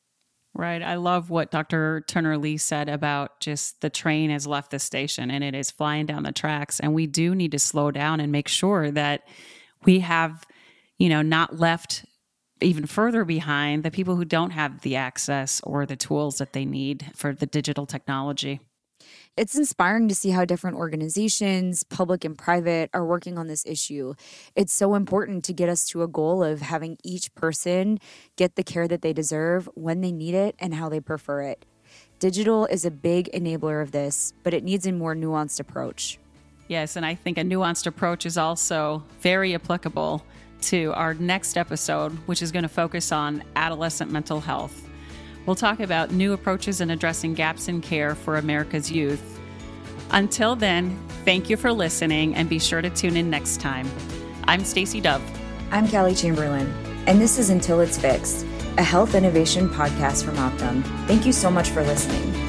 Right. 0.54 0.82
I 0.82 0.96
love 0.96 1.30
what 1.30 1.52
Dr. 1.52 2.04
Turner 2.08 2.38
Lee 2.38 2.58
said 2.58 2.90
about 2.90 3.40
just 3.40 3.82
the 3.82 3.90
train 3.90 4.30
has 4.32 4.48
left 4.48 4.72
the 4.72 4.80
station 4.80 5.30
and 5.30 5.44
it 5.44 5.54
is 5.54 5.72
flying 5.72 6.06
down 6.06 6.24
the 6.24 6.32
tracks. 6.32 6.80
And 6.80 6.94
we 6.94 7.08
do 7.08 7.36
need 7.36 7.52
to 7.52 7.60
slow 7.60 7.92
down 7.92 8.20
and 8.20 8.32
make 8.32 8.48
sure 8.48 8.90
that 8.92 9.28
we 9.86 10.00
have, 10.00 10.46
you 11.00 11.10
know, 11.10 11.22
not 11.22 11.58
left 11.58 12.06
even 12.62 12.86
further 12.86 13.24
behind 13.24 13.84
the 13.84 13.92
people 13.92 14.18
who 14.18 14.26
don't 14.26 14.52
have 14.52 14.82
the 14.82 14.96
access 14.96 15.62
or 15.64 15.86
the 15.86 15.96
tools 15.96 16.38
that 16.38 16.54
they 16.54 16.66
need 16.66 17.10
for 17.16 17.34
the 17.34 17.46
digital 17.46 17.86
technology. 17.86 18.60
It's 19.38 19.56
inspiring 19.56 20.10
to 20.10 20.16
see 20.16 20.32
how 20.32 20.44
different 20.44 20.76
organizations, 20.76 21.84
public 21.84 22.26
and 22.26 22.38
private, 22.38 22.90
are 22.94 23.06
working 23.06 23.38
on 23.38 23.48
this 23.48 23.66
issue. 23.66 24.14
It's 24.56 24.74
so 24.74 24.96
important 24.96 25.46
to 25.46 25.54
get 25.54 25.70
us 25.70 25.86
to 25.88 26.04
a 26.04 26.08
goal 26.10 26.44
of 26.44 26.60
having 26.60 26.98
each 27.06 27.34
person 27.36 28.00
get 28.36 28.56
the 28.56 28.64
care 28.64 28.90
that 28.90 29.02
they 29.02 29.14
deserve 29.14 29.70
when 29.76 30.02
they 30.02 30.12
need 30.12 30.36
it 30.36 30.56
and 30.60 30.74
how 30.74 30.90
they 30.90 31.00
prefer 31.00 31.44
it. 31.44 31.66
Digital 32.20 32.66
is 32.66 32.84
a 32.84 32.92
big 32.92 33.30
enabler 33.34 33.82
of 33.82 33.92
this, 33.92 34.34
but 34.44 34.54
it 34.54 34.66
needs 34.66 34.86
a 34.86 34.92
more 34.92 35.16
nuanced 35.16 35.62
approach. 35.62 36.20
Yes, 36.68 36.98
and 36.98 37.06
I 37.06 37.16
think 37.16 37.38
a 37.38 37.42
nuanced 37.42 37.88
approach 37.88 38.26
is 38.26 38.38
also 38.38 39.04
very 39.22 39.56
applicable 39.56 40.24
to 40.64 40.94
our 40.94 41.14
next 41.16 41.58
episode, 41.58 42.12
which 42.26 42.42
is 42.42 42.52
going 42.52 42.64
to 42.64 42.70
focus 42.70 43.12
on 43.12 43.44
adolescent 43.56 44.12
mental 44.12 44.40
health. 44.40 44.88
We'll 45.46 45.56
talk 45.56 45.80
about 45.80 46.12
new 46.12 46.34
approaches 46.34 46.82
in 46.82 46.90
addressing 46.92 47.34
gaps 47.34 47.68
in 47.68 47.82
care 47.82 48.16
for 48.16 48.38
America's 48.38 48.92
youth. 48.92 49.40
Until 50.12 50.56
then, 50.56 51.00
thank 51.26 51.50
you 51.50 51.58
for 51.58 51.72
listening 51.72 52.36
and 52.36 52.50
be 52.50 52.60
sure 52.60 52.82
to 52.82 52.90
tune 52.90 53.16
in 53.16 53.30
next 53.30 53.60
time. 53.60 53.90
I'm 54.48 54.64
Stacy 54.64 55.02
Dove. 55.02 55.24
I'm 55.72 55.88
Kelly 55.88 56.16
Chamberlain, 56.16 56.68
and 57.08 57.22
this 57.22 57.38
is 57.38 57.50
Until 57.50 57.80
It's 57.80 57.98
Fixed, 57.98 58.46
a 58.78 58.84
health 58.84 59.14
innovation 59.14 59.70
podcast 59.70 60.24
from 60.24 60.36
Optum. 60.36 60.84
Thank 61.08 61.26
you 61.26 61.34
so 61.34 61.52
much 61.52 61.70
for 61.70 61.84
listening. 61.84 62.49